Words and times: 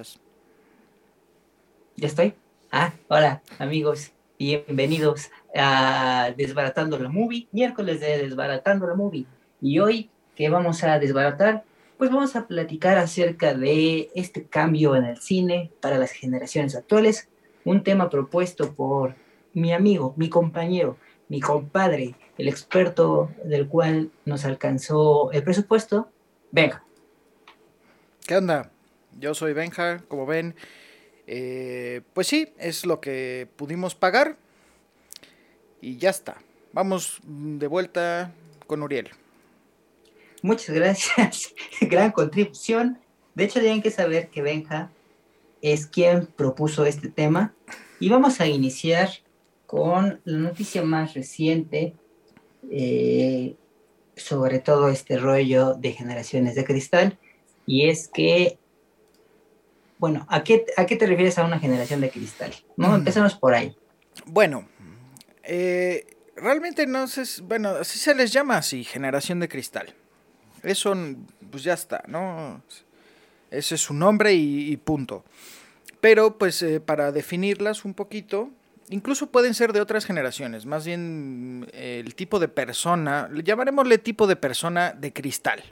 estás? 0.00 0.20
¿Ya 1.96 2.06
estoy? 2.06 2.34
Ah, 2.70 2.92
hola 3.08 3.42
amigos, 3.58 4.12
bienvenidos 4.38 5.30
a 5.56 6.32
Desbaratando 6.36 6.98
la 6.98 7.08
Movie, 7.08 7.48
miércoles 7.50 8.00
de 8.00 8.18
Desbaratando 8.18 8.86
la 8.86 8.94
Movie. 8.94 9.26
Y 9.60 9.80
hoy, 9.80 10.10
¿qué 10.36 10.48
vamos 10.48 10.84
a 10.84 10.98
desbaratar? 10.98 11.64
Pues 11.96 12.10
vamos 12.10 12.36
a 12.36 12.46
platicar 12.46 12.98
acerca 12.98 13.54
de 13.54 14.10
este 14.14 14.44
cambio 14.44 14.94
en 14.94 15.04
el 15.04 15.18
cine 15.18 15.72
para 15.80 15.98
las 15.98 16.12
generaciones 16.12 16.76
actuales, 16.76 17.28
un 17.64 17.82
tema 17.82 18.08
propuesto 18.08 18.72
por 18.74 19.16
mi 19.52 19.72
amigo, 19.72 20.14
mi 20.16 20.28
compañero, 20.28 20.96
mi 21.28 21.40
compadre, 21.40 22.14
el 22.36 22.48
experto 22.48 23.30
del 23.44 23.66
cual 23.66 24.12
nos 24.24 24.44
alcanzó 24.44 25.32
el 25.32 25.42
presupuesto, 25.42 26.08
venga. 26.52 26.84
¿Qué 28.24 28.36
onda? 28.36 28.70
Yo 29.18 29.34
soy 29.34 29.52
Benja, 29.52 29.98
como 30.08 30.26
ven. 30.26 30.54
Eh, 31.26 32.02
pues 32.14 32.26
sí, 32.26 32.48
es 32.58 32.86
lo 32.86 33.00
que 33.00 33.48
pudimos 33.56 33.94
pagar. 33.94 34.36
Y 35.80 35.96
ya 35.98 36.10
está. 36.10 36.42
Vamos 36.72 37.20
de 37.24 37.66
vuelta 37.66 38.32
con 38.66 38.82
Uriel. 38.82 39.10
Muchas 40.42 40.74
gracias. 40.74 41.54
Gran 41.80 42.12
contribución. 42.12 42.98
De 43.34 43.44
hecho, 43.44 43.60
tienen 43.60 43.82
que 43.82 43.90
saber 43.90 44.28
que 44.28 44.42
Benja 44.42 44.90
es 45.62 45.86
quien 45.86 46.26
propuso 46.26 46.86
este 46.86 47.08
tema. 47.08 47.54
Y 48.00 48.08
vamos 48.08 48.40
a 48.40 48.46
iniciar 48.46 49.10
con 49.66 50.20
la 50.24 50.38
noticia 50.38 50.82
más 50.82 51.14
reciente 51.14 51.94
eh, 52.70 53.54
sobre 54.16 54.58
todo 54.58 54.88
este 54.88 55.18
rollo 55.18 55.74
de 55.74 55.92
generaciones 55.92 56.54
de 56.54 56.64
cristal. 56.64 57.18
Y 57.66 57.88
es 57.88 58.08
que, 58.08 58.58
bueno, 59.98 60.26
¿a 60.28 60.44
qué, 60.44 60.66
a 60.76 60.86
qué 60.86 60.96
te 60.96 61.06
refieres 61.06 61.38
a 61.38 61.44
una 61.44 61.58
generación 61.58 62.00
de 62.00 62.10
cristal? 62.10 62.54
¿No? 62.76 62.90
Mm. 62.90 62.94
Empecemos 62.94 63.34
por 63.34 63.54
ahí. 63.54 63.76
Bueno, 64.26 64.68
eh, 65.42 66.06
realmente 66.36 66.86
no 66.86 67.06
sé, 67.06 67.24
bueno, 67.42 67.70
así 67.70 67.98
se 67.98 68.14
les 68.14 68.32
llama 68.32 68.56
así, 68.56 68.84
generación 68.84 69.40
de 69.40 69.48
cristal. 69.48 69.94
Eso, 70.62 70.94
pues 71.50 71.62
ya 71.62 71.74
está, 71.74 72.02
¿no? 72.06 72.62
Ese 73.50 73.76
es 73.76 73.80
su 73.80 73.94
nombre 73.94 74.34
y, 74.34 74.76
punto. 74.76 75.24
Pero, 76.00 76.36
pues, 76.36 76.62
eh, 76.62 76.80
para 76.80 77.12
definirlas 77.12 77.84
un 77.84 77.94
poquito, 77.94 78.50
incluso 78.90 79.28
pueden 79.28 79.54
ser 79.54 79.72
de 79.72 79.80
otras 79.80 80.04
generaciones, 80.04 80.66
más 80.66 80.84
bien 80.84 81.68
el 81.72 82.14
tipo 82.14 82.38
de 82.38 82.48
persona, 82.48 83.30
llamaremosle 83.32 83.98
tipo 83.98 84.26
de 84.26 84.36
persona 84.36 84.92
de 84.92 85.12
cristal. 85.12 85.62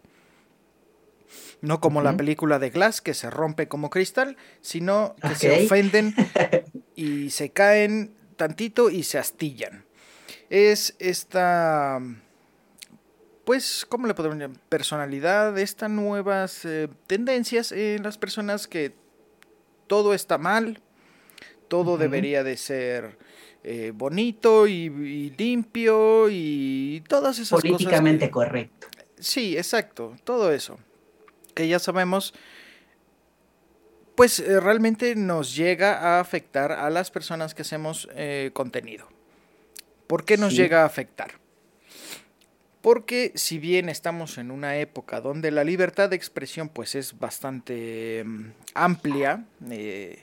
No 1.63 1.81
como 1.81 2.03
la 2.03 2.17
película 2.17 2.59
de 2.59 2.71
Glass 2.71 3.01
que 3.01 3.15
se 3.15 3.31
rompe 3.31 3.67
como 3.67 3.91
cristal, 3.91 4.37
sino 4.61 5.17
que 5.23 5.35
se 5.35 5.65
ofenden 5.65 6.15
y 6.95 7.31
se 7.31 7.51
caen 7.51 8.15
tantito 8.37 8.91
y 8.91 9.03
se 9.03 9.19
astillan. 9.19 9.85
Es 10.51 10.95
esta, 10.99 12.01
pues, 13.45 13.87
¿cómo 13.89 14.07
le 14.07 14.15
podemos 14.15 14.39
llamar? 14.39 14.59
Personalidad, 14.69 15.59
estas 15.59 15.91
nuevas 15.91 16.65
eh, 16.65 16.89
tendencias 17.07 17.73
en 17.73 18.03
las 18.03 18.19
personas 18.19 18.69
que 18.69 18.95
todo 19.87 20.15
está 20.15 20.39
mal, 20.39 20.81
todo 21.69 21.97
debería 21.97 22.45
de 22.45 22.57
ser 22.59 23.19
eh, 23.65 23.93
bonito 23.95 24.69
y, 24.69 25.31
limpio 25.37 26.29
y 26.31 27.03
todas 27.09 27.39
esas 27.39 27.51
cosas. 27.51 27.71
Políticamente 27.71 28.31
correcto. 28.31 28.87
Sí, 29.19 29.57
exacto, 29.57 30.15
todo 30.23 30.53
eso 30.53 30.79
que 31.57 31.67
ya 31.67 31.79
sabemos, 31.79 32.35
pues 34.15 34.39
eh, 34.39 34.61
realmente 34.61 35.17
nos 35.17 35.57
llega 35.57 35.99
a 35.99 36.21
afectar 36.21 36.71
a 36.71 36.91
las 36.91 37.11
personas 37.11 37.55
que 37.55 37.63
hacemos 37.63 38.09
eh, 38.15 38.51
contenido. 38.53 39.09
¿Por 40.07 40.25
qué 40.25 40.37
nos 40.37 40.55
llega 40.55 40.83
a 40.83 40.87
afectar? 40.87 41.33
Porque 42.83 43.33
si 43.35 43.59
bien 43.59 43.89
estamos 43.89 44.39
en 44.39 44.53
una 44.53 44.77
época 44.77 45.21
donde 45.21 45.51
la 45.51 45.65
libertad 45.65 46.11
de 46.11 46.17
expresión 46.17 46.69
pues 46.69 46.95
es 46.95 47.19
bastante 47.19 48.23
mm, 48.25 48.51
amplia, 48.75 49.45
eh, 49.71 50.23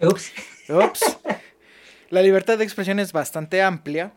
Ups. 0.00 0.32
Ups. 0.68 1.18
La 2.10 2.22
libertad 2.22 2.58
de 2.58 2.64
expresión 2.64 2.98
es 2.98 3.12
bastante 3.12 3.62
amplia 3.62 4.12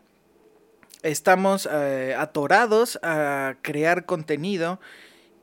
estamos 1.04 1.68
eh, 1.70 2.16
atorados 2.18 2.98
a 3.02 3.56
crear 3.62 4.06
contenido 4.06 4.80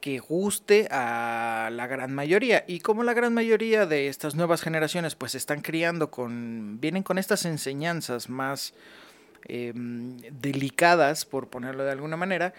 que 0.01 0.17
guste 0.19 0.88
a 0.89 1.69
la 1.72 1.88
gran 1.88 2.13
mayoría. 2.13 2.66
Y 2.67 2.79
como 2.79 3.03
la 3.03 3.13
gran 3.13 3.33
mayoría 3.33 3.85
de 3.85 4.07
estas 4.07 4.35
nuevas 4.35 4.61
generaciones 4.61 5.16
pues 5.16 5.35
están 5.35 5.61
criando 5.61 6.09
con, 6.09 6.79
vienen 6.81 7.03
con 7.03 7.17
estas 7.17 7.45
enseñanzas 7.45 8.27
más 8.27 8.73
em, 9.47 10.17
delicadas, 10.17 11.23
por 11.25 11.47
ponerlo 11.47 11.83
de 11.83 11.91
alguna 11.91 12.17
manera, 12.17 12.53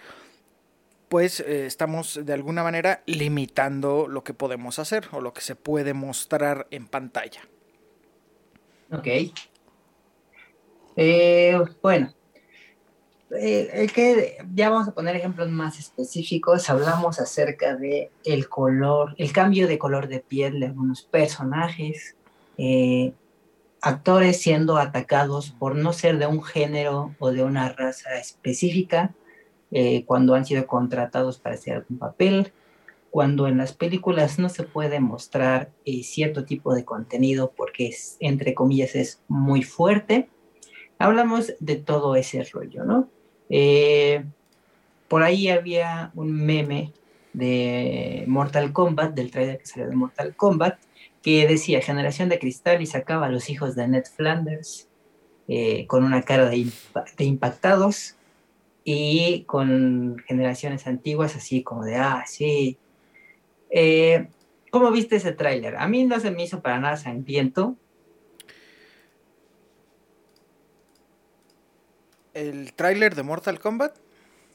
pues 1.09 1.41
eh, 1.41 1.65
estamos 1.65 2.19
de 2.25 2.33
alguna 2.33 2.63
manera 2.63 3.03
limitando 3.05 4.07
lo 4.07 4.23
que 4.23 4.33
podemos 4.33 4.79
hacer 4.79 5.09
o 5.11 5.19
lo 5.19 5.33
que 5.33 5.41
se 5.41 5.55
puede 5.55 5.93
mostrar 5.93 6.67
en 6.71 6.87
pantalla. 6.87 7.41
Ok. 8.89 9.07
Eh, 10.95 11.59
bueno, 11.81 12.13
eh, 13.39 13.87
que 13.93 14.37
ya 14.53 14.69
vamos 14.69 14.87
a 14.87 14.93
poner 14.93 15.15
ejemplos 15.15 15.49
más 15.49 15.79
específicos, 15.79 16.69
hablamos 16.69 17.19
acerca 17.19 17.75
de 17.75 18.11
el 18.23 18.49
color, 18.49 19.15
el 19.17 19.31
cambio 19.31 19.67
de 19.67 19.77
color 19.77 20.07
de 20.07 20.19
piel 20.19 20.59
de 20.59 20.67
algunos 20.67 21.03
personajes, 21.03 22.15
eh, 22.57 23.13
actores 23.81 24.41
siendo 24.41 24.77
atacados 24.77 25.51
por 25.51 25.75
no 25.75 25.93
ser 25.93 26.17
de 26.17 26.27
un 26.27 26.43
género 26.43 27.15
o 27.19 27.31
de 27.31 27.43
una 27.43 27.69
raza 27.69 28.15
específica 28.15 29.13
eh, 29.71 30.05
cuando 30.05 30.35
han 30.35 30.45
sido 30.45 30.67
contratados 30.67 31.39
para 31.39 31.55
hacer 31.55 31.77
algún 31.77 31.97
papel, 31.97 32.53
cuando 33.09 33.47
en 33.47 33.57
las 33.57 33.73
películas 33.73 34.39
no 34.39 34.49
se 34.49 34.63
puede 34.63 34.99
mostrar 34.99 35.71
cierto 36.03 36.45
tipo 36.45 36.73
de 36.73 36.85
contenido 36.85 37.51
porque 37.55 37.87
es, 37.87 38.17
entre 38.19 38.53
comillas 38.53 38.95
es 38.95 39.21
muy 39.27 39.63
fuerte. 39.63 40.29
Hablamos 40.97 41.53
de 41.59 41.75
todo 41.75 42.15
ese 42.15 42.43
rollo, 42.43 42.85
¿no? 42.85 43.09
Eh, 43.55 44.25
por 45.07 45.21
ahí 45.21 45.47
había 45.49 46.11
un 46.15 46.43
meme 46.43 46.91
de 47.33 48.23
Mortal 48.25 48.73
Kombat, 48.73 49.13
del 49.13 49.29
trailer 49.29 49.59
que 49.59 49.67
salió 49.67 49.87
de 49.87 49.95
Mortal 49.95 50.35
Kombat, 50.35 50.79
que 51.21 51.45
decía 51.47 51.79
Generación 51.79 52.29
de 52.29 52.39
Cristal 52.39 52.81
y 52.81 52.87
sacaba 52.87 53.27
a 53.27 53.29
los 53.29 53.51
hijos 53.51 53.75
de 53.75 53.87
Ned 53.87 54.05
Flanders 54.05 54.89
eh, 55.47 55.85
con 55.85 56.03
una 56.03 56.23
cara 56.23 56.49
de, 56.49 56.65
impactados 57.19 58.15
y 58.83 59.43
con 59.43 60.17
generaciones 60.25 60.87
antiguas 60.87 61.35
así 61.35 61.61
como 61.61 61.83
de, 61.83 61.97
ah, 61.97 62.23
sí. 62.25 62.79
Eh, 63.69 64.29
¿Cómo 64.71 64.89
viste 64.89 65.17
ese 65.17 65.31
tráiler? 65.31 65.75
A 65.75 65.87
mí 65.87 66.05
no 66.05 66.19
se 66.19 66.31
me 66.31 66.41
hizo 66.41 66.63
para 66.63 66.79
nada 66.79 66.97
sangriento, 66.97 67.75
¿El 72.33 72.73
tráiler 72.73 73.15
de 73.15 73.23
Mortal 73.23 73.59
Kombat? 73.59 73.95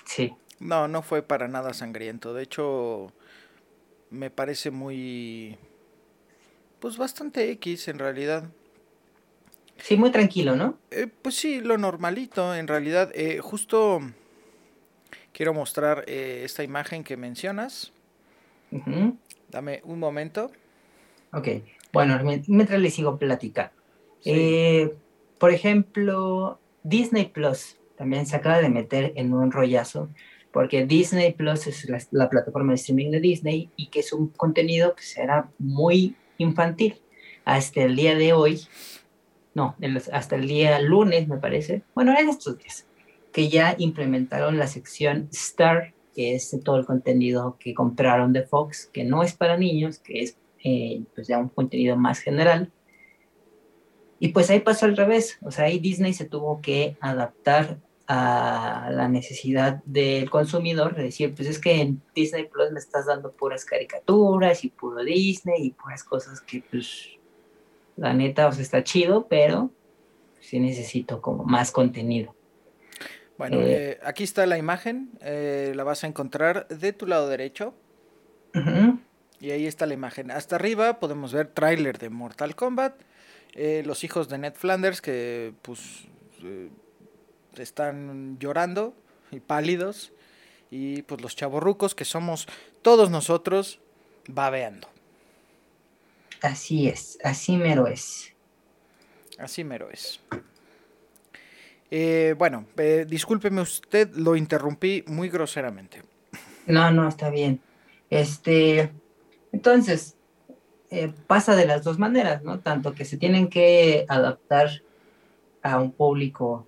Sí. 0.05 0.35
No, 0.59 0.89
no 0.89 1.03
fue 1.03 1.23
para 1.23 1.47
nada 1.49 1.73
sangriento. 1.75 2.35
De 2.35 2.43
hecho, 2.43 3.13
me 4.11 4.31
parece 4.31 4.71
muy... 4.71 5.57
Pues 6.81 6.97
bastante 6.97 7.51
X 7.53 7.89
en 7.89 7.99
realidad. 7.99 8.51
Sí, 9.79 9.97
muy 9.97 10.11
tranquilo, 10.11 10.57
¿no? 10.57 10.79
Eh, 10.91 11.07
pues 11.07 11.37
sí, 11.37 11.61
lo 11.61 11.79
normalito 11.79 12.55
en 12.55 12.67
realidad. 12.67 13.11
Eh, 13.15 13.39
justo 13.41 14.01
quiero 15.33 15.55
mostrar 15.55 16.05
eh, 16.07 16.43
esta 16.45 16.65
imagen 16.65 17.05
que 17.05 17.17
mencionas. 17.17 17.93
Dame 19.49 19.81
un 19.85 19.99
momento. 19.99 20.51
Ok, 21.33 21.49
bueno, 21.93 22.19
mientras 22.49 22.81
le 22.81 22.91
sigo 22.91 23.19
platicando. 23.19 23.73
por 25.39 25.53
ejemplo, 25.53 26.61
Disney 26.89 27.27
Plus 27.27 27.77
también 27.97 28.27
se 28.27 28.37
acaba 28.37 28.61
de 28.61 28.71
meter 28.71 29.13
en 29.17 29.35
un 29.35 29.51
rollazo, 29.53 30.09
porque 30.53 30.87
Disney 30.87 31.35
Plus 31.35 31.67
es 31.67 31.87
la, 32.13 32.31
plataforma 32.31 32.73
de 32.73 32.77
streaming 32.77 33.11
de 33.11 33.21
Disney 33.21 33.71
y 33.77 33.89
que 33.89 34.01
es 34.01 34.13
un 34.13 34.29
contenido 34.29 34.95
que 34.95 35.03
será 35.03 35.51
muy 35.59 36.17
infantil. 36.39 36.97
Hasta 37.45 37.83
el 37.83 37.97
día 37.97 38.15
de 38.15 38.33
hoy, 38.33 38.61
no, 39.55 39.77
hasta 40.13 40.37
el 40.37 40.47
día 40.47 40.81
lunes 40.81 41.29
me 41.29 41.37
parece, 41.37 41.83
bueno, 41.95 42.15
en 42.19 42.29
estos 42.29 42.59
días, 42.59 42.87
que 43.33 43.49
ya 43.49 43.75
implementaron 43.79 44.59
la 44.59 44.67
sección 44.67 45.29
Star, 45.33 45.93
que 46.15 46.35
es 46.35 46.57
todo 46.65 46.77
el 46.77 46.87
contenido 46.87 47.57
que 47.61 47.75
compraron 47.75 48.33
de 48.33 48.45
Fox, 48.45 48.89
que 48.93 49.05
no 49.05 49.23
es 49.23 49.35
para 49.35 49.59
niños, 49.59 49.99
que 49.99 50.23
es 50.23 50.39
eh, 50.65 51.03
pues 51.15 51.29
ya 51.29 51.39
un 51.39 51.49
contenido 51.49 51.97
más 51.97 52.21
general 52.21 52.73
y 54.19 54.29
pues 54.29 54.51
ahí 54.51 54.61
pasó 54.61 54.87
al 54.87 54.97
revés, 54.97 55.39
o 55.43 55.51
sea, 55.51 55.67
ahí 55.67 55.79
Disney 55.79 56.13
se 56.13 56.25
tuvo 56.25 56.61
que 56.61 56.97
adaptar 57.01 57.79
a 58.07 58.89
la 58.91 59.07
necesidad 59.07 59.83
del 59.85 60.31
consumidor 60.31 60.95
de 60.97 61.05
decir, 61.05 61.35
pues 61.35 61.47
es 61.47 61.59
que 61.59 61.83
en 61.83 62.01
Disney 62.15 62.49
Plus 62.49 62.73
me 62.73 62.79
estás 62.79 63.07
dando 63.07 63.33
puras 63.33 63.67
caricaturas 63.67 64.65
y 64.65 64.71
puro 64.71 65.05
Disney 65.05 65.67
y 65.67 65.71
puras 65.71 66.05
cosas 66.05 66.41
que 66.41 66.63
pues 66.71 67.11
la 67.97 68.15
neta, 68.15 68.47
o 68.47 68.53
sea, 68.53 68.63
está 68.63 68.83
chido, 68.83 69.27
pero 69.29 69.71
sí 70.41 70.59
necesito 70.59 71.21
como 71.21 71.45
más 71.45 71.71
contenido. 71.71 72.35
Bueno, 73.37 73.59
eh, 73.59 73.93
eh, 73.93 73.99
aquí 74.03 74.25
está 74.25 74.47
la 74.47 74.57
imagen, 74.57 75.11
eh, 75.21 75.73
la 75.77 75.85
vas 75.85 76.03
a 76.03 76.07
encontrar 76.07 76.67
de 76.69 76.93
tu 76.93 77.07
lado 77.07 77.29
derecho. 77.29 77.75
Y 79.41 79.53
ahí 79.53 79.67
está 79.67 79.87
la 79.87 79.95
imagen. 79.95 80.33
Hasta 80.33 80.57
arriba 80.57 80.99
podemos 80.99 81.33
ver 81.33 81.47
tráiler 81.47 81.99
de 81.99 82.09
Mortal 82.09 82.57
Kombat. 82.57 82.95
Los 83.85 84.05
hijos 84.05 84.29
de 84.29 84.39
Ned 84.39 84.55
Flanders 84.55 85.01
que 85.01 85.53
pues 85.63 86.07
están 87.57 88.39
llorando 88.39 88.95
y 89.31 89.41
pálidos. 89.41 90.13
Y 90.71 91.03
pues 91.03 91.21
los 91.23 91.35
chavorrucos 91.35 91.95
que 91.95 92.05
somos 92.05 92.47
todos 92.83 93.11
nosotros 93.11 93.81
babeando. 94.29 94.89
Así 96.43 96.89
es, 96.89 97.19
así 97.25 97.57
mero 97.57 97.87
es. 97.87 98.35
Así 99.39 99.65
mero 99.65 99.91
es. 99.91 100.21
Eh, 101.91 102.35
bueno, 102.37 102.67
eh, 102.77 103.07
discúlpeme 103.09 103.63
usted, 103.63 104.15
lo 104.15 104.37
interrumpí 104.37 105.05
muy 105.07 105.31
groseramente. 105.31 106.03
No, 106.67 106.91
no, 106.91 107.09
está 107.09 107.31
bien. 107.31 107.63
Este, 108.11 108.93
entonces, 109.53 110.18
eh, 110.91 111.13
pasa 111.27 111.55
de 111.55 111.67
las 111.67 111.85
dos 111.85 111.99
maneras, 111.99 112.43
¿no? 112.43 112.61
Tanto 112.61 112.95
que 112.95 113.05
se 113.05 113.17
tienen 113.17 113.49
que 113.49 114.07
adaptar 114.09 114.83
a 115.63 115.79
un 115.81 115.93
público, 115.93 116.67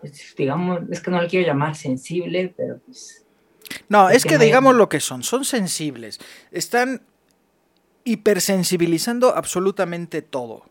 pues, 0.00 0.34
digamos, 0.36 0.80
es 0.90 1.00
que 1.00 1.10
no 1.10 1.20
le 1.20 1.28
quiero 1.28 1.46
llamar 1.46 1.74
sensible, 1.74 2.54
pero 2.56 2.78
pues... 2.86 3.24
No, 3.88 4.10
es 4.10 4.24
que, 4.24 4.38
digamos 4.38 4.74
lo 4.74 4.88
que 4.88 5.00
son, 5.00 5.22
son 5.22 5.44
sensibles. 5.44 6.18
Están 6.50 7.02
hipersensibilizando 8.04 9.34
absolutamente 9.34 10.22
todo. 10.22 10.64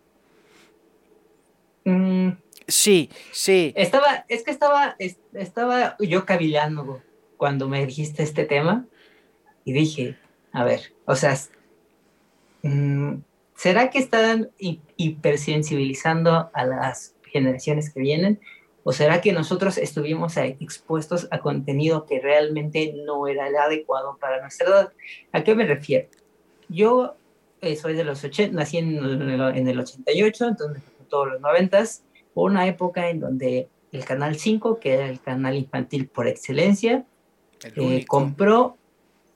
Mm. 1.85 2.31
Sí, 2.67 3.09
sí. 3.31 3.73
Estaba, 3.75 4.25
es 4.27 4.43
que 4.43 4.51
estaba, 4.51 4.95
estaba 5.33 5.97
yo 5.99 6.25
cavilando 6.25 7.01
cuando 7.37 7.67
me 7.67 7.85
dijiste 7.85 8.21
este 8.21 8.45
tema 8.45 8.85
y 9.63 9.73
dije, 9.73 10.17
a 10.51 10.63
ver, 10.63 10.93
o 11.05 11.15
sea, 11.15 11.35
¿será 13.55 13.89
que 13.89 13.99
están 13.99 14.49
hipersensibilizando 14.97 16.49
a 16.53 16.65
las 16.65 17.15
generaciones 17.31 17.93
que 17.93 17.99
vienen? 17.99 18.39
¿O 18.83 18.93
será 18.93 19.21
que 19.21 19.33
nosotros 19.33 19.77
estuvimos 19.77 20.37
expuestos 20.37 21.27
a 21.31 21.39
contenido 21.39 22.05
que 22.05 22.19
realmente 22.19 22.93
no 23.05 23.27
era 23.27 23.47
el 23.47 23.55
adecuado 23.55 24.17
para 24.19 24.41
nuestra 24.41 24.67
edad? 24.67 24.93
¿A 25.31 25.43
qué 25.43 25.53
me 25.53 25.65
refiero? 25.65 26.07
Yo 26.69 27.15
eh, 27.61 27.75
soy 27.75 27.93
de 27.93 28.03
los 28.03 28.23
80, 28.23 28.55
nací 28.55 28.77
en, 28.77 28.97
en 28.97 29.67
el 29.67 29.79
88, 29.79 30.47
entonces 30.47 30.83
todos 31.09 31.27
los 31.27 31.41
90 31.41 31.83
una 32.35 32.67
época 32.67 33.09
en 33.09 33.19
donde 33.19 33.67
el 33.91 34.05
Canal 34.05 34.35
5, 34.35 34.79
que 34.79 34.93
era 34.93 35.07
el 35.07 35.19
canal 35.19 35.55
infantil 35.55 36.07
por 36.07 36.27
excelencia, 36.27 37.05
eh, 37.75 38.05
compró, 38.07 38.77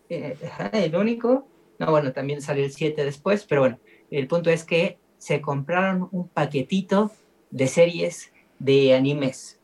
eh, 0.09 0.37
el 0.71 0.95
único, 0.95 1.47
no, 1.83 1.91
bueno, 1.91 2.13
también 2.13 2.41
salió 2.41 2.63
el 2.63 2.71
7 2.71 3.03
después, 3.03 3.45
pero 3.45 3.61
bueno, 3.61 3.79
el 4.09 4.27
punto 4.27 4.49
es 4.49 4.63
que 4.63 4.99
se 5.17 5.41
compraron 5.41 6.07
un 6.11 6.27
paquetito 6.27 7.11
de 7.51 7.67
series 7.67 8.31
de 8.59 8.95
animes. 8.95 9.59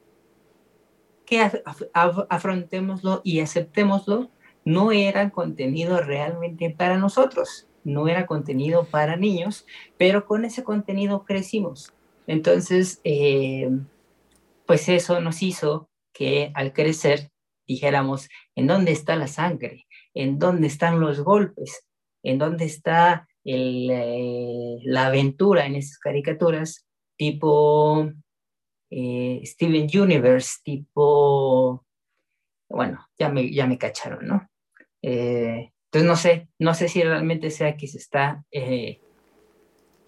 Que 1.26 1.50
afrontémoslo 1.94 3.22
y 3.24 3.40
aceptémoslo, 3.40 4.30
no 4.66 4.92
era 4.92 5.30
contenido 5.30 6.02
realmente 6.02 6.70
para 6.72 6.98
nosotros, 6.98 7.68
no 7.84 8.08
era 8.08 8.26
contenido 8.26 8.86
para 8.86 9.16
niños, 9.16 9.66
pero 9.98 10.26
con 10.26 10.44
ese 10.44 10.64
contenido 10.64 11.24
crecimos. 11.24 11.94
Entonces, 12.28 13.00
eh, 13.04 13.70
pues 14.66 14.90
eso 14.90 15.22
nos 15.22 15.42
hizo 15.42 15.90
que 16.14 16.52
al 16.54 16.74
crecer 16.74 17.32
dijéramos, 17.68 18.28
¿en 18.56 18.68
dónde 18.68 18.92
está 18.92 19.16
la 19.16 19.28
sangre? 19.28 19.88
¿En 20.14 20.40
dónde 20.40 20.68
están 20.68 21.00
los 21.00 21.22
golpes? 21.22 21.86
¿En 22.24 22.38
dónde 22.38 22.66
está 22.66 23.28
eh, 23.46 24.78
la 24.84 25.08
aventura 25.08 25.66
en 25.66 25.76
esas 25.76 25.98
caricaturas 26.00 26.86
tipo 27.18 28.12
eh, 28.90 29.42
Steven 29.44 29.88
Universe, 29.94 30.58
tipo, 30.64 31.86
bueno, 32.70 33.08
ya 33.18 33.30
me, 33.30 33.52
ya 33.52 33.68
me 33.68 33.78
cacharon, 33.78 34.28
¿no? 34.28 34.50
entonces 35.02 36.08
no 36.08 36.16
sé, 36.18 36.50
no 36.60 36.74
sé 36.74 36.90
si 36.90 37.02
realmente 37.02 37.52
sea 37.52 37.78
que 37.78 37.88
se 37.88 37.98
está 37.98 38.44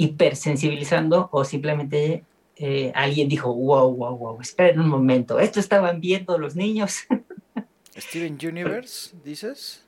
hipersensibilizando 0.02 1.30
o 1.31 1.46
simplemente 1.46 2.25
eh, 2.56 2.92
alguien 2.96 3.30
dijo, 3.30 3.54
wow, 3.54 3.96
wow, 3.96 4.18
wow, 4.18 4.42
esperen 4.42 4.80
un 4.80 4.90
momento, 4.90 5.40
¿esto 5.40 5.60
estaban 5.60 6.02
viendo 6.02 6.38
los 6.38 6.56
niños? 6.56 7.02
Steven 7.96 8.38
Universe, 8.42 9.16
dices? 9.24 9.86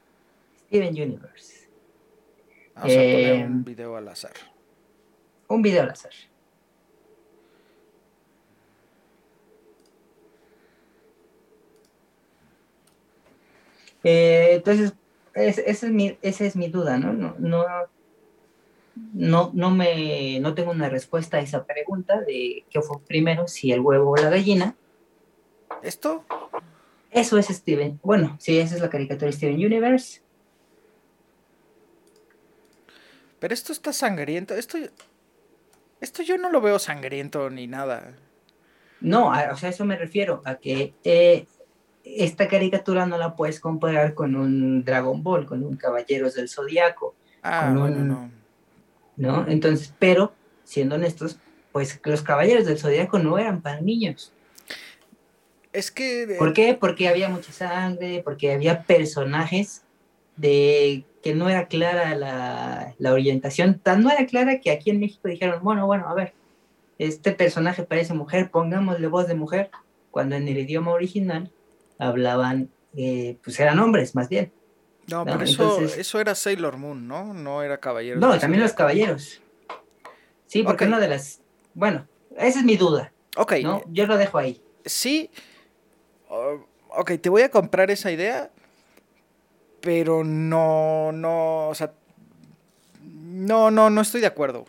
Steven 0.67 0.93
Universe. 0.93 1.62
Vamos 2.75 2.91
a 2.91 2.95
poner 2.95 3.45
un 3.45 3.59
eh, 3.59 3.63
video 3.65 3.95
al 3.95 4.07
azar. 4.07 4.33
Un 5.47 5.61
video 5.61 5.83
al 5.83 5.89
azar. 5.91 6.11
Eh, 14.03 14.55
entonces, 14.55 14.93
esa 15.33 15.61
es, 15.61 15.83
mi, 15.83 16.17
esa 16.21 16.45
es 16.45 16.55
mi 16.55 16.67
duda, 16.67 16.97
¿no? 16.97 17.13
No, 17.13 17.35
no 17.39 17.65
no, 18.95 19.51
no, 19.53 19.71
me, 19.71 20.39
no 20.39 20.53
tengo 20.53 20.71
una 20.71 20.89
respuesta 20.89 21.37
a 21.37 21.41
esa 21.41 21.65
pregunta 21.65 22.21
de 22.21 22.65
qué 22.69 22.81
fue 22.81 22.99
primero, 23.01 23.47
si 23.47 23.71
el 23.71 23.79
huevo 23.79 24.11
o 24.11 24.15
la 24.17 24.29
gallina. 24.29 24.75
¿Esto? 25.81 26.23
Eso 27.11 27.37
es 27.37 27.47
Steven. 27.47 27.99
Bueno, 28.03 28.35
sí, 28.39 28.57
esa 28.59 28.75
es 28.75 28.81
la 28.81 28.89
caricatura 28.89 29.27
de 29.27 29.33
Steven 29.33 29.55
Universe. 29.55 30.21
Pero 33.43 33.55
esto 33.55 33.73
está 33.73 33.91
sangriento. 33.91 34.55
Esto, 34.55 34.77
esto 35.99 36.23
yo 36.23 36.37
no 36.37 36.49
lo 36.49 36.61
veo 36.61 36.79
sangriento 36.79 37.49
ni 37.49 37.67
nada. 37.67 38.13
No, 39.01 39.31
o 39.31 39.57
sea, 39.57 39.67
a 39.67 39.69
eso 39.69 39.83
me 39.83 39.97
refiero, 39.97 40.41
a 40.45 40.55
que 40.55 40.93
eh, 41.03 41.45
esta 42.05 42.47
caricatura 42.47 43.05
no 43.05 43.17
la 43.17 43.35
puedes 43.35 43.59
comparar 43.59 44.13
con 44.13 44.37
un 44.37 44.85
Dragon 44.85 45.21
Ball, 45.21 45.45
con 45.45 45.61
un 45.61 45.75
Caballeros 45.75 46.35
del 46.35 46.47
Zodiaco. 46.47 47.15
Ah, 47.41 47.69
no 47.69 48.29
¿no? 49.17 49.45
Entonces, 49.49 49.93
pero, 49.99 50.33
siendo 50.63 50.95
honestos, 50.95 51.37
pues 51.73 51.99
los 52.05 52.21
caballeros 52.21 52.65
del 52.65 52.79
zodiaco 52.79 53.19
no 53.19 53.37
eran 53.37 53.61
para 53.61 53.81
niños. 53.81 54.31
Es 55.73 55.91
que... 55.91 56.37
¿Por 56.39 56.53
qué? 56.53 56.75
Porque 56.75 57.09
había 57.09 57.27
mucha 57.27 57.51
sangre, 57.51 58.21
porque 58.23 58.53
había 58.53 58.83
personajes 58.83 59.83
de 60.37 61.03
que 61.23 61.33
no 61.33 61.49
era 61.49 61.67
clara 61.67 62.15
la, 62.15 62.93
la 62.99 63.13
orientación, 63.13 63.79
tan 63.79 64.03
no 64.03 64.11
era 64.11 64.25
clara 64.27 64.59
que 64.59 64.71
aquí 64.71 64.89
en 64.89 64.99
México 64.99 65.29
dijeron, 65.29 65.63
bueno, 65.63 65.87
bueno, 65.87 66.07
a 66.07 66.13
ver, 66.13 66.33
este 66.99 67.31
personaje 67.31 67.83
parece 67.83 68.13
mujer, 68.13 68.51
pongámosle 68.51 69.07
voz 69.07 69.27
de 69.27 69.33
mujer, 69.33 69.71
cuando 70.11 70.35
en 70.35 70.47
el 70.47 70.57
idioma 70.57 70.91
original 70.91 71.49
hablaban, 71.97 72.69
eh, 72.95 73.37
pues 73.43 73.59
eran 73.59 73.79
hombres 73.79 74.13
más 74.15 74.29
bien. 74.29 74.51
No, 75.07 75.25
pero 75.25 75.41
eso, 75.41 75.81
eso 75.81 76.19
era 76.19 76.35
Sailor 76.35 76.77
Moon, 76.77 77.07
¿no? 77.07 77.33
No 77.33 77.63
era 77.63 77.77
Caballeros. 77.77 78.21
No, 78.21 78.37
también 78.37 78.61
los 78.61 78.73
Caballeros. 78.73 79.41
Sí, 80.45 80.63
porque 80.63 80.85
una 80.85 80.99
de 80.99 81.07
las... 81.07 81.41
Bueno, 81.73 82.07
esa 82.37 82.59
es 82.59 82.65
mi 82.65 82.77
duda. 82.77 83.11
Ok. 83.35 83.53
Yo 83.87 84.05
lo 84.05 84.17
dejo 84.17 84.37
ahí. 84.37 84.61
Sí. 84.85 85.29
ok, 86.29 87.13
te 87.19 87.29
voy 87.29 87.41
a 87.41 87.49
comprar 87.49 87.91
esa 87.91 88.11
idea, 88.11 88.51
pero 89.83 90.23
no, 90.23 91.11
no, 91.11 91.67
o 91.67 91.75
sea, 91.75 91.91
no, 93.01 93.69
no, 93.69 93.89
no 93.89 94.01
estoy 94.01 94.21
de 94.21 94.27
acuerdo. 94.27 94.65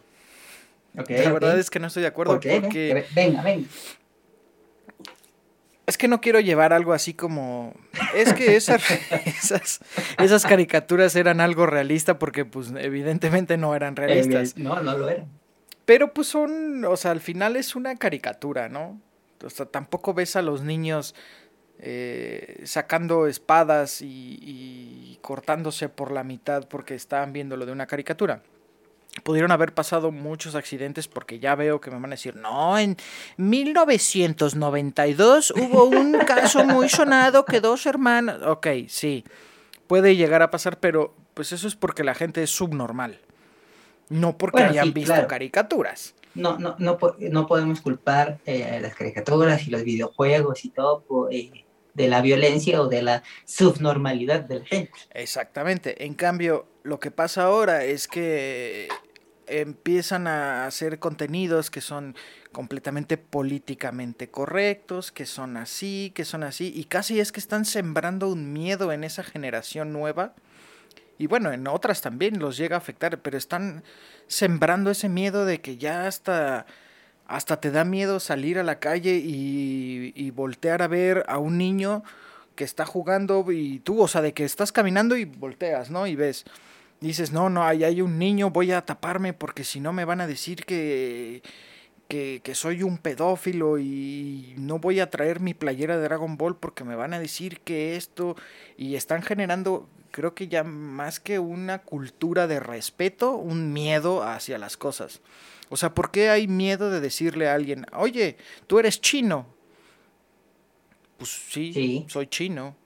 Okay, 0.98 1.24
la 1.24 1.32
verdad 1.32 1.56
es 1.56 1.70
que 1.70 1.78
no 1.78 1.86
estoy 1.86 2.02
de 2.02 2.08
acuerdo 2.08 2.34
porque... 2.34 3.04
Venga, 3.14 3.42
venga. 3.42 3.68
Es 5.86 5.96
que 5.96 6.08
no 6.08 6.20
quiero 6.20 6.40
llevar 6.40 6.72
algo 6.72 6.92
así 6.92 7.14
como... 7.14 7.74
Es 8.12 8.32
que 8.32 8.56
esas, 8.56 8.82
esas, 10.18 10.46
caricaturas 10.46 11.14
eran 11.14 11.40
algo 11.40 11.66
realista 11.66 12.18
porque 12.18 12.44
pues 12.44 12.72
evidentemente 12.76 13.56
no 13.56 13.76
eran 13.76 13.94
realistas. 13.94 14.56
No, 14.56 14.82
no 14.82 14.98
lo 14.98 15.08
eran. 15.08 15.28
Pero 15.84 16.12
pues 16.12 16.26
son, 16.26 16.84
o 16.84 16.96
sea, 16.96 17.12
al 17.12 17.20
final 17.20 17.54
es 17.54 17.76
una 17.76 17.94
caricatura, 17.94 18.68
¿no? 18.68 19.00
O 19.44 19.50
sea, 19.50 19.66
tampoco 19.66 20.12
ves 20.12 20.34
a 20.34 20.42
los 20.42 20.62
niños 20.62 21.14
eh, 21.86 22.62
sacando 22.64 23.26
espadas 23.26 24.00
y, 24.00 24.38
y, 24.40 25.18
cortándose 25.20 25.90
por 25.90 26.12
la 26.12 26.24
mitad 26.24 26.66
porque 26.66 26.94
estaban 26.94 27.34
viendo 27.34 27.58
lo 27.58 27.66
de 27.66 27.72
una 27.72 27.86
caricatura. 27.86 28.40
pudieron 29.22 29.52
haber 29.52 29.74
pasado 29.74 30.10
muchos 30.10 30.54
accidentes 30.54 31.08
porque 31.08 31.40
ya 31.40 31.54
veo 31.54 31.82
que 31.82 31.90
me 31.90 31.98
van 31.98 32.06
a 32.06 32.16
decir, 32.16 32.36
no, 32.36 32.78
en 32.78 32.96
1992 33.36 35.50
hubo 35.50 35.84
un 35.84 36.12
caso 36.26 36.64
muy 36.64 36.88
sonado 36.88 37.44
que 37.44 37.60
dos 37.60 37.84
hermanas, 37.84 38.40
ok, 38.40 38.66
sí, 38.88 39.22
puede 39.86 40.16
llegar 40.16 40.40
a 40.40 40.50
pasar, 40.50 40.80
pero 40.80 41.14
pues 41.34 41.52
eso 41.52 41.68
es 41.68 41.76
porque 41.76 42.02
la 42.02 42.14
gente 42.14 42.42
es 42.42 42.48
subnormal, 42.48 43.20
no 44.08 44.38
porque 44.38 44.62
hayan 44.62 44.94
visto 44.94 45.26
caricaturas. 45.26 46.14
No, 46.34 46.58
no, 46.58 46.76
no, 46.78 46.96
no 47.18 47.46
podemos 47.46 47.82
culpar 47.82 48.38
eh, 48.46 48.78
las 48.80 48.94
caricaturas 48.94 49.68
y 49.68 49.70
los 49.70 49.84
videojuegos 49.84 50.64
y 50.64 50.70
todo 50.70 51.28
eh, 51.30 51.63
de 51.94 52.08
la 52.08 52.20
violencia 52.20 52.82
o 52.82 52.88
de 52.88 53.02
la 53.02 53.22
subnormalidad 53.44 54.40
de 54.40 54.60
la 54.60 54.66
gente. 54.66 54.92
Exactamente. 55.12 56.04
En 56.04 56.14
cambio, 56.14 56.66
lo 56.82 57.00
que 57.00 57.10
pasa 57.10 57.44
ahora 57.44 57.84
es 57.84 58.08
que 58.08 58.88
empiezan 59.46 60.26
a 60.26 60.66
hacer 60.66 60.98
contenidos 60.98 61.70
que 61.70 61.80
son 61.80 62.14
completamente 62.52 63.18
políticamente 63.18 64.30
correctos, 64.30 65.12
que 65.12 65.26
son 65.26 65.56
así, 65.56 66.12
que 66.14 66.24
son 66.24 66.42
así, 66.42 66.72
y 66.74 66.84
casi 66.84 67.20
es 67.20 67.32
que 67.32 67.40
están 67.40 67.64
sembrando 67.64 68.28
un 68.28 68.52
miedo 68.52 68.92
en 68.92 69.04
esa 69.04 69.22
generación 69.22 69.92
nueva. 69.92 70.34
Y 71.18 71.26
bueno, 71.26 71.52
en 71.52 71.66
otras 71.68 72.00
también 72.00 72.38
los 72.38 72.56
llega 72.56 72.76
a 72.76 72.78
afectar, 72.78 73.20
pero 73.20 73.38
están 73.38 73.84
sembrando 74.26 74.90
ese 74.90 75.08
miedo 75.08 75.44
de 75.44 75.60
que 75.60 75.76
ya 75.76 76.06
hasta, 76.06 76.66
hasta 77.26 77.60
te 77.60 77.70
da 77.70 77.84
miedo 77.84 78.20
salir 78.20 78.58
a 78.58 78.62
la 78.62 78.78
calle 78.78 79.16
y, 79.16 80.12
y 80.14 80.30
voltear 80.30 80.82
a 80.82 80.88
ver 80.88 81.24
a 81.28 81.38
un 81.38 81.58
niño 81.58 82.02
que 82.54 82.64
está 82.64 82.86
jugando 82.86 83.50
y 83.50 83.80
tú, 83.80 84.00
o 84.00 84.08
sea, 84.08 84.22
de 84.22 84.32
que 84.32 84.44
estás 84.44 84.72
caminando 84.72 85.16
y 85.16 85.24
volteas, 85.24 85.90
¿no? 85.90 86.06
Y 86.06 86.16
ves 86.16 86.44
dices, 87.00 87.32
no, 87.32 87.50
no, 87.50 87.64
ahí 87.64 87.84
hay 87.84 88.00
un 88.00 88.18
niño, 88.18 88.50
voy 88.50 88.72
a 88.72 88.84
taparme 88.84 89.32
porque 89.32 89.64
si 89.64 89.80
no 89.80 89.92
me 89.92 90.04
van 90.04 90.20
a 90.20 90.26
decir 90.26 90.64
que, 90.64 91.42
que, 92.08 92.40
que, 92.42 92.54
soy 92.54 92.82
un 92.82 92.98
pedófilo 92.98 93.78
y 93.78 94.54
no 94.56 94.78
voy 94.78 95.00
a 95.00 95.10
traer 95.10 95.40
mi 95.40 95.54
playera 95.54 95.96
de 95.96 96.04
Dragon 96.04 96.36
Ball 96.36 96.56
porque 96.56 96.84
me 96.84 96.96
van 96.96 97.12
a 97.12 97.18
decir 97.18 97.60
que 97.60 97.96
esto 97.96 98.36
y 98.76 98.94
están 98.96 99.22
generando, 99.22 99.88
creo 100.10 100.34
que 100.34 100.48
ya 100.48 100.64
más 100.64 101.20
que 101.20 101.38
una 101.38 101.80
cultura 101.80 102.46
de 102.46 102.60
respeto, 102.60 103.36
un 103.36 103.72
miedo 103.72 104.22
hacia 104.22 104.58
las 104.58 104.76
cosas. 104.76 105.20
O 105.74 105.76
sea, 105.76 105.92
¿por 105.92 106.12
qué 106.12 106.30
hay 106.30 106.46
miedo 106.46 106.88
de 106.88 107.00
decirle 107.00 107.48
a 107.48 107.54
alguien, 107.54 107.84
oye, 107.94 108.36
tú 108.68 108.78
eres 108.78 109.00
chino? 109.00 109.44
Pues 111.16 111.30
sí, 111.30 112.06
soy 112.06 112.28
chino. 112.28 112.76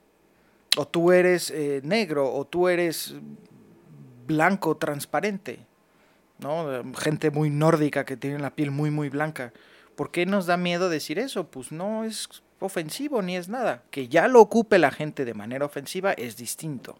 O 0.74 0.88
tú 0.88 1.12
eres 1.12 1.50
eh, 1.50 1.82
negro, 1.84 2.32
o 2.32 2.46
tú 2.46 2.66
eres 2.66 3.14
blanco, 4.26 4.78
transparente, 4.78 5.58
¿no? 6.38 6.82
Gente 6.94 7.30
muy 7.30 7.50
nórdica 7.50 8.06
que 8.06 8.16
tiene 8.16 8.38
la 8.38 8.54
piel 8.54 8.70
muy, 8.70 8.90
muy 8.90 9.10
blanca. 9.10 9.52
¿Por 9.94 10.10
qué 10.10 10.24
nos 10.24 10.46
da 10.46 10.56
miedo 10.56 10.88
decir 10.88 11.18
eso? 11.18 11.46
Pues 11.50 11.70
no 11.70 12.04
es 12.04 12.42
ofensivo 12.58 13.20
ni 13.20 13.36
es 13.36 13.50
nada. 13.50 13.82
Que 13.90 14.08
ya 14.08 14.28
lo 14.28 14.40
ocupe 14.40 14.78
la 14.78 14.92
gente 14.92 15.26
de 15.26 15.34
manera 15.34 15.66
ofensiva 15.66 16.14
es 16.14 16.38
distinto. 16.38 16.96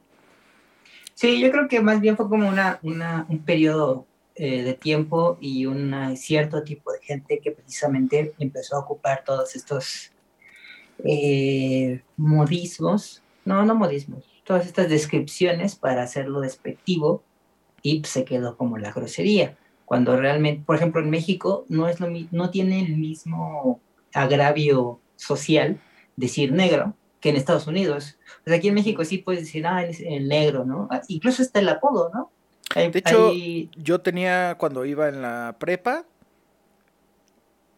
Sí, 1.15 1.41
yo 1.41 1.51
creo 1.51 1.67
que 1.67 1.81
más 1.81 2.03
bien 2.03 2.19
fue 2.19 2.29
como 2.29 2.47
una, 2.47 2.79
un 2.83 3.39
periodo 3.47 4.07
eh, 4.39 4.63
de 4.63 4.75
tiempo 4.75 5.37
y 5.41 5.67
un 5.67 6.17
cierto 6.17 6.63
tipo 6.63 6.93
de 6.93 7.01
gente 7.03 7.41
que 7.41 7.51
precisamente 7.51 8.35
empezó 8.39 8.77
a 8.77 8.81
ocupar 8.81 9.25
todos 9.25 9.57
estos 9.57 10.13
eh, 11.05 12.03
modismos, 12.17 13.23
no, 13.45 13.65
no 13.65 13.75
modismos, 13.75 14.25
todas 14.45 14.67
estas 14.67 14.89
descripciones 14.89 15.75
para 15.75 16.05
hacerlo 16.05 16.41
despectivo 16.41 17.25
y 17.83 18.03
se 18.05 18.25
quedó 18.25 18.57
como 18.57 18.79
la 18.79 18.93
grosería. 18.93 19.57
Cuando 19.85 20.17
realmente, 20.17 20.63
por 20.65 20.77
ejemplo, 20.77 21.01
en 21.01 21.11
México 21.11 21.65
no, 21.69 21.89
es 21.89 21.99
lo, 21.99 22.09
no 22.31 22.51
tiene 22.51 22.81
el 22.85 22.97
mismo 22.97 23.81
agravio 24.15 25.01
social 25.17 25.81
decir 26.15 26.53
negro 26.53 26.95
que 27.21 27.31
en 27.31 27.37
Estados 27.37 27.67
Unidos. 27.67 28.19
O 28.47 28.53
aquí 28.53 28.69
en 28.69 28.75
México 28.75 29.05
sí 29.05 29.19
puedes 29.19 29.41
decir, 29.43 29.67
ah, 29.67 29.85
el 29.85 30.29
negro, 30.29 30.65
¿no? 30.65 30.87
Ah, 30.91 31.03
incluso 31.09 31.43
está 31.43 31.59
el 31.59 31.69
apodo, 31.69 32.11
¿no? 32.15 32.31
De 32.79 32.99
hecho, 32.99 33.33
yo 33.77 34.01
tenía, 34.01 34.57
cuando 34.59 34.85
iba 34.85 35.09
en 35.09 35.23
la 35.23 35.57
prepa, 35.59 36.05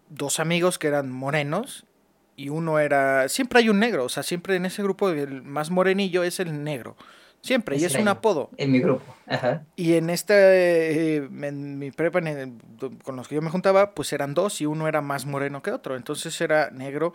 dos 0.09 0.40
amigos 0.40 0.78
que 0.78 0.88
eran 0.88 1.11
morenos 1.11 1.87
y 2.37 2.49
uno 2.49 2.78
era, 2.78 3.28
siempre 3.28 3.61
hay 3.61 3.69
un 3.69 3.78
negro, 3.78 4.04
o 4.04 4.09
sea, 4.09 4.23
siempre 4.23 4.57
en 4.57 4.66
ese 4.66 4.83
grupo 4.83 5.09
el 5.11 5.42
más 5.42 5.71
morenillo 5.71 6.23
es 6.23 6.40
el 6.40 6.64
negro, 6.64 6.97
siempre, 7.40 7.76
y 7.76 7.85
es 7.85 7.95
un 7.95 8.09
apodo. 8.09 8.50
En 8.57 8.73
mi 8.73 8.80
grupo, 8.80 9.14
ajá. 9.26 9.64
Y 9.76 9.95
en 9.95 10.11
este, 10.11 11.16
eh, 11.16 11.16
en 11.16 11.78
mi 11.78 11.90
prepa, 11.90 12.21
con 13.02 13.16
los 13.16 13.28
que 13.28 13.35
yo 13.35 13.42
me 13.42 13.50
juntaba, 13.50 13.95
pues 13.95 14.12
eran 14.12 14.35
dos 14.35 14.61
y 14.61 14.66
uno 14.66 14.88
era 14.88 15.00
más 15.00 15.26
moreno 15.26 15.62
que 15.62 15.71
otro, 15.71 15.97
entonces 15.97 16.40
era 16.40 16.71
negro 16.71 17.12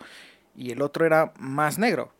y 0.56 0.72
el 0.72 0.82
otro 0.82 1.04
era 1.04 1.32
más 1.38 1.78
negro. 1.78 2.12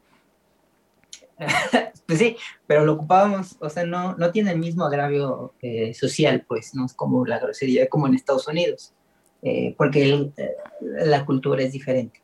pues 2.07 2.19
sí, 2.19 2.37
pero 2.67 2.85
lo 2.85 2.95
ocupábamos, 2.95 3.57
o 3.61 3.69
sea, 3.69 3.85
no, 3.85 4.15
no 4.17 4.31
tiene 4.31 4.53
el 4.53 4.59
mismo 4.59 4.85
agravio 4.85 5.55
eh, 5.61 5.93
social, 5.95 6.45
pues, 6.47 6.75
no 6.75 6.87
es 6.87 6.95
como 6.95 7.27
la 7.27 7.39
grosería, 7.39 7.89
como 7.89 8.07
en 8.07 8.15
Estados 8.15 8.47
Unidos, 8.49 8.93
eh, 9.43 9.75
porque 9.77 10.31
la 10.81 11.25
cultura 11.25 11.63
es 11.63 11.73
diferente. 11.73 12.21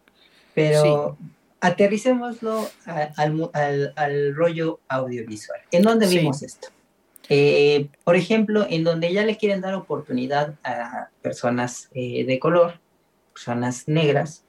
Pero 0.55 1.17
aterricémoslo 1.61 2.69
al, 2.87 4.35
rollo 4.35 4.81
audiovisual. 4.89 5.61
¿En 5.71 5.83
dónde 5.83 6.07
vimos 6.07 6.43
esto? 6.43 6.69
Eh, 7.29 7.89
por 8.05 8.17
ejemplo, 8.17 8.67
en 8.69 8.85
donde 8.85 9.13
ya 9.13 9.25
le 9.25 9.37
quieren 9.37 9.61
dar 9.61 9.75
oportunidad 9.75 10.57
a 10.65 11.09
personas 11.23 11.89
eh, 11.95 12.25
de 12.25 12.39
color, 12.39 12.81
personas 13.33 13.89
negras, 13.89 14.45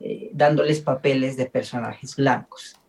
eh, 0.00 0.30
dándoles 0.32 0.80
papeles 0.80 1.36
de 1.36 1.46
personajes 1.46 2.16
blancos. 2.16 2.79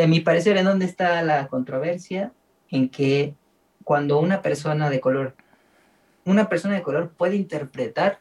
A 0.00 0.06
mi 0.06 0.20
parecer, 0.20 0.56
¿en 0.56 0.64
dónde 0.64 0.86
está 0.86 1.22
la 1.22 1.48
controversia? 1.48 2.32
En 2.70 2.88
que 2.88 3.34
cuando 3.84 4.18
una 4.18 4.40
persona 4.40 4.88
de 4.88 5.00
color, 5.00 5.34
una 6.24 6.48
persona 6.48 6.74
de 6.74 6.82
color 6.82 7.10
puede 7.10 7.36
interpretar 7.36 8.20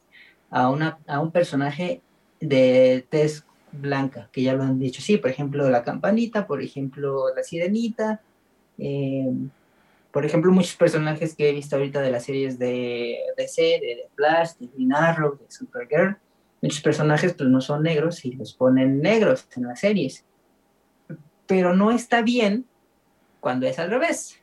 a, 0.50 0.70
una, 0.70 1.00
a 1.08 1.20
un 1.20 1.32
personaje 1.32 2.02
de 2.40 3.06
tez 3.10 3.46
blanca, 3.72 4.30
que 4.32 4.44
ya 4.44 4.54
lo 4.54 4.64
han 4.64 4.80
dicho. 4.80 5.02
Sí, 5.02 5.18
por 5.18 5.30
ejemplo, 5.30 5.70
la 5.70 5.84
campanita, 5.84 6.46
por 6.46 6.62
ejemplo, 6.62 7.34
la 7.34 7.44
sirenita, 7.44 8.22
eh, 8.78 9.32
por 10.12 10.26
ejemplo, 10.26 10.52
muchos 10.52 10.76
personajes 10.76 11.36
que 11.36 11.50
he 11.50 11.54
visto 11.54 11.78
ahorita 11.78 12.02
de 12.02 12.12
las 12.12 12.26
series 12.26 12.60
de 12.60 13.18
DC, 13.38 13.62
de, 13.62 13.80
de 13.80 14.10
Flash, 14.16 14.56
de 14.60 14.68
Green 14.68 14.94
Arrow, 14.94 15.38
de 15.38 15.50
Supergirl, 15.50 16.18
muchos 16.62 16.82
personajes 16.82 17.34
pues 17.34 17.50
no 17.50 17.62
son 17.62 17.84
negros 17.84 18.26
y 18.26 18.34
los 18.34 18.54
ponen 18.54 19.02
negros 19.02 19.48
en 19.56 19.64
las 19.64 19.80
series. 19.80 20.26
Pero 21.52 21.76
no 21.76 21.92
está 21.92 22.22
bien 22.22 22.66
cuando 23.40 23.68
es 23.68 23.78
al 23.78 23.90
revés. 23.90 24.40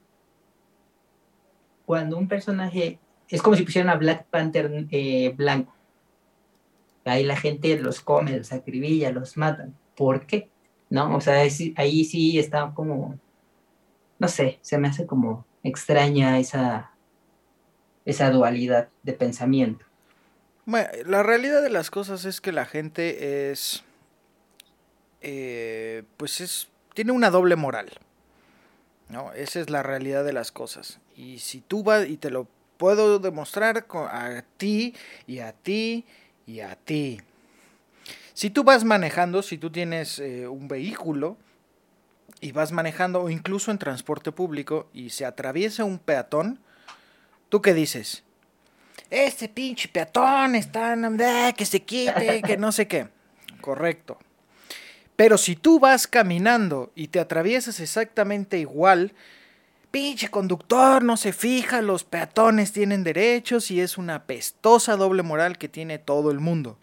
Cuando 1.87 2.19
un 2.19 2.29
personaje 2.29 2.99
es 3.29 3.41
como 3.41 3.57
si 3.57 3.63
pusieran 3.63 3.91
a 3.91 3.97
Black 3.97 4.27
Panther 4.27 4.87
eh, 4.91 5.33
blanco 5.37 5.73
ahí 7.09 7.25
la 7.25 7.37
gente 7.37 7.79
los 7.79 8.01
come, 8.01 8.37
los 8.37 8.53
acribilla, 8.53 9.11
los 9.11 9.37
matan. 9.37 9.77
¿Por 9.97 10.27
qué? 10.27 10.51
¿No? 10.91 11.17
O 11.17 11.21
sea, 11.21 11.43
ahí 11.77 12.05
sí 12.05 12.39
está 12.39 12.73
como, 12.75 13.19
no 14.19 14.29
sé, 14.29 14.59
se 14.63 14.79
me 14.79 14.89
hace 14.89 15.07
como 15.07 15.47
extraña 15.63 16.39
esa, 16.39 16.93
esa 18.05 18.31
dualidad 18.31 18.89
de 19.03 19.13
pensamiento. 19.13 19.85
Bueno, 20.65 20.89
la 21.07 21.23
realidad 21.23 21.63
de 21.63 21.71
las 21.71 21.91
cosas 21.91 22.25
es 22.25 22.41
que 22.41 22.53
la 22.53 22.67
gente 22.67 23.51
es, 23.51 23.85
eh, 25.21 26.05
pues 26.17 26.41
es, 26.41 26.69
tiene 26.99 27.13
una 27.13 27.31
doble 27.31 27.55
moral. 27.55 27.93
¿no? 29.09 29.33
Esa 29.33 29.61
es 29.61 29.71
la 29.71 29.85
realidad 29.85 30.25
de 30.25 30.33
las 30.33 30.51
cosas. 30.51 30.99
Y 31.17 31.39
si 31.39 31.61
tú 31.61 31.85
vas, 31.85 32.09
y 32.09 32.17
te 32.17 32.29
lo 32.29 32.49
puedo 32.77 33.21
demostrar 33.21 33.87
a 33.89 34.43
ti 34.57 34.97
y 35.25 35.39
a 35.39 35.53
ti 35.53 36.05
y 36.45 36.59
a 36.59 36.75
ti. 36.75 37.21
Si 38.35 38.51
tú 38.51 38.65
vas 38.65 38.83
manejando, 38.83 39.43
si 39.43 39.59
tú 39.59 39.71
tienes 39.71 40.19
eh, 40.19 40.49
un 40.49 40.67
vehículo 40.67 41.37
y 42.41 42.51
vas 42.51 42.73
manejando 42.73 43.23
o 43.23 43.31
incluso 43.31 43.71
en 43.71 43.79
transporte 43.79 44.33
público 44.33 44.89
y 44.93 45.11
se 45.11 45.25
atraviesa 45.25 45.85
un 45.85 46.01
peatón, 46.01 46.59
¿tú 47.49 47.63
qué 47.63 47.75
dices? 47.75 48.25
Este 49.09 49.49
pinche 49.49 49.87
peatón 49.87 50.57
está, 50.57 50.97
que 51.57 51.65
se 51.65 51.79
quite, 51.79 52.43
que 52.43 52.57
no 52.57 52.73
sé 52.73 52.89
qué. 52.89 53.07
Correcto. 53.61 54.19
Pero 55.19 55.37
si 55.37 55.57
tú 55.57 55.81
vas 55.81 56.07
caminando 56.07 56.93
y 56.95 57.09
te 57.09 57.19
atraviesas 57.19 57.81
exactamente 57.81 58.61
igual, 58.61 59.15
pinche 59.91 60.29
conductor 60.29 61.03
no 61.03 61.17
se 61.17 61.33
fija, 61.33 61.83
los 61.83 62.05
peatones 62.05 62.71
tienen 62.71 63.03
derechos 63.03 63.73
y 63.73 63.81
es 63.81 63.99
una 63.99 64.27
pestosa 64.27 64.95
doble 64.95 65.25
moral 65.25 65.59
que 65.59 65.69
tiene 65.69 65.99
todo 65.99 66.31
el 66.31 66.39
mundo. 66.39 66.79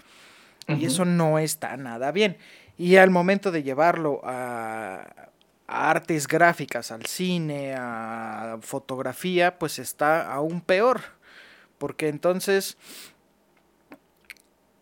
Y 0.68 0.84
eso 0.84 1.06
no 1.06 1.40
está 1.40 1.78
nada 1.78 2.12
bien. 2.12 2.36
Y 2.78 2.98
al 2.98 3.10
momento 3.10 3.54
de 3.54 3.64
llevarlo 3.64 4.20
a, 4.26 5.30
artes 5.66 6.28
gráficas, 6.28 6.92
al 6.92 7.06
cine, 7.06 7.74
a 7.74 8.58
fotografía, 8.60 9.58
pues 9.58 9.80
está 9.80 10.30
aún 10.30 10.60
peor. 10.60 11.00
Porque 11.78 12.10
entonces, 12.10 12.76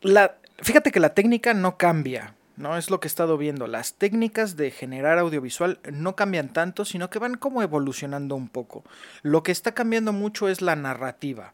la, 0.02 0.38
fíjate 0.58 0.92
que 0.92 1.00
la 1.00 1.14
técnica 1.14 1.54
no 1.54 1.78
cambia, 1.78 2.34
¿no? 2.56 2.78
Es 2.78 2.90
lo 2.90 3.00
que 3.00 3.08
he 3.08 3.10
estado 3.10 3.38
viendo. 3.38 3.68
Las 3.68 3.94
técnicas 3.96 4.56
de 4.56 4.72
generar 4.72 5.18
audiovisual 5.18 5.80
no 5.92 6.16
cambian 6.16 6.54
tanto, 6.54 6.86
sino 6.86 7.10
que 7.10 7.20
van 7.20 7.36
como 7.36 7.62
evolucionando 7.62 8.36
un 8.36 8.50
poco. 8.50 8.84
Lo 9.22 9.44
que 9.44 9.52
está 9.52 9.74
cambiando 9.74 10.14
mucho 10.14 10.50
es 10.50 10.62
la 10.62 10.76
narrativa. 10.76 11.52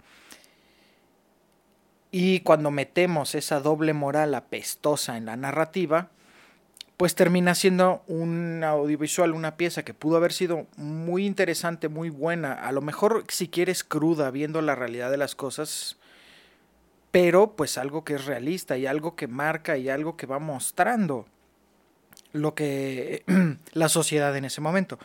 Y 2.11 2.39
cuando 2.39 2.71
metemos 2.71 3.35
esa 3.35 3.59
doble 3.59 3.93
moral 3.93 4.33
apestosa 4.33 5.17
en 5.17 5.25
la 5.25 5.37
narrativa, 5.37 6.09
pues 6.97 7.15
termina 7.15 7.55
siendo 7.55 8.03
un 8.07 8.63
audiovisual, 8.63 9.33
una 9.33 9.55
pieza 9.55 9.83
que 9.83 9.93
pudo 9.93 10.17
haber 10.17 10.33
sido 10.33 10.67
muy 10.75 11.25
interesante, 11.25 11.87
muy 11.87 12.09
buena, 12.09 12.53
a 12.53 12.71
lo 12.73 12.81
mejor 12.81 13.23
si 13.29 13.47
quieres 13.47 13.85
cruda, 13.85 14.31
viendo 14.31 14.61
la 14.61 14.75
realidad 14.75 15.09
de 15.09 15.15
las 15.17 15.33
cosas, 15.35 15.98
pero 17.11 17.55
pues 17.55 17.77
algo 17.77 18.03
que 18.03 18.15
es 18.15 18.25
realista 18.25 18.77
y 18.77 18.85
algo 18.85 19.15
que 19.15 19.27
marca 19.27 19.77
y 19.77 19.89
algo 19.89 20.15
que 20.15 20.27
va 20.27 20.39
mostrando 20.39 21.25
lo 22.33 22.53
que 22.53 23.23
la 23.73 23.89
sociedad 23.89 24.35
en 24.35 24.45
ese 24.45 24.61
momento. 24.61 24.99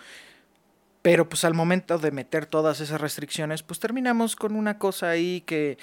Pero 1.02 1.28
pues 1.28 1.44
al 1.44 1.54
momento 1.54 1.99
de 1.99 2.11
meter 2.11 2.46
todas 2.46 2.80
esas 2.80 3.00
restricciones, 3.00 3.62
pues 3.62 3.78
terminamos 3.78 4.37
con 4.37 4.56
una 4.56 4.78
cosa 4.78 5.11
ahí 5.11 5.42
que 5.42 5.76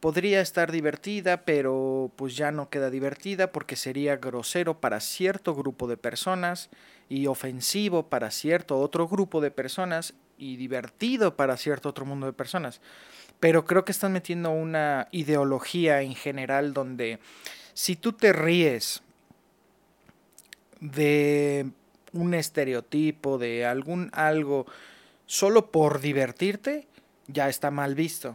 podría 0.00 0.40
estar 0.40 0.72
divertida, 0.72 1.44
pero 1.44 2.10
pues 2.16 2.36
ya 2.36 2.50
no 2.52 2.68
queda 2.70 2.90
divertida 2.90 3.52
porque 3.52 3.76
sería 3.76 4.16
grosero 4.16 4.80
para 4.80 5.00
cierto 5.00 5.54
grupo 5.54 5.86
de 5.86 5.96
personas 5.96 6.70
y 7.08 7.26
ofensivo 7.26 8.08
para 8.08 8.30
cierto 8.30 8.78
otro 8.78 9.08
grupo 9.08 9.40
de 9.40 9.50
personas 9.50 10.14
y 10.38 10.56
divertido 10.56 11.36
para 11.36 11.56
cierto 11.56 11.88
otro 11.90 12.06
mundo 12.06 12.26
de 12.26 12.32
personas. 12.32 12.80
Pero 13.40 13.64
creo 13.64 13.84
que 13.84 13.92
están 13.92 14.12
metiendo 14.12 14.50
una 14.50 15.08
ideología 15.10 16.02
en 16.02 16.14
general 16.14 16.74
donde 16.74 17.18
si 17.72 17.96
tú 17.96 18.12
te 18.12 18.32
ríes 18.32 19.02
de 20.80 21.70
un 22.12 22.34
estereotipo, 22.34 23.38
de 23.38 23.64
algún 23.64 24.10
algo, 24.12 24.66
solo 25.26 25.70
por 25.70 26.00
divertirte, 26.00 26.86
ya 27.28 27.48
está 27.48 27.70
mal 27.70 27.94
visto. 27.94 28.34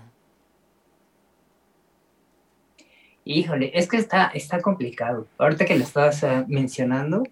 Híjole, 3.26 3.72
es 3.74 3.88
que 3.88 3.98
está, 3.98 4.28
está 4.28 4.62
complicado. 4.62 5.28
Ahorita 5.38 5.66
que 5.66 5.78
lo 5.78 5.84
estabas 5.84 6.22
eh, 6.24 6.46
mencionando, 6.48 7.24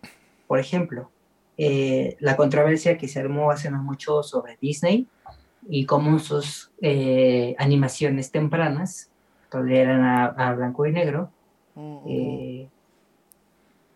por 0.47 0.59
ejemplo, 0.59 1.11
eh, 1.57 2.17
la 2.19 2.35
controversia 2.35 2.97
que 2.97 3.07
se 3.07 3.19
armó 3.19 3.51
hace 3.51 3.69
no 3.69 3.81
mucho 3.81 4.23
sobre 4.23 4.57
Disney 4.59 5.07
y 5.69 5.85
cómo 5.85 6.19
sus 6.19 6.71
eh, 6.81 7.55
animaciones 7.57 8.31
tempranas, 8.31 9.09
todavía 9.49 9.81
eran 9.81 10.03
a, 10.03 10.53
blanco 10.53 10.85
y 10.85 10.91
negro, 10.91 11.31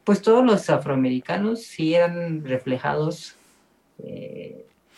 pues 0.04 0.22
todos 0.22 0.46
los 0.46 0.70
afroamericanos 0.70 1.64
sí 1.64 1.94
eran 1.94 2.46
reflejados 2.46 3.36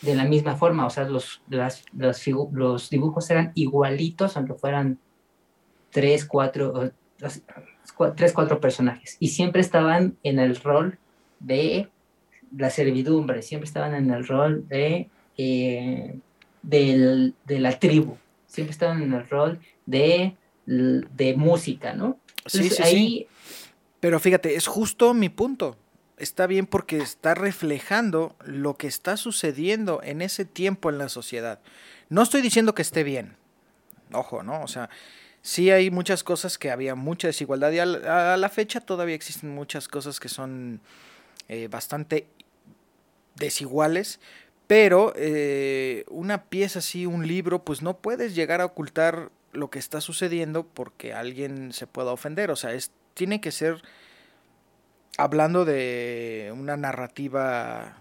de 0.02 0.14
la 0.14 0.24
misma 0.24 0.56
forma, 0.56 0.86
o 0.86 0.90
sea, 0.90 1.04
los, 1.04 1.42
las, 1.48 1.84
los 1.92 2.90
dibujos 2.90 3.30
eran 3.30 3.52
igualitos, 3.54 4.36
aunque 4.36 4.54
fueran 4.54 4.98
tres, 5.90 6.24
cuatro, 6.24 6.92
tres, 8.16 8.32
cuatro 8.32 8.60
personajes. 8.60 9.16
Y 9.20 9.28
siempre 9.28 9.60
estaban 9.60 10.16
en 10.22 10.38
el 10.38 10.56
rol 10.56 10.98
de 11.38 11.88
la 12.56 12.70
servidumbre, 12.70 13.42
siempre 13.42 13.66
estaban 13.66 13.94
en 13.94 14.10
el 14.10 14.26
rol 14.26 14.66
de, 14.68 15.10
eh, 15.36 16.18
de 16.62 17.32
la 17.46 17.78
tribu, 17.78 18.16
siempre 18.46 18.72
estaban 18.72 19.02
en 19.02 19.12
el 19.12 19.28
rol 19.28 19.60
de, 19.86 20.36
de 20.66 21.34
música, 21.36 21.94
¿no? 21.94 22.18
sí, 22.46 22.68
sí, 22.70 22.82
sí. 22.82 23.26
Pero 24.00 24.18
fíjate, 24.18 24.56
es 24.56 24.66
justo 24.66 25.14
mi 25.14 25.28
punto. 25.28 25.76
Está 26.16 26.46
bien 26.46 26.66
porque 26.66 26.98
está 26.98 27.34
reflejando 27.34 28.34
lo 28.44 28.74
que 28.76 28.86
está 28.86 29.16
sucediendo 29.16 30.00
en 30.02 30.20
ese 30.22 30.44
tiempo 30.44 30.90
en 30.90 30.98
la 30.98 31.08
sociedad. 31.08 31.60
No 32.08 32.22
estoy 32.22 32.42
diciendo 32.42 32.74
que 32.74 32.82
esté 32.82 33.04
bien. 33.04 33.36
Ojo, 34.12 34.42
¿no? 34.42 34.62
O 34.62 34.68
sea, 34.68 34.90
sí 35.42 35.70
hay 35.70 35.90
muchas 35.90 36.24
cosas 36.24 36.58
que 36.58 36.70
había 36.70 36.94
mucha 36.94 37.28
desigualdad 37.28 37.72
y 37.72 37.78
a 37.78 37.86
la, 37.86 38.48
fecha 38.48 38.80
todavía 38.80 39.14
existen 39.14 39.54
muchas 39.54 39.88
cosas 39.88 40.20
que 40.20 40.28
son 40.28 40.80
eh, 41.48 41.68
bastante 41.68 42.26
desiguales, 43.36 44.20
pero 44.70 45.12
eh, 45.16 46.04
una 46.10 46.44
pieza 46.44 46.78
así, 46.78 47.04
un 47.04 47.26
libro, 47.26 47.64
pues 47.64 47.82
no 47.82 47.98
puedes 47.98 48.36
llegar 48.36 48.60
a 48.60 48.66
ocultar 48.66 49.32
lo 49.50 49.68
que 49.68 49.80
está 49.80 50.00
sucediendo 50.00 50.64
porque 50.64 51.12
alguien 51.12 51.72
se 51.72 51.88
pueda 51.88 52.12
ofender, 52.12 52.52
o 52.52 52.54
sea, 52.54 52.72
es, 52.72 52.92
tiene 53.14 53.40
que 53.40 53.50
ser 53.50 53.82
hablando 55.18 55.64
de 55.64 56.54
una 56.56 56.76
narrativa, 56.76 57.96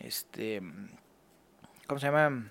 este, 0.00 0.60
¿cómo 1.86 2.00
se 2.00 2.06
llama? 2.06 2.50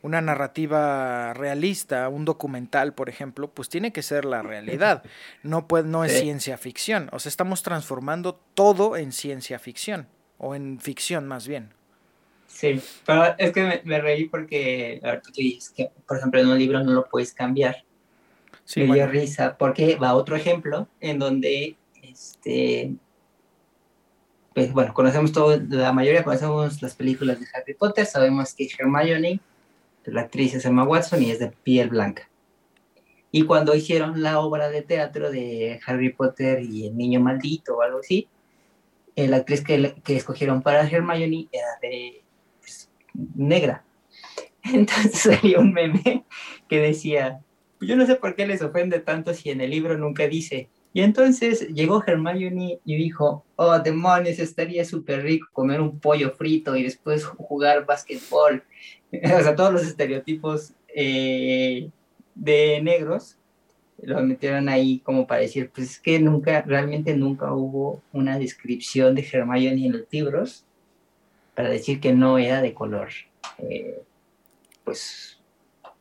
una 0.00 0.22
narrativa 0.22 1.34
realista, 1.34 2.08
un 2.08 2.24
documental, 2.24 2.94
por 2.94 3.10
ejemplo, 3.10 3.50
pues 3.50 3.68
tiene 3.68 3.92
que 3.92 4.00
ser 4.00 4.24
la 4.24 4.40
realidad. 4.40 5.02
No, 5.42 5.68
puede, 5.68 5.86
no 5.86 6.04
es 6.04 6.18
ciencia 6.18 6.56
ficción. 6.56 7.10
O 7.12 7.18
sea, 7.18 7.28
estamos 7.28 7.62
transformando 7.62 8.40
todo 8.54 8.96
en 8.96 9.12
ciencia 9.12 9.58
ficción, 9.58 10.08
o 10.38 10.54
en 10.54 10.80
ficción 10.80 11.28
más 11.28 11.46
bien. 11.46 11.74
Sí, 12.50 12.80
pero 13.06 13.34
es 13.38 13.52
que 13.52 13.80
me, 13.84 14.00
reí 14.00 14.28
porque 14.28 15.00
tú 15.22 15.30
dices 15.36 15.70
que, 15.70 15.90
por 16.06 16.18
ejemplo, 16.18 16.40
en 16.40 16.48
un 16.48 16.58
libro 16.58 16.82
no 16.82 16.92
lo 16.92 17.08
puedes 17.08 17.32
cambiar. 17.32 17.84
Sí, 18.64 18.82
me 18.82 18.96
dio 18.96 19.06
risa, 19.06 19.56
porque 19.56 19.96
va 19.96 20.14
otro 20.14 20.36
ejemplo 20.36 20.88
en 21.00 21.18
donde, 21.18 21.76
este, 22.02 22.92
pues 24.52 24.72
bueno, 24.72 24.92
conocemos 24.92 25.32
todo, 25.32 25.58
la 25.68 25.92
mayoría 25.92 26.22
conocemos 26.22 26.82
las 26.82 26.94
películas 26.94 27.40
de 27.40 27.46
Harry 27.54 27.74
Potter, 27.74 28.04
sabemos 28.04 28.54
que 28.54 28.68
Hermione 28.78 29.40
la 30.04 30.22
actriz 30.22 30.54
es 30.54 30.64
Emma 30.64 30.84
Watson 30.84 31.22
y 31.22 31.30
es 31.30 31.38
de 31.38 31.48
piel 31.48 31.88
blanca. 31.88 32.28
Y 33.32 33.44
cuando 33.44 33.74
hicieron 33.74 34.22
la 34.22 34.40
obra 34.40 34.68
de 34.68 34.82
teatro 34.82 35.30
de 35.30 35.80
Harry 35.86 36.12
Potter 36.12 36.62
y 36.62 36.88
el 36.88 36.96
niño 36.96 37.20
maldito 37.20 37.76
o 37.76 37.82
algo 37.82 38.00
así, 38.00 38.28
eh, 39.14 39.28
la 39.28 39.38
actriz 39.38 39.62
que, 39.62 39.94
que 40.02 40.16
escogieron 40.16 40.62
para 40.62 40.88
Hermione 40.88 41.48
era 41.52 41.78
de 41.80 42.22
pues, 42.22 42.29
negra. 43.34 43.84
Entonces 44.62 45.18
salió 45.18 45.60
un 45.60 45.72
meme 45.72 46.24
que 46.68 46.80
decía, 46.80 47.40
yo 47.80 47.96
no 47.96 48.06
sé 48.06 48.16
por 48.16 48.34
qué 48.34 48.46
les 48.46 48.62
ofende 48.62 49.00
tanto 49.00 49.34
si 49.34 49.50
en 49.50 49.60
el 49.60 49.70
libro 49.70 49.96
nunca 49.96 50.28
dice. 50.28 50.68
Y 50.92 51.02
entonces 51.02 51.68
llegó 51.68 52.02
Hermione 52.04 52.80
y 52.84 52.96
dijo, 52.96 53.44
oh 53.54 53.78
demonios, 53.78 54.40
estaría 54.40 54.84
súper 54.84 55.22
rico 55.22 55.46
comer 55.52 55.80
un 55.80 56.00
pollo 56.00 56.32
frito 56.32 56.74
y 56.74 56.82
después 56.82 57.24
jugar 57.24 57.86
básquetbol 57.86 58.64
o 59.12 59.42
sea, 59.42 59.54
todos 59.54 59.72
los 59.72 59.82
estereotipos 59.82 60.72
eh, 60.94 61.90
de 62.34 62.80
negros 62.82 63.36
lo 64.02 64.22
metieron 64.22 64.68
ahí 64.68 65.00
como 65.00 65.26
para 65.26 65.42
decir, 65.42 65.70
pues 65.74 65.90
es 65.90 66.00
que 66.00 66.18
nunca, 66.18 66.62
realmente 66.62 67.14
nunca 67.14 67.52
hubo 67.52 68.02
una 68.12 68.38
descripción 68.38 69.14
de 69.14 69.28
Hermione 69.30 69.86
en 69.86 69.92
los 69.92 70.02
libros 70.10 70.64
para 71.60 71.68
decir 71.68 72.00
que 72.00 72.14
no 72.14 72.38
era 72.38 72.62
de 72.62 72.72
color, 72.72 73.10
eh, 73.58 74.02
pues, 74.82 75.38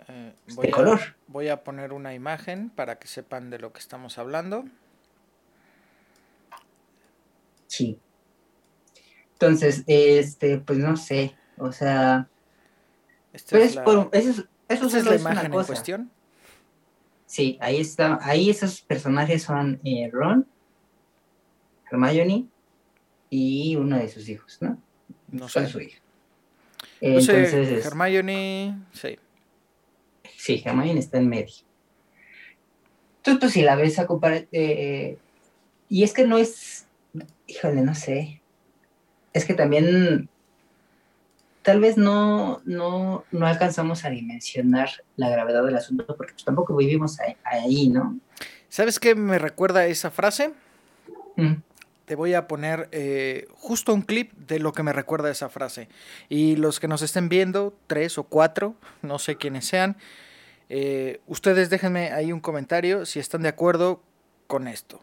eh, 0.07 0.33
de 0.47 0.71
color. 0.71 1.17
Voy 1.27 1.49
a 1.49 1.65
poner 1.65 1.91
una 1.91 2.13
imagen 2.13 2.69
para 2.69 2.97
que 2.97 3.09
sepan 3.09 3.49
de 3.49 3.59
lo 3.59 3.73
que 3.73 3.79
estamos 3.79 4.17
hablando. 4.17 4.63
Sí. 7.67 7.99
Entonces, 9.33 9.83
este, 9.85 10.59
pues 10.59 10.79
no 10.79 10.95
sé, 10.95 11.35
o 11.57 11.73
sea, 11.73 12.29
pues, 13.49 13.75
eso, 13.75 13.77
es 14.69 15.05
la 15.05 15.15
imagen 15.15 15.45
en 15.47 15.51
cuestión. 15.51 16.11
Sí, 17.25 17.57
ahí 17.59 17.81
está, 17.81 18.17
ahí 18.21 18.49
esos 18.49 18.79
personajes 18.79 19.43
son 19.43 19.81
eh, 19.83 20.09
Ron, 20.09 20.47
Hermione 21.91 22.47
y 23.29 23.75
uno 23.75 23.97
de 23.97 24.07
sus 24.07 24.29
hijos, 24.29 24.57
¿no? 24.61 24.81
No 25.31 25.47
sé. 25.47 25.67
su 25.67 25.79
hija. 25.79 25.99
Pues, 26.99 27.29
eh, 27.29 27.45
Entonces, 27.45 27.85
Hermione, 27.85 28.77
sí. 28.91 29.17
Sí, 30.37 30.61
Hermione 30.65 30.99
está 30.99 31.17
en 31.17 31.29
medio. 31.29 31.53
Entonces, 33.17 33.39
pues 33.39 33.53
si 33.53 33.61
la 33.61 33.75
ves 33.75 33.99
a 33.99 34.07
comparar, 34.07 34.47
eh, 34.51 35.17
y 35.89 36.03
es 36.03 36.13
que 36.13 36.25
no 36.25 36.37
es, 36.37 36.87
híjole, 37.47 37.81
no 37.81 37.95
sé, 37.95 38.41
es 39.33 39.45
que 39.45 39.53
también 39.53 40.29
tal 41.61 41.79
vez 41.81 41.97
no, 41.97 42.61
no, 42.65 43.25
no 43.31 43.45
alcanzamos 43.45 44.05
a 44.05 44.09
dimensionar 44.09 44.89
la 45.17 45.29
gravedad 45.29 45.63
del 45.63 45.75
asunto 45.75 46.05
porque 46.15 46.33
pues, 46.33 46.45
tampoco 46.45 46.75
vivimos 46.75 47.17
ahí, 47.43 47.89
¿no? 47.89 48.19
¿Sabes 48.69 48.99
qué 48.99 49.15
me 49.15 49.39
recuerda 49.39 49.85
esa 49.85 50.11
frase? 50.11 50.53
Mm. 51.35 51.55
Te 52.09 52.15
voy 52.15 52.33
a 52.33 52.47
poner 52.47 52.89
eh, 52.91 53.47
justo 53.53 53.93
un 53.93 54.01
clip 54.01 54.33
de 54.33 54.57
lo 54.57 54.73
que 54.73 54.81
me 54.81 54.91
recuerda 54.91 55.29
esa 55.29 55.47
frase. 55.47 55.89
Y 56.27 56.55
los 56.55 56.79
que 56.79 56.87
nos 56.87 57.03
estén 57.03 57.29
viendo, 57.29 57.77
tres 57.85 58.17
o 58.17 58.23
cuatro, 58.23 58.73
no 59.03 59.19
sé 59.19 59.35
quiénes 59.35 59.67
sean, 59.67 59.95
Eh, 60.69 61.21
ustedes 61.27 61.69
déjenme 61.69 62.11
ahí 62.11 62.31
un 62.31 62.39
comentario 62.39 63.05
si 63.05 63.19
están 63.19 63.43
de 63.43 63.49
acuerdo 63.49 64.01
con 64.47 64.67
esto. 64.67 65.01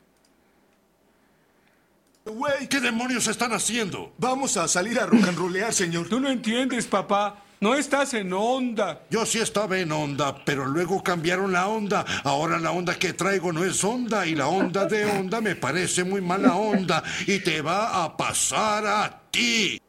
Güey, 2.25 2.69
¿qué 2.69 2.81
demonios 2.81 3.29
están 3.29 3.53
haciendo? 3.53 4.12
Vamos 4.19 4.57
a 4.57 4.66
salir 4.66 4.99
a 4.99 5.07
rock 5.07 5.29
and 5.29 5.38
rollear, 5.38 5.73
señor. 5.73 6.09
Tú 6.09 6.19
no 6.19 6.29
entiendes, 6.29 6.87
papá. 6.87 7.45
No 7.61 7.75
estás 7.75 8.12
en 8.12 8.33
onda. 8.33 9.01
Yo 9.09 9.25
sí 9.25 9.38
estaba 9.38 9.79
en 9.79 9.90
onda, 9.90 10.45
pero 10.45 10.66
luego 10.66 11.03
cambiaron 11.03 11.53
la 11.53 11.69
onda. 11.69 12.05
Ahora 12.25 12.59
la 12.59 12.71
onda 12.71 12.99
que 12.99 13.14
traigo 13.14 13.53
no 13.53 13.64
es 13.64 13.83
onda 13.83 14.27
y 14.27 14.35
la 14.35 14.49
onda 14.49 14.85
de 14.85 15.07
onda 15.07 15.40
me 15.40 15.57
parece 15.57 16.05
muy 16.05 16.21
mala 16.21 16.57
onda 16.57 17.03
y 17.27 17.38
te 17.40 17.62
va 17.62 18.05
a 18.05 18.16
pasar 18.16 18.87
a 18.87 19.23
ti. 19.31 19.81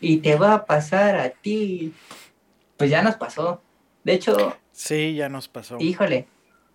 Y 0.00 0.18
te 0.18 0.34
va 0.36 0.54
a 0.54 0.64
pasar 0.64 1.16
a 1.16 1.30
ti. 1.30 1.94
Pues 2.76 2.90
ya 2.90 3.02
nos 3.02 3.16
pasó. 3.16 3.62
De 4.02 4.14
hecho... 4.14 4.56
Sí, 4.72 5.14
ya 5.14 5.28
nos 5.28 5.48
pasó. 5.48 5.76
Híjole. 5.78 6.26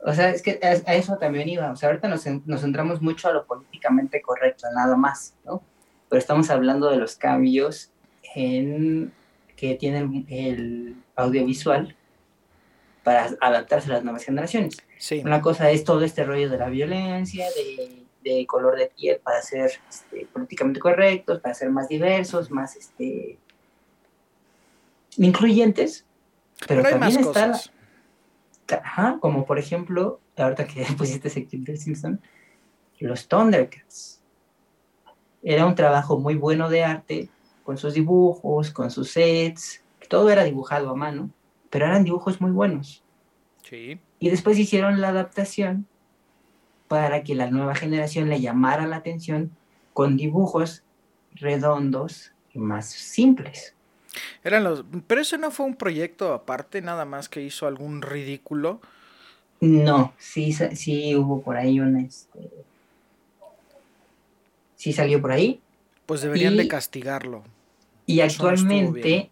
O 0.06 0.13
sea, 0.13 0.29
es 0.29 0.41
que 0.41 0.60
a 0.62 0.95
eso 0.95 1.17
también 1.17 1.49
iba. 1.49 1.71
O 1.71 1.75
sea, 1.75 1.89
ahorita 1.89 2.08
nos, 2.08 2.25
nos 2.45 2.62
centramos 2.62 3.01
mucho 3.01 3.29
a 3.29 3.34
lo 3.34 3.45
políticamente 3.45 4.21
correcto, 4.21 4.67
nada 4.73 4.95
más, 4.97 5.36
¿no? 5.45 5.63
Pero 6.10 6.19
estamos 6.19 6.49
hablando 6.49 6.89
de 6.89 6.97
los 6.97 7.15
cambios 7.15 7.91
en 8.36 9.13
que 9.63 9.76
tienen 9.76 10.26
el 10.28 10.97
audiovisual 11.15 11.95
para 13.02 13.30
adaptarse 13.39 13.89
a 13.89 13.93
las 13.93 14.04
nuevas 14.04 14.26
generaciones. 14.26 14.76
Una 15.23 15.41
cosa 15.41 15.71
es 15.71 15.86
todo 15.86 16.04
este 16.04 16.26
rollo 16.26 16.49
de 16.49 16.58
la 16.58 16.67
violencia, 16.67 17.47
de, 18.23 18.45
color 18.45 18.78
de 18.78 18.88
piel 18.88 19.21
para 19.23 19.41
ser 19.41 19.71
este, 19.89 20.28
políticamente 20.34 20.82
correctos, 20.82 21.39
para 21.39 21.54
ser 21.54 21.69
más 21.69 21.88
diversos, 21.88 22.52
más 22.52 22.76
este, 22.76 23.38
incluyentes. 25.15 26.06
Pero, 26.67 26.84
también 26.84 27.21
está, 27.21 27.58
Ajá, 28.84 29.17
como 29.21 29.45
por 29.45 29.60
ejemplo, 29.60 30.19
ahorita 30.36 30.67
que 30.67 30.86
pusiste 30.97 31.30
ese 31.30 31.45
clip 31.45 31.65
de 31.65 31.78
Simpson, 31.78 32.19
los 32.99 33.30
Thundercats. 33.30 34.21
Era 35.41 35.65
un 35.65 35.76
trabajo 35.76 36.19
muy 36.19 36.36
bueno 36.36 36.69
de 36.69 36.84
arte, 36.84 37.30
con 37.63 37.78
sus 37.78 37.93
dibujos, 37.93 38.71
con 38.71 38.91
sus 38.91 39.12
sets, 39.12 39.82
todo 40.10 40.30
era 40.30 40.43
dibujado 40.43 40.89
a 40.89 40.95
mano, 40.95 41.30
pero 41.69 41.86
eran 41.86 42.04
dibujos 42.04 42.41
muy 42.41 42.52
buenos. 42.52 43.04
Sí. 43.67 43.99
Y 44.19 44.30
después 44.30 44.60
hicieron 44.60 45.02
la 45.02 45.10
adaptación 45.10 45.88
para 46.88 47.23
que 47.23 47.36
la 47.36 47.49
nueva 47.49 47.76
generación 47.76 48.30
le 48.30 48.41
llamara 48.41 48.86
la 48.86 48.97
atención 48.97 49.52
con 49.93 50.17
dibujos 50.17 50.84
redondos 51.36 52.32
y 52.54 52.60
más 52.60 52.89
simples. 52.89 53.73
Eran 54.43 54.63
los, 54.63 54.86
pero 55.08 55.21
ese 55.21 55.38
no 55.38 55.49
fue 55.49 55.65
un 55.65 55.76
proyecto 55.76 56.34
aparte, 56.34 56.82
nada 56.82 57.06
más 57.06 57.30
que 57.30 57.41
hizo 57.41 57.65
algún 57.65 58.02
ridículo. 58.02 58.82
No, 59.60 60.13
sí, 60.17 60.52
sí 60.54 61.15
hubo 61.15 61.41
por 61.41 61.56
ahí 61.56 61.80
un 61.80 61.97
este, 61.97 62.52
sí 64.76 64.91
salió 64.91 65.21
por 65.21 65.32
ahí, 65.32 65.62
pues 66.06 66.21
deberían 66.21 66.58
de 66.58 66.67
castigarlo. 66.67 67.43
Y 68.05 68.21
actualmente 68.21 69.29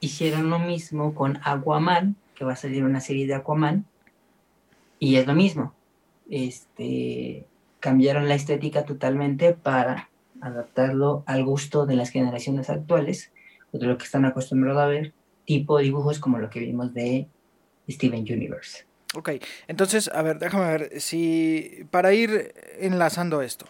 hicieron 0.00 0.50
lo 0.50 0.58
mismo 0.58 1.14
con 1.14 1.38
Aquaman, 1.42 2.16
que 2.34 2.44
va 2.44 2.52
a 2.52 2.56
salir 2.56 2.84
una 2.84 3.00
serie 3.00 3.26
de 3.26 3.34
Aquaman, 3.34 3.86
y 4.98 5.16
es 5.16 5.26
lo 5.26 5.34
mismo. 5.34 5.74
Este, 6.30 7.46
cambiaron 7.80 8.28
la 8.28 8.34
estética 8.34 8.84
totalmente 8.84 9.52
para 9.52 10.08
adaptarlo 10.40 11.22
al 11.26 11.44
gusto 11.44 11.86
de 11.86 11.96
las 11.96 12.10
generaciones 12.10 12.70
actuales, 12.70 13.32
o 13.72 13.78
de 13.78 13.86
lo 13.86 13.98
que 13.98 14.04
están 14.04 14.24
acostumbrados 14.24 14.82
a 14.82 14.86
ver, 14.86 15.12
tipo 15.44 15.78
dibujos 15.78 16.18
como 16.18 16.38
lo 16.38 16.50
que 16.50 16.60
vimos 16.60 16.94
de 16.94 17.26
Steven 17.88 18.20
Universe. 18.20 18.84
Ok, 19.14 19.30
entonces, 19.68 20.08
a 20.12 20.22
ver, 20.22 20.38
déjame 20.38 20.66
ver 20.66 21.00
si 21.00 21.86
para 21.90 22.14
ir 22.14 22.54
enlazando 22.78 23.42
esto. 23.42 23.66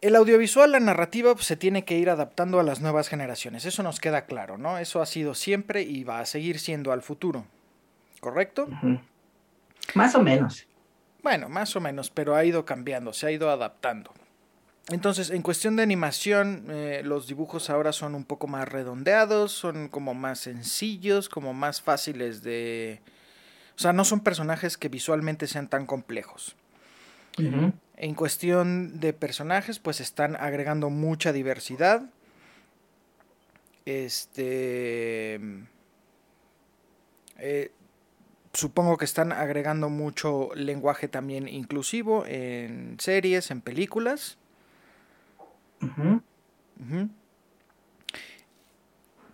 El 0.00 0.16
audiovisual, 0.16 0.72
la 0.72 0.80
narrativa, 0.80 1.34
pues, 1.34 1.46
se 1.46 1.56
tiene 1.56 1.84
que 1.84 1.98
ir 1.98 2.08
adaptando 2.08 2.58
a 2.58 2.62
las 2.62 2.80
nuevas 2.80 3.08
generaciones. 3.08 3.66
Eso 3.66 3.82
nos 3.82 4.00
queda 4.00 4.24
claro, 4.24 4.56
¿no? 4.56 4.78
Eso 4.78 5.02
ha 5.02 5.06
sido 5.06 5.34
siempre 5.34 5.82
y 5.82 6.04
va 6.04 6.20
a 6.20 6.26
seguir 6.26 6.58
siendo 6.58 6.92
al 6.92 7.02
futuro. 7.02 7.44
¿Correcto? 8.20 8.68
Más 9.94 10.14
o 10.14 10.22
menos. 10.22 10.66
Bueno, 11.22 11.48
más 11.48 11.76
o 11.76 11.80
menos, 11.80 12.10
pero 12.10 12.34
ha 12.34 12.44
ido 12.44 12.64
cambiando, 12.64 13.12
se 13.12 13.26
ha 13.26 13.30
ido 13.30 13.50
adaptando. 13.50 14.12
Entonces, 14.88 15.30
en 15.30 15.42
cuestión 15.42 15.76
de 15.76 15.82
animación, 15.82 16.66
eh, 16.70 17.02
los 17.04 17.26
dibujos 17.26 17.70
ahora 17.70 17.92
son 17.92 18.14
un 18.14 18.24
poco 18.24 18.46
más 18.46 18.68
redondeados, 18.68 19.52
son 19.52 19.88
como 19.88 20.14
más 20.14 20.40
sencillos, 20.40 21.28
como 21.28 21.52
más 21.52 21.80
fáciles 21.82 22.42
de... 22.42 23.00
O 23.76 23.78
sea, 23.78 23.92
no 23.92 24.04
son 24.04 24.20
personajes 24.20 24.76
que 24.76 24.88
visualmente 24.88 25.46
sean 25.46 25.68
tan 25.68 25.86
complejos. 25.86 26.56
En 27.36 28.14
cuestión 28.14 29.00
de 29.00 29.12
personajes, 29.12 29.78
pues 29.78 30.00
están 30.00 30.36
agregando 30.36 30.90
mucha 30.90 31.32
diversidad. 31.32 32.08
Este. 33.84 35.40
Eh, 37.38 37.72
supongo 38.52 38.96
que 38.96 39.04
están 39.04 39.32
agregando 39.32 39.88
mucho 39.88 40.50
lenguaje 40.54 41.08
también 41.08 41.48
inclusivo 41.48 42.24
en 42.26 42.96
series, 42.98 43.50
en 43.50 43.60
películas. 43.60 44.38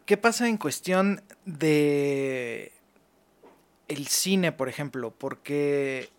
¿Qué 0.04 0.16
pasa 0.16 0.48
en 0.48 0.56
cuestión 0.56 1.22
de 1.44 2.72
el 3.88 4.06
cine, 4.06 4.52
por 4.52 4.68
ejemplo? 4.68 5.12
Porque 5.16 6.10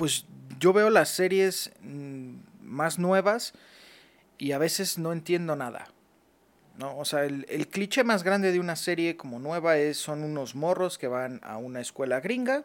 pues 0.00 0.24
yo 0.58 0.72
veo 0.72 0.88
las 0.88 1.10
series 1.10 1.72
mm, 1.82 2.36
más 2.62 2.98
nuevas 2.98 3.52
y 4.38 4.52
a 4.52 4.58
veces 4.58 4.96
no 4.96 5.12
entiendo 5.12 5.56
nada. 5.56 5.88
¿no? 6.78 6.96
O 6.96 7.04
sea, 7.04 7.26
el, 7.26 7.68
cliché 7.68 8.02
más 8.02 8.22
grande 8.22 8.50
de 8.50 8.60
una 8.60 8.76
serie 8.76 9.18
como 9.18 9.38
nueva 9.38 9.76
es 9.76 9.98
son 9.98 10.22
unos 10.22 10.54
morros 10.54 10.96
que 10.96 11.06
van 11.06 11.38
a 11.42 11.58
una 11.58 11.82
escuela 11.82 12.20
gringa 12.20 12.64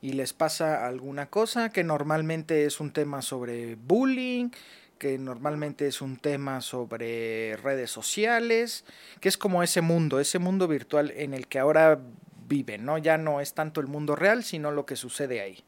y 0.00 0.14
les 0.14 0.32
pasa 0.32 0.86
alguna 0.86 1.26
cosa 1.26 1.68
que 1.68 1.84
normalmente 1.84 2.64
es 2.64 2.80
un 2.80 2.92
tema 2.92 3.20
sobre 3.20 3.74
bullying, 3.74 4.48
que 4.96 5.18
normalmente 5.18 5.86
es 5.86 6.00
un 6.00 6.16
tema 6.16 6.62
sobre 6.62 7.58
redes 7.58 7.90
sociales, 7.90 8.86
que 9.20 9.28
es 9.28 9.36
como 9.36 9.62
ese 9.62 9.82
mundo, 9.82 10.18
ese 10.18 10.38
mundo 10.38 10.66
virtual 10.66 11.10
en 11.14 11.34
el 11.34 11.46
que 11.46 11.58
ahora 11.58 12.00
viven, 12.48 12.86
¿no? 12.86 12.96
Ya 12.96 13.18
no 13.18 13.42
es 13.42 13.52
tanto 13.52 13.82
el 13.82 13.86
mundo 13.86 14.16
real, 14.16 14.44
sino 14.44 14.70
lo 14.70 14.86
que 14.86 14.96
sucede 14.96 15.42
ahí. 15.42 15.62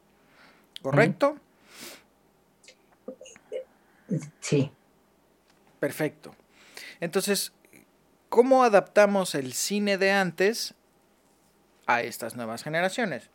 ¿Correcto? 0.91 1.37
Sí. 4.41 4.71
Perfecto. 5.81 6.33
Entonces, 7.01 7.53
¿cómo 8.29 8.63
adaptamos 8.63 9.35
el 9.35 9.53
cine 9.53 9.99
de 9.99 10.13
antes 10.13 10.75
a 11.87 12.03
estas 12.03 12.37
nuevas 12.37 12.63
generaciones? 12.63 13.31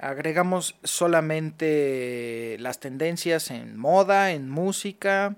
Agregamos 0.00 0.76
solamente 0.82 2.56
las 2.60 2.80
tendencias 2.80 3.50
en 3.50 3.76
moda, 3.76 4.32
en 4.32 4.48
música, 4.48 5.36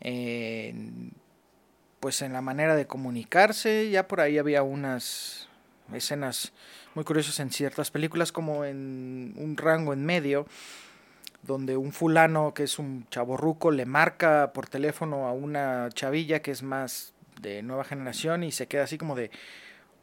en, 0.00 1.12
pues 2.00 2.20
en 2.22 2.32
la 2.32 2.40
manera 2.40 2.74
de 2.74 2.88
comunicarse. 2.88 3.90
Ya 3.90 4.08
por 4.08 4.20
ahí 4.20 4.38
había 4.38 4.64
unas 4.64 5.48
escenas 5.92 6.52
muy 6.94 7.04
curiosas 7.04 7.40
en 7.40 7.50
ciertas 7.50 7.90
películas, 7.90 8.32
como 8.32 8.64
en 8.64 9.34
un 9.36 9.56
rango 9.56 9.92
en 9.92 10.04
medio, 10.04 10.46
donde 11.42 11.76
un 11.76 11.92
fulano 11.92 12.54
que 12.54 12.64
es 12.64 12.78
un 12.78 13.06
chaborruco 13.10 13.70
le 13.70 13.86
marca 13.86 14.52
por 14.54 14.68
teléfono 14.68 15.26
a 15.26 15.32
una 15.32 15.88
chavilla 15.92 16.40
que 16.40 16.50
es 16.50 16.62
más 16.62 17.12
de 17.40 17.62
nueva 17.62 17.84
generación 17.84 18.44
y 18.44 18.52
se 18.52 18.66
queda 18.66 18.84
así 18.84 18.96
como 18.96 19.14
de, 19.14 19.30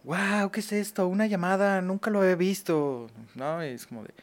wow, 0.04 0.52
¿qué 0.52 0.60
es 0.60 0.72
esto? 0.72 1.08
Una 1.08 1.26
llamada, 1.26 1.82
nunca 1.82 2.12
lo 2.12 2.24
he 2.24 2.36
visto, 2.36 3.08
¿no? 3.36 3.62
es 3.62 3.88
como 3.88 4.04
de, 4.04 4.14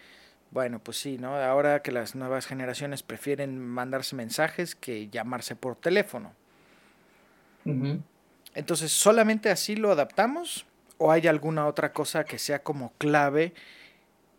bueno, 0.50 0.78
pues 0.78 0.98
sí, 0.98 1.18
¿no? 1.18 1.36
Ahora 1.36 1.82
que 1.82 1.92
las 1.92 2.14
nuevas 2.14 2.46
generaciones 2.46 3.02
prefieren 3.02 3.58
mandarse 3.58 4.16
mensajes 4.16 4.74
que 4.74 5.08
llamarse 5.08 5.56
por 5.56 5.76
teléfono. 5.76 6.32
Entonces, 8.54 8.92
¿solamente 8.92 9.50
así 9.50 9.76
lo 9.76 9.92
adaptamos? 9.92 10.64
¿O 10.98 11.12
hay 11.12 11.26
alguna 11.26 11.66
otra 11.66 11.92
cosa 11.92 12.24
que 12.24 12.38
sea 12.38 12.62
como 12.62 12.92
clave 12.98 13.54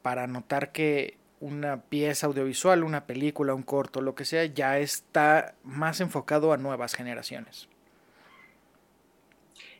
para 0.01 0.27
notar 0.27 0.71
que 0.71 1.17
una 1.39 1.81
pieza 1.81 2.27
audiovisual, 2.27 2.83
una 2.83 3.05
película, 3.05 3.53
un 3.53 3.63
corto, 3.63 4.01
lo 4.01 4.13
que 4.13 4.25
sea, 4.25 4.45
ya 4.45 4.77
está 4.77 5.55
más 5.63 6.01
enfocado 6.01 6.51
a 6.51 6.57
nuevas 6.57 6.93
generaciones? 6.93 7.69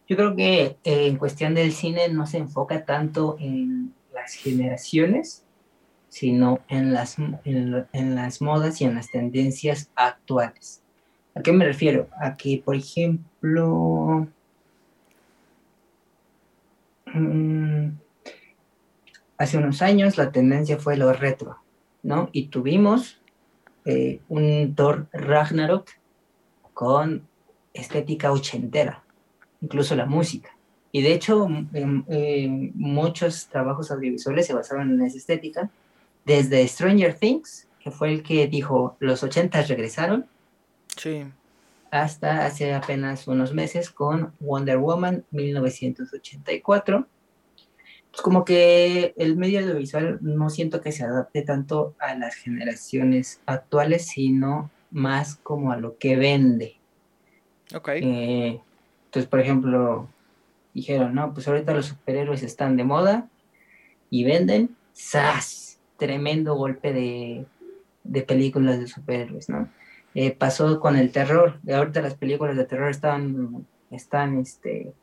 Yo 0.08 0.16
creo 0.16 0.36
que 0.36 0.78
eh, 0.84 1.08
en 1.08 1.18
cuestión 1.18 1.54
del 1.54 1.72
cine 1.72 2.10
no 2.10 2.26
se 2.26 2.38
enfoca 2.40 2.86
tanto 2.86 3.38
en 3.40 3.94
las 4.14 4.34
generaciones, 4.34 5.46
sino 6.10 6.60
en 6.68 6.94
las, 6.94 7.18
en 7.44 8.16
las 8.16 8.42
modas 8.42 8.82
y 8.82 8.86
en 8.86 8.96
las 8.96 9.12
tendencias 9.12 9.92
actuales. 9.96 10.82
¿A 11.36 11.42
qué 11.42 11.52
me 11.54 11.66
refiero? 11.66 12.10
A 12.20 12.36
que, 12.36 12.62
por 12.64 12.76
ejemplo, 12.76 14.28
mm, 17.20 18.00
hace 19.38 19.58
unos 19.58 19.82
años 19.82 20.18
la 20.18 20.32
tendencia 20.32 20.78
fue 20.78 20.98
lo 20.98 21.12
retro, 21.14 21.58
¿no? 22.04 22.30
Y 22.32 22.48
tuvimos 22.48 23.22
eh, 23.86 24.20
un 24.30 24.76
Thor 24.76 25.08
Ragnarok 25.12 25.90
con 26.74 27.28
estética 27.74 28.32
ochentera, 28.32 29.04
incluso 29.62 29.96
la 29.96 30.06
música. 30.06 30.56
Y 30.92 31.02
de 31.04 31.14
hecho, 31.14 31.48
muchos 32.74 33.48
trabajos 33.48 33.92
audiovisuales 33.92 34.48
se 34.48 34.54
basaron 34.54 34.92
en 34.92 35.02
esa 35.04 35.18
estética, 35.18 35.70
desde 36.26 36.68
Stranger 36.68 37.14
Things, 37.14 37.68
que 37.80 37.92
fue 37.92 38.12
el 38.12 38.24
que 38.24 38.48
dijo, 38.48 38.98
los 39.00 39.24
ochentas 39.24 39.68
regresaron, 39.68 40.26
Sí. 41.00 41.26
Hasta 41.92 42.46
hace 42.46 42.74
apenas 42.74 43.28
unos 43.28 43.54
meses 43.54 43.90
con 43.90 44.34
Wonder 44.40 44.78
Woman 44.78 45.26
1984. 45.32 47.08
Pues 48.12 48.22
como 48.22 48.44
que 48.44 49.14
el 49.18 49.38
medio 49.38 49.60
audiovisual 49.60 50.20
no 50.22 50.50
siento 50.50 50.82
que 50.82 50.92
se 50.92 51.04
adapte 51.04 51.44
tanto 51.44 51.96
a 52.00 52.16
las 52.16 52.36
generaciones 52.36 53.42
actuales, 53.46 54.08
sino 54.08 54.72
más 54.92 55.36
como 55.36 55.72
a 55.72 55.78
lo 55.78 55.98
que 55.98 56.16
vende. 56.16 56.78
Ok. 57.76 57.90
Eh, 57.90 58.60
entonces, 59.06 59.30
por 59.30 59.40
ejemplo, 59.40 60.10
dijeron, 60.74 61.14
no, 61.14 61.34
pues 61.34 61.48
ahorita 61.48 61.74
los 61.74 61.88
superhéroes 61.88 62.44
están 62.44 62.78
de 62.78 62.84
moda 62.84 63.30
y 64.10 64.24
venden, 64.24 64.76
¡zas! 64.96 65.80
Tremendo 65.98 66.56
golpe 66.56 66.94
de, 66.94 67.46
de 68.04 68.22
películas 68.22 68.80
de 68.80 68.88
superhéroes, 68.88 69.50
¿no? 69.50 69.70
Eh, 70.16 70.32
pasó 70.32 70.80
con 70.80 70.96
el 70.96 71.12
terror, 71.12 71.60
ahorita 71.72 72.02
las 72.02 72.16
películas 72.16 72.58
de 72.58 72.66
terror 72.66 72.90
están, 72.90 73.68
están 73.92 74.40
este, 74.40 74.94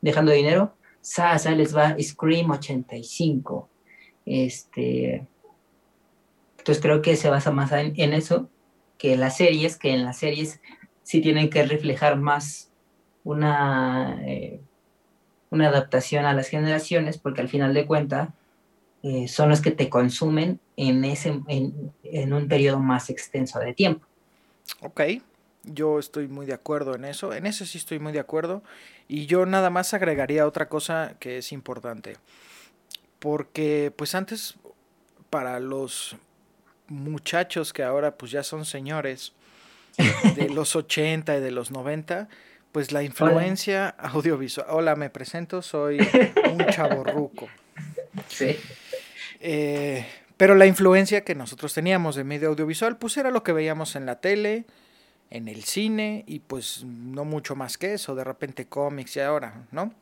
dejando 0.00 0.32
dinero, 0.32 0.74
¡zas! 1.04 1.46
Ahí 1.46 1.56
les 1.56 1.76
va 1.76 1.96
Scream 2.00 2.50
85. 2.50 3.68
Este, 4.24 5.26
entonces 6.58 6.82
creo 6.82 7.02
que 7.02 7.16
se 7.16 7.28
basa 7.28 7.50
más 7.50 7.72
en, 7.72 7.92
en 7.96 8.12
eso 8.12 8.48
que 8.98 9.14
en 9.14 9.20
las 9.20 9.36
series, 9.36 9.76
que 9.76 9.92
en 9.92 10.04
las 10.04 10.18
series 10.18 10.60
sí 11.02 11.20
tienen 11.20 11.50
que 11.50 11.64
reflejar 11.64 12.16
más 12.18 12.70
una, 13.24 14.22
eh, 14.24 14.60
una 15.50 15.68
adaptación 15.68 16.24
a 16.24 16.34
las 16.34 16.48
generaciones, 16.48 17.18
porque 17.18 17.40
al 17.40 17.48
final 17.48 17.74
de 17.74 17.84
cuentas 17.84 18.28
eh, 19.02 19.26
son 19.26 19.48
los 19.48 19.60
que 19.60 19.72
te 19.72 19.88
consumen 19.88 20.60
en, 20.76 21.04
ese, 21.04 21.40
en, 21.48 21.92
en, 22.04 22.32
un 22.32 22.46
periodo 22.46 22.78
más 22.78 23.10
extenso 23.10 23.58
de 23.58 23.74
tiempo. 23.74 24.06
Ok, 24.80 25.00
yo 25.64 25.98
estoy 25.98 26.28
muy 26.28 26.46
de 26.46 26.54
acuerdo 26.54 26.94
en 26.94 27.04
eso, 27.04 27.32
en 27.32 27.46
eso 27.46 27.64
sí 27.64 27.78
estoy 27.78 27.98
muy 27.98 28.12
de 28.12 28.20
acuerdo, 28.20 28.62
y 29.08 29.26
yo 29.26 29.46
nada 29.46 29.70
más 29.70 29.94
agregaría 29.94 30.46
otra 30.46 30.68
cosa 30.68 31.14
que 31.20 31.38
es 31.38 31.52
importante, 31.52 32.16
porque 33.18 33.92
pues 33.96 34.14
antes 34.14 34.56
para 35.30 35.60
los 35.60 36.16
muchachos 36.88 37.72
que 37.72 37.82
ahora 37.82 38.16
pues 38.16 38.32
ya 38.32 38.42
son 38.42 38.64
señores, 38.64 39.32
de 40.36 40.48
los 40.48 40.74
80 40.74 41.36
y 41.36 41.40
de 41.40 41.50
los 41.50 41.70
90, 41.70 42.28
pues 42.72 42.92
la 42.92 43.02
influencia 43.02 43.94
Hola. 43.98 44.08
audiovisual. 44.10 44.66
Hola, 44.70 44.96
me 44.96 45.10
presento, 45.10 45.62
soy 45.62 45.98
un 46.50 46.66
chaborruco. 46.70 47.48
Sí. 48.28 48.56
Eh, 49.40 50.06
pero 50.36 50.54
la 50.54 50.66
influencia 50.66 51.24
que 51.24 51.34
nosotros 51.34 51.74
teníamos 51.74 52.16
de 52.16 52.24
medio 52.24 52.48
audiovisual, 52.48 52.96
pues 52.96 53.16
era 53.16 53.30
lo 53.30 53.42
que 53.42 53.52
veíamos 53.52 53.96
en 53.96 54.06
la 54.06 54.20
tele, 54.20 54.64
en 55.30 55.48
el 55.48 55.64
cine, 55.64 56.24
y 56.26 56.40
pues 56.40 56.84
no 56.84 57.24
mucho 57.24 57.56
más 57.56 57.78
que 57.78 57.94
eso, 57.94 58.14
de 58.14 58.24
repente 58.24 58.66
cómics 58.66 59.16
y 59.16 59.20
ahora, 59.20 59.66
¿no? 59.70 59.92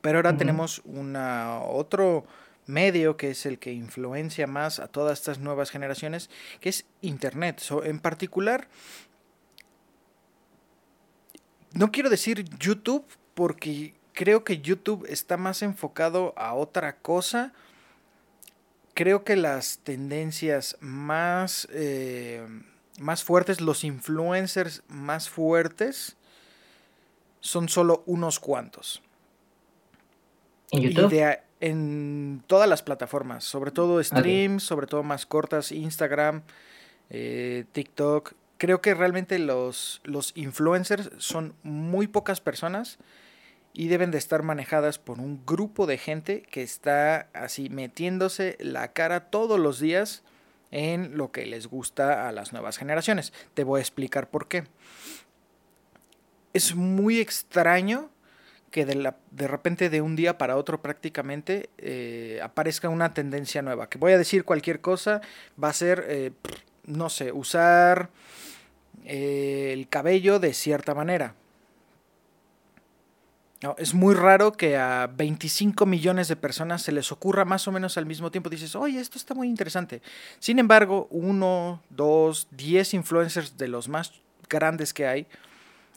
Pero 0.00 0.18
ahora 0.18 0.30
uh 0.30 0.34
-huh. 0.34 0.38
tenemos 0.38 0.82
una 0.84 1.60
otro 1.60 2.26
medio 2.66 3.16
que 3.16 3.30
es 3.30 3.46
el 3.46 3.58
que 3.58 3.72
influencia 3.72 4.46
más 4.46 4.80
a 4.80 4.88
todas 4.88 5.18
estas 5.18 5.38
nuevas 5.38 5.70
generaciones, 5.70 6.30
que 6.60 6.68
es 6.68 6.84
Internet. 7.00 7.60
So, 7.60 7.84
en 7.84 8.00
particular, 8.00 8.68
no 11.72 11.92
quiero 11.92 12.10
decir 12.10 12.44
YouTube 12.58 13.06
porque 13.34 13.94
creo 14.12 14.44
que 14.44 14.60
YouTube 14.60 15.06
está 15.08 15.36
más 15.36 15.62
enfocado 15.62 16.34
a 16.36 16.54
otra 16.54 16.96
cosa. 16.96 17.52
Creo 18.96 19.24
que 19.24 19.36
las 19.36 19.80
tendencias 19.80 20.78
más, 20.80 21.68
eh, 21.70 22.42
más 22.98 23.22
fuertes, 23.22 23.60
los 23.60 23.84
influencers 23.84 24.82
más 24.88 25.28
fuertes, 25.28 26.16
son 27.40 27.68
solo 27.68 28.02
unos 28.06 28.40
cuantos. 28.40 29.02
¿En 30.70 30.80
YouTube? 30.80 31.12
Y 31.12 31.16
de, 31.16 31.40
en 31.60 32.42
todas 32.46 32.70
las 32.70 32.82
plataformas, 32.82 33.44
sobre 33.44 33.70
todo 33.70 34.02
streams, 34.02 34.62
okay. 34.62 34.66
sobre 34.66 34.86
todo 34.86 35.02
más 35.02 35.26
cortas, 35.26 35.72
Instagram, 35.72 36.40
eh, 37.10 37.66
TikTok. 37.72 38.32
Creo 38.56 38.80
que 38.80 38.94
realmente 38.94 39.38
los, 39.38 40.00
los 40.04 40.32
influencers 40.36 41.10
son 41.18 41.54
muy 41.62 42.06
pocas 42.06 42.40
personas 42.40 42.96
y 43.76 43.88
deben 43.88 44.10
de 44.10 44.16
estar 44.16 44.42
manejadas 44.42 44.98
por 44.98 45.20
un 45.20 45.44
grupo 45.44 45.86
de 45.86 45.98
gente 45.98 46.42
que 46.50 46.62
está 46.62 47.28
así 47.34 47.68
metiéndose 47.68 48.56
la 48.58 48.94
cara 48.94 49.28
todos 49.28 49.60
los 49.60 49.78
días 49.78 50.22
en 50.70 51.18
lo 51.18 51.30
que 51.30 51.44
les 51.44 51.66
gusta 51.66 52.26
a 52.26 52.32
las 52.32 52.54
nuevas 52.54 52.78
generaciones. 52.78 53.34
Te 53.52 53.64
voy 53.64 53.78
a 53.78 53.82
explicar 53.82 54.30
por 54.30 54.48
qué. 54.48 54.64
Es 56.54 56.74
muy 56.74 57.20
extraño 57.20 58.08
que 58.70 58.86
de, 58.86 58.94
la, 58.94 59.18
de 59.30 59.46
repente 59.46 59.90
de 59.90 60.00
un 60.00 60.16
día 60.16 60.38
para 60.38 60.56
otro 60.56 60.80
prácticamente 60.80 61.68
eh, 61.76 62.40
aparezca 62.42 62.88
una 62.88 63.12
tendencia 63.12 63.60
nueva. 63.60 63.90
Que 63.90 63.98
voy 63.98 64.12
a 64.12 64.18
decir 64.18 64.44
cualquier 64.44 64.80
cosa, 64.80 65.20
va 65.62 65.68
a 65.68 65.74
ser, 65.74 66.02
eh, 66.08 66.32
no 66.86 67.10
sé, 67.10 67.30
usar 67.30 68.08
eh, 69.04 69.70
el 69.74 69.86
cabello 69.88 70.38
de 70.38 70.54
cierta 70.54 70.94
manera. 70.94 71.34
No, 73.62 73.74
es 73.78 73.94
muy 73.94 74.14
raro 74.14 74.52
que 74.52 74.76
a 74.76 75.06
25 75.06 75.86
millones 75.86 76.28
de 76.28 76.36
personas 76.36 76.82
se 76.82 76.92
les 76.92 77.10
ocurra 77.10 77.46
más 77.46 77.66
o 77.66 77.72
menos 77.72 77.96
al 77.96 78.04
mismo 78.04 78.30
tiempo. 78.30 78.50
Dices, 78.50 78.76
oye, 78.76 79.00
esto 79.00 79.16
está 79.16 79.34
muy 79.34 79.48
interesante. 79.48 80.02
Sin 80.38 80.58
embargo, 80.58 81.08
uno, 81.10 81.82
dos, 81.88 82.48
diez 82.50 82.92
influencers 82.92 83.56
de 83.56 83.68
los 83.68 83.88
más 83.88 84.12
grandes 84.48 84.92
que 84.92 85.06
hay 85.06 85.26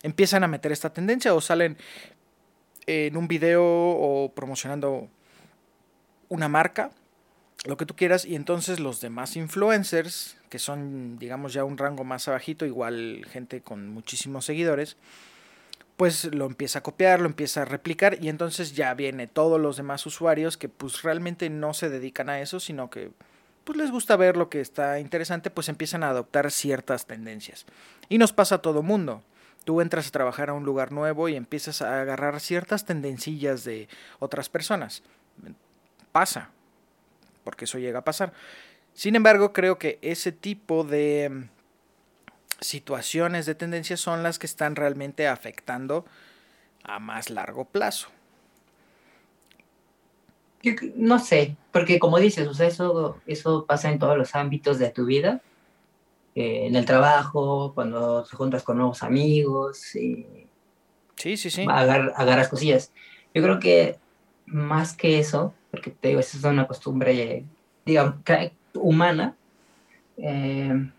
empiezan 0.04 0.44
a 0.44 0.48
meter 0.48 0.72
esta 0.72 0.94
tendencia 0.94 1.34
o 1.34 1.42
salen 1.42 1.78
en 2.86 3.18
un 3.18 3.28
video 3.28 3.64
o 3.64 4.32
promocionando 4.34 5.10
una 6.30 6.48
marca, 6.48 6.92
lo 7.66 7.76
que 7.76 7.86
tú 7.86 7.96
quieras, 7.96 8.24
y 8.26 8.36
entonces 8.36 8.80
los 8.80 9.02
demás 9.02 9.36
influencers, 9.36 10.38
que 10.50 10.60
son, 10.60 11.20
digamos, 11.20 11.54
ya 11.54 11.66
un 11.66 11.78
rango 11.78 12.04
más 12.04 12.28
abajito, 12.28 12.66
igual 12.66 13.26
gente 13.30 13.62
con 13.62 13.90
muchísimos 13.90 14.46
seguidores, 14.46 14.96
pues 16.00 16.34
lo 16.34 16.46
empieza 16.46 16.80
a 16.80 16.82
copiar, 16.82 17.20
lo 17.20 17.26
empieza 17.26 17.64
a 17.64 17.66
replicar, 17.66 18.24
y 18.24 18.30
entonces 18.30 18.74
ya 18.74 18.94
viene 18.94 19.28
todos 19.28 19.60
los 19.60 19.76
demás 19.76 20.06
usuarios 20.06 20.56
que 20.56 20.70
pues 20.70 21.02
realmente 21.02 21.50
no 21.50 21.74
se 21.74 21.90
dedican 21.90 22.30
a 22.30 22.40
eso, 22.40 22.62
sino 22.62 22.90
que 22.90 23.12
pues 23.66 23.78
les 23.78 23.92
gusta 23.92 24.16
ver 24.16 24.38
lo 24.38 24.50
que 24.50 24.62
está 24.62 25.02
interesante, 25.02 25.50
pues 25.50 25.68
empiezan 25.68 26.06
a 26.06 26.12
adoptar 26.12 26.52
ciertas 26.52 27.06
tendencias. 27.06 27.66
Y 28.08 28.18
nos 28.18 28.32
pasa 28.32 28.56
a 28.56 28.62
todo 28.62 28.82
mundo 28.82 29.24
tú 29.66 29.82
entras 29.82 30.08
a 30.08 30.12
trabajar 30.12 30.50
a 30.50 30.54
un 30.54 30.64
lugar 30.64 30.94
nuevo 30.94 31.28
y 31.28 31.36
empiezas 31.36 31.82
a 31.82 32.00
agarrar 32.00 32.40
ciertas 32.40 32.86
tendencillas 32.86 33.66
de 33.66 33.90
otras 34.20 34.48
personas. 34.48 35.04
Pasa, 36.14 36.50
porque 37.44 37.66
eso 37.66 37.78
llega 37.78 38.00
a 38.00 38.06
pasar. 38.06 38.32
Sin 38.94 39.18
embargo, 39.18 39.52
creo 39.52 39.78
que 39.78 40.00
ese 40.02 40.32
tipo 40.32 40.86
de 40.86 41.50
situaciones 42.62 43.46
de 43.46 43.56
tendencias 43.56 44.00
son 44.00 44.24
las 44.24 44.40
que 44.40 44.46
están 44.46 44.76
realmente 44.76 45.28
afectando 45.28 46.06
a 46.84 47.00
más 47.00 47.30
largo 47.30 47.66
plazo. 47.66 48.10
Yo, 50.62 50.74
no 50.96 51.20
sé, 51.20 51.56
porque 51.72 52.00
como 52.00 52.20
dices, 52.20 52.48
o 52.48 52.54
sea, 52.54 52.68
eso, 52.68 53.18
eso 53.26 53.66
pasa 53.66 53.92
en 53.92 54.00
todos 54.00 54.18
los 54.18 54.36
ámbitos 54.36 54.78
de 54.78 54.90
tu 54.90 55.06
vida 55.06 55.42
eh, 56.36 56.68
en 56.68 56.76
el 56.76 56.86
trabajo, 56.86 57.72
cuando 57.74 58.24
te 58.24 58.36
juntas 58.36 58.64
con 58.64 58.78
nuevos 58.78 59.02
amigos. 59.04 59.96
Y 59.96 60.26
sí, 61.16 61.38
sí, 61.38 61.50
sí. 61.50 61.66
Agar, 61.70 62.14
agarras 62.16 62.50
cosillas. 62.50 62.92
Yo 63.34 63.42
creo 63.42 63.60
que 63.60 63.98
más 64.46 64.96
que 64.96 65.20
eso, 65.20 65.54
porque 65.72 65.92
te 65.92 66.10
digo, 66.10 66.20
eso 66.20 66.38
es 66.38 66.44
una 66.44 66.68
costumbre, 66.68 67.46
digamos, 67.86 68.16
humana, 68.74 69.36
eh, 70.18 70.92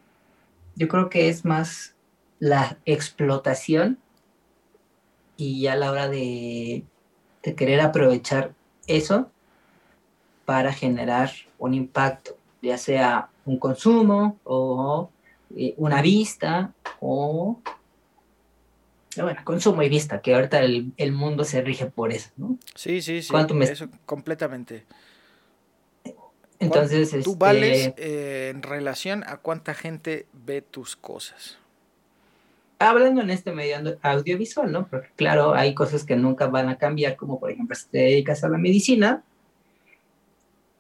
yo 0.77 0.89
creo 0.89 1.09
que 1.11 1.29
es 1.29 1.45
más 1.45 1.95
la 2.39 2.79
explotación 2.85 3.99
y 5.37 5.63
ya 5.63 5.73
a 5.75 5.77
la 5.77 5.91
hora 5.91 6.09
de, 6.09 6.85
de 7.43 7.55
querer 7.55 7.81
aprovechar 7.81 8.55
eso 8.87 9.31
para 10.45 10.73
generar 10.73 11.31
un 11.59 11.75
impacto, 11.75 12.37
ya 12.63 12.77
sea 12.79 13.29
un 13.45 13.59
consumo 13.59 14.39
o 14.45 15.11
una 15.77 16.03
vista 16.03 16.73
o 17.01 17.61
bueno, 19.17 19.41
consumo 19.45 19.83
y 19.83 19.89
vista, 19.89 20.21
que 20.23 20.35
ahorita 20.35 20.61
el, 20.61 20.93
el 20.97 21.13
mundo 21.13 21.45
se 21.45 21.61
rige 21.63 21.87
por 21.87 22.13
eso, 22.13 22.31
¿no? 22.37 22.57
Sí, 22.75 23.03
sí, 23.03 23.23
sí. 23.23 23.31
¿Cuánto 23.31 23.55
me- 23.55 23.65
Eso 23.65 23.89
completamente. 24.07 24.87
Entonces, 26.61 27.11
Tú 27.11 27.19
este, 27.19 27.31
vales 27.37 27.93
eh, 27.97 28.51
en 28.55 28.63
relación 28.63 29.25
a 29.27 29.39
cuánta 29.39 29.75
gente 29.75 30.27
ve 30.33 30.61
tus 30.63 30.95
cosas. 30.95 31.59
hablando 32.79 33.21
en 33.23 33.31
este 33.31 33.51
medio 33.53 33.77
audiovisual, 34.03 34.71
¿no? 34.71 34.87
Porque 34.87 35.09
claro, 35.17 35.55
hay 35.55 35.75
cosas 35.75 36.05
que 36.05 36.17
nunca 36.17 36.47
van 36.47 36.69
a 36.69 36.77
cambiar, 36.79 37.17
como 37.17 37.41
por 37.41 37.51
ejemplo, 37.51 37.75
si 37.75 37.87
te 37.89 37.99
dedicas 37.99 38.45
a 38.45 38.49
la 38.49 38.59
medicina, 38.59 39.23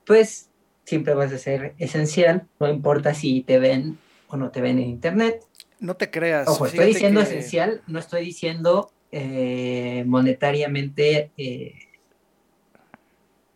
pues 0.07 0.49
siempre 0.85 1.14
vas 1.14 1.33
a 1.33 1.38
ser 1.38 1.75
esencial, 1.79 2.47
no 2.59 2.69
importa 2.69 3.14
si 3.14 3.43
te 3.43 3.59
ven 3.59 3.99
o 4.29 4.37
no 4.37 4.51
te 4.51 4.61
ven 4.61 4.79
en 4.79 4.88
internet. 4.88 5.45
No 5.79 5.95
te 5.95 6.11
creas. 6.11 6.47
Ojo, 6.49 6.66
estoy 6.66 6.87
diciendo 6.87 7.21
que- 7.21 7.27
esencial, 7.27 7.83
no 7.87 7.99
estoy 7.99 8.25
diciendo 8.25 8.90
eh, 9.12 10.05
monetariamente, 10.07 11.31
eh, 11.37 11.75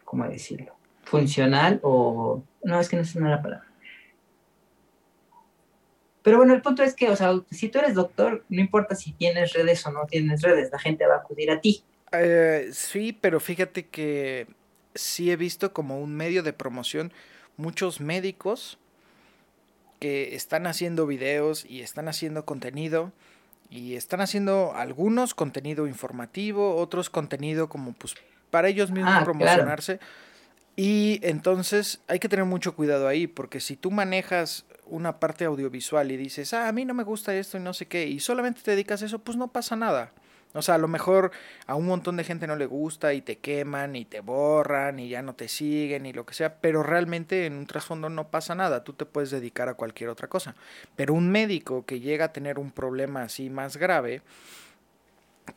¿cómo 0.04 0.26
decirlo? 0.28 0.73
Funcional 1.04 1.80
o... 1.82 2.42
No, 2.62 2.80
es 2.80 2.88
que 2.88 2.96
no 2.96 3.02
es 3.02 3.14
una 3.14 3.30
la 3.30 3.42
palabra. 3.42 3.66
Pero 6.22 6.38
bueno, 6.38 6.54
el 6.54 6.62
punto 6.62 6.82
es 6.82 6.94
que, 6.94 7.10
o 7.10 7.16
sea, 7.16 7.32
si 7.50 7.68
tú 7.68 7.78
eres 7.78 7.94
doctor, 7.94 8.44
no 8.48 8.60
importa 8.60 8.94
si 8.94 9.12
tienes 9.12 9.52
redes 9.52 9.86
o 9.86 9.92
no 9.92 10.06
tienes 10.06 10.40
redes, 10.40 10.70
la 10.72 10.78
gente 10.78 11.06
va 11.06 11.16
a 11.16 11.18
acudir 11.18 11.50
a 11.50 11.60
ti. 11.60 11.84
Eh, 12.12 12.70
sí, 12.72 13.12
pero 13.12 13.40
fíjate 13.40 13.86
que 13.88 14.46
sí 14.94 15.30
he 15.30 15.36
visto 15.36 15.72
como 15.74 16.00
un 16.00 16.14
medio 16.16 16.42
de 16.42 16.54
promoción 16.54 17.12
muchos 17.56 18.00
médicos 18.00 18.78
que 20.00 20.34
están 20.34 20.66
haciendo 20.66 21.06
videos 21.06 21.64
y 21.64 21.82
están 21.82 22.08
haciendo 22.08 22.44
contenido 22.44 23.12
y 23.70 23.96
están 23.96 24.20
haciendo 24.20 24.74
algunos 24.74 25.34
contenido 25.34 25.86
informativo, 25.86 26.76
otros 26.76 27.10
contenido 27.10 27.68
como 27.68 27.92
pues 27.92 28.14
para 28.50 28.68
ellos 28.68 28.90
mismos 28.90 29.14
Ah, 29.14 29.24
claro. 29.38 29.98
Y 30.76 31.20
entonces 31.22 32.00
hay 32.08 32.18
que 32.18 32.28
tener 32.28 32.44
mucho 32.44 32.74
cuidado 32.74 33.06
ahí, 33.06 33.26
porque 33.26 33.60
si 33.60 33.76
tú 33.76 33.90
manejas 33.90 34.64
una 34.86 35.20
parte 35.20 35.44
audiovisual 35.44 36.10
y 36.10 36.16
dices, 36.16 36.52
ah, 36.52 36.68
a 36.68 36.72
mí 36.72 36.84
no 36.84 36.94
me 36.94 37.04
gusta 37.04 37.34
esto 37.34 37.56
y 37.56 37.60
no 37.60 37.72
sé 37.74 37.86
qué, 37.86 38.06
y 38.06 38.20
solamente 38.20 38.60
te 38.62 38.72
dedicas 38.72 39.02
a 39.02 39.06
eso, 39.06 39.20
pues 39.20 39.36
no 39.36 39.48
pasa 39.48 39.76
nada. 39.76 40.12
O 40.52 40.62
sea, 40.62 40.76
a 40.76 40.78
lo 40.78 40.86
mejor 40.86 41.32
a 41.66 41.74
un 41.74 41.86
montón 41.86 42.16
de 42.16 42.22
gente 42.22 42.46
no 42.46 42.54
le 42.54 42.66
gusta 42.66 43.12
y 43.12 43.20
te 43.22 43.38
queman 43.38 43.96
y 43.96 44.04
te 44.04 44.20
borran 44.20 45.00
y 45.00 45.08
ya 45.08 45.20
no 45.20 45.34
te 45.34 45.48
siguen 45.48 46.06
y 46.06 46.12
lo 46.12 46.24
que 46.24 46.34
sea, 46.34 46.60
pero 46.60 46.84
realmente 46.84 47.46
en 47.46 47.54
un 47.54 47.66
trasfondo 47.66 48.08
no 48.08 48.28
pasa 48.28 48.54
nada, 48.54 48.84
tú 48.84 48.92
te 48.92 49.04
puedes 49.04 49.32
dedicar 49.32 49.68
a 49.68 49.74
cualquier 49.74 50.10
otra 50.10 50.28
cosa. 50.28 50.54
Pero 50.94 51.14
un 51.14 51.30
médico 51.30 51.84
que 51.84 51.98
llega 51.98 52.26
a 52.26 52.32
tener 52.32 52.60
un 52.60 52.70
problema 52.70 53.22
así 53.22 53.50
más 53.50 53.76
grave, 53.76 54.22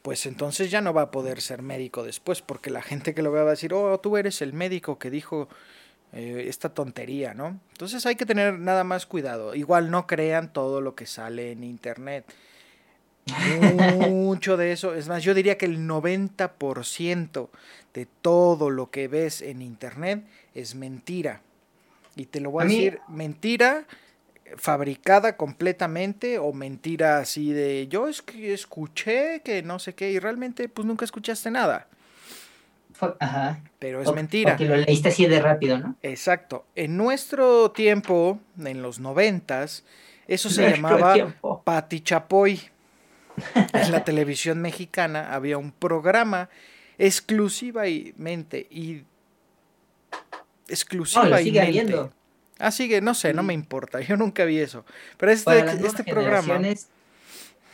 pues 0.02 0.26
entonces 0.26 0.70
ya 0.72 0.82
no 0.82 0.94
va 0.94 1.04
a 1.04 1.12
poder 1.12 1.42
ser 1.42 1.62
médico 1.62 2.04
después, 2.04 2.42
porque 2.42 2.70
la 2.70 2.82
gente 2.82 3.14
que 3.14 3.22
lo 3.22 3.32
vea 3.32 3.44
va 3.44 3.50
a 3.50 3.52
decir, 3.52 3.74
oh, 3.74 4.00
tú 4.00 4.18
eres 4.18 4.42
el 4.42 4.54
médico 4.54 5.00
que 5.00 5.10
dijo 5.10 5.48
eh, 6.14 6.46
esta 6.48 6.70
tontería, 6.70 7.34
¿no? 7.34 7.60
Entonces 7.72 8.06
hay 8.06 8.16
que 8.16 8.26
tener 8.26 8.60
nada 8.60 8.84
más 8.84 9.06
cuidado. 9.06 9.56
Igual 9.56 9.90
no 9.92 10.08
crean 10.08 10.52
todo 10.52 10.82
lo 10.82 10.96
que 10.96 11.06
sale 11.06 11.52
en 11.52 11.64
internet. 11.64 12.26
Mucho 14.00 14.56
de 14.58 14.72
eso, 14.72 14.94
es 14.96 15.08
más, 15.08 15.24
yo 15.24 15.34
diría 15.34 15.58
que 15.58 15.66
el 15.66 15.80
90% 15.88 17.50
de 17.94 18.06
todo 18.22 18.70
lo 18.70 18.90
que 18.90 19.08
ves 19.08 19.42
en 19.42 19.62
internet 19.62 20.24
es 20.54 20.76
mentira. 20.76 21.42
Y 22.16 22.26
te 22.26 22.40
lo 22.40 22.52
voy 22.52 22.62
a, 22.62 22.66
A 22.66 22.68
mí- 22.68 22.76
decir, 22.76 23.00
mentira 23.10 23.86
fabricada 24.58 25.36
completamente 25.38 26.40
o 26.40 26.54
mentira 26.54 27.20
así 27.20 27.52
de 27.52 27.88
yo 27.90 28.08
es 28.08 28.22
que 28.22 28.54
escuché 28.54 29.42
que 29.44 29.62
no 29.64 29.80
sé 29.80 29.94
qué 29.94 30.12
y 30.12 30.20
realmente 30.20 30.70
pues 30.70 30.86
nunca 30.88 31.04
escuchaste 31.06 31.52
nada, 31.52 31.88
Ajá. 33.20 33.60
pero 33.80 34.02
es 34.02 34.08
O- 34.08 34.14
mentira. 34.14 34.52
Porque 34.54 34.66
lo 34.66 34.78
leíste 34.78 35.10
así 35.10 35.26
de 35.28 35.40
rápido, 35.42 35.78
¿no? 35.78 35.96
Exacto. 36.02 36.66
En 36.76 36.98
nuestro 36.98 37.72
tiempo, 37.72 38.40
en 38.64 38.82
los 38.82 39.00
noventas, 39.00 39.84
eso 40.28 40.50
se 40.50 40.62
Nuestro 40.62 40.82
llamaba 40.90 41.14
tiempo. 41.14 41.62
Pati 41.64 42.00
Chapoy. 42.02 42.60
En 43.74 43.92
la 43.92 44.04
televisión 44.04 44.60
mexicana 44.62 45.32
había 45.36 45.60
un 45.60 45.72
programa 45.72 46.50
exclusivamente 46.98 48.66
y 48.72 49.04
No, 50.12 50.18
exclusivamente. 50.68 51.84
lo 51.92 52.12
Ah, 52.60 52.72
sigue, 52.72 53.02
no 53.02 53.14
sé, 53.14 53.34
no 53.34 53.44
me 53.44 53.54
importa, 53.54 54.00
yo 54.02 54.18
nunca 54.18 54.46
vi 54.46 54.60
eso. 54.60 54.86
Pero 55.18 55.32
este, 55.32 55.46
Para 55.46 55.66
las 55.66 55.80
este 55.80 56.04
programa, 56.04 56.60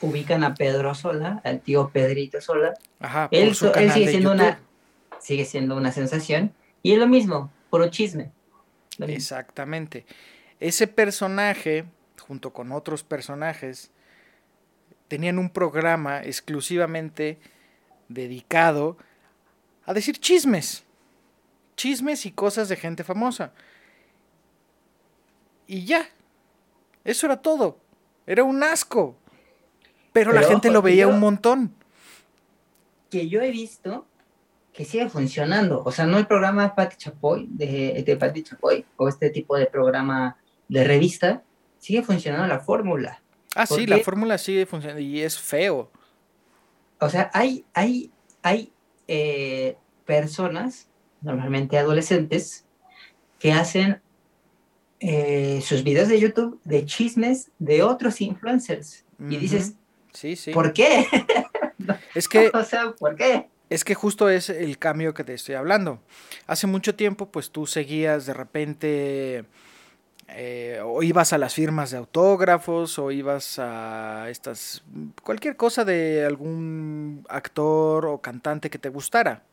ubican 0.01 0.43
a 0.43 0.53
Pedro 0.53 0.93
Sola, 0.95 1.41
al 1.43 1.61
tío 1.61 1.89
Pedrito 1.89 2.41
Sola. 2.41 2.73
ajá, 2.99 3.29
por 3.29 3.39
Él, 3.39 3.55
su 3.55 3.67
él 3.67 3.71
canal 3.71 3.93
sigue 3.93 4.09
siendo 4.09 4.31
una 4.31 4.59
sigue 5.23 5.45
siendo 5.45 5.77
una 5.77 5.91
sensación 5.91 6.53
y 6.81 6.91
es 6.91 6.99
lo 6.99 7.07
mismo, 7.07 7.51
puro 7.69 7.87
chisme. 7.89 8.31
Mismo. 8.97 9.15
Exactamente. 9.15 10.05
Ese 10.59 10.85
personaje, 10.87 11.85
junto 12.27 12.51
con 12.51 12.71
otros 12.73 13.03
personajes, 13.03 13.89
tenían 15.07 15.39
un 15.39 15.49
programa 15.49 16.21
exclusivamente 16.21 17.39
dedicado 18.09 18.97
a 19.85 19.93
decir 19.93 20.19
chismes. 20.19 20.83
Chismes 21.75 22.25
y 22.25 22.31
cosas 22.31 22.69
de 22.69 22.75
gente 22.75 23.03
famosa. 23.03 23.53
Y 25.67 25.85
ya. 25.85 26.07
Eso 27.03 27.25
era 27.25 27.41
todo. 27.41 27.79
Era 28.25 28.43
un 28.43 28.63
asco. 28.63 29.17
Pero, 30.11 30.31
la 30.31 30.43
gente 30.43 30.69
ojo, 30.69 30.73
lo 30.75 30.81
veía 30.81 31.03
yo- 31.03 31.09
un 31.09 31.19
montón. 31.19 31.75
Que 33.09 33.27
yo 33.29 33.41
he 33.41 33.51
visto 33.51 34.07
que 34.73 34.85
sigue 34.85 35.07
funcionando. 35.09 35.83
O 35.85 35.91
sea, 35.91 36.05
no 36.05 36.17
el 36.17 36.25
programa 36.27 36.73
Pati 36.75 36.97
Chapoy, 36.97 37.47
de, 37.49 38.03
de 38.05 38.17
Pati 38.17 38.43
Chapoy, 38.43 38.85
o 38.97 39.07
este 39.07 39.29
tipo 39.29 39.55
de 39.55 39.67
programa 39.67 40.37
de 40.67 40.83
revista, 40.83 41.43
sigue 41.77 42.01
funcionando 42.01 42.47
la 42.47 42.59
fórmula. 42.59 43.21
Ah, 43.55 43.65
¿Por 43.67 43.77
sí, 43.77 43.85
la 43.85 43.99
fórmula 43.99 44.37
sigue 44.39 44.65
funcionando 44.65 44.99
y 45.01 45.21
es 45.21 45.37
feo. 45.37 45.91
O 46.99 47.09
sea, 47.09 47.29
hay, 47.33 47.65
hay, 47.75 48.11
hay 48.41 48.73
eh, 49.07 49.77
personas, 50.05 50.87
normalmente 51.21 51.77
adolescentes, 51.77 52.65
que 53.37 53.51
hacen 53.53 54.01
eh, 55.05 55.61
sus 55.61 55.83
videos 55.83 56.07
de 56.07 56.17
YouTube 56.17 56.61
de 56.63 56.85
chismes 56.85 57.51
de 57.59 57.83
otros 57.83 58.21
influencers. 58.21 59.03
Y 59.29 59.35
dices, 59.35 59.73
Sí, 60.13 60.35
sí. 60.37 60.51
¿por 60.51 60.71
qué? 60.73 61.05
Es 62.15 62.29
que 62.29 62.49
o 62.53 62.63
sea, 62.63 62.91
¿por 62.91 63.15
qué? 63.15 63.49
Es 63.69 63.83
que 63.83 63.95
justo 63.95 64.29
es 64.29 64.49
el 64.49 64.77
cambio 64.77 65.13
que 65.13 65.25
te 65.25 65.33
estoy 65.33 65.55
hablando. 65.55 65.99
Hace 66.47 66.67
mucho 66.67 66.95
tiempo, 66.95 67.25
pues 67.25 67.49
tú 67.49 67.65
seguías 67.65 68.25
de 68.25 68.33
repente, 68.33 69.45
eh, 70.29 70.79
o 70.85 71.03
ibas 71.03 71.33
a 71.33 71.37
las 71.37 71.55
firmas 71.55 71.91
de 71.91 71.97
autógrafos, 71.97 72.97
o 72.97 73.11
ibas 73.11 73.59
a 73.59 74.27
estas, 74.29 74.83
cualquier 75.23 75.57
cosa 75.57 75.83
de 75.83 76.23
algún 76.23 77.25
actor 77.27 78.05
o 78.05 78.21
cantante 78.21 78.69
que 78.69 78.79
te 78.79 78.89
gustara. 78.89 79.43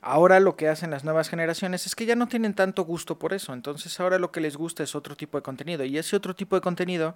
Ahora 0.00 0.40
lo 0.40 0.56
que 0.56 0.68
hacen 0.68 0.90
las 0.90 1.04
nuevas 1.04 1.28
generaciones 1.28 1.86
es 1.86 1.94
que 1.94 2.06
ya 2.06 2.16
no 2.16 2.28
tienen 2.28 2.54
tanto 2.54 2.84
gusto 2.84 3.18
por 3.18 3.32
eso. 3.32 3.52
Entonces 3.52 3.98
ahora 4.00 4.18
lo 4.18 4.30
que 4.32 4.40
les 4.40 4.56
gusta 4.56 4.82
es 4.82 4.94
otro 4.94 5.16
tipo 5.16 5.38
de 5.38 5.42
contenido. 5.42 5.84
Y 5.84 5.98
ese 5.98 6.16
otro 6.16 6.34
tipo 6.34 6.56
de 6.56 6.62
contenido 6.62 7.14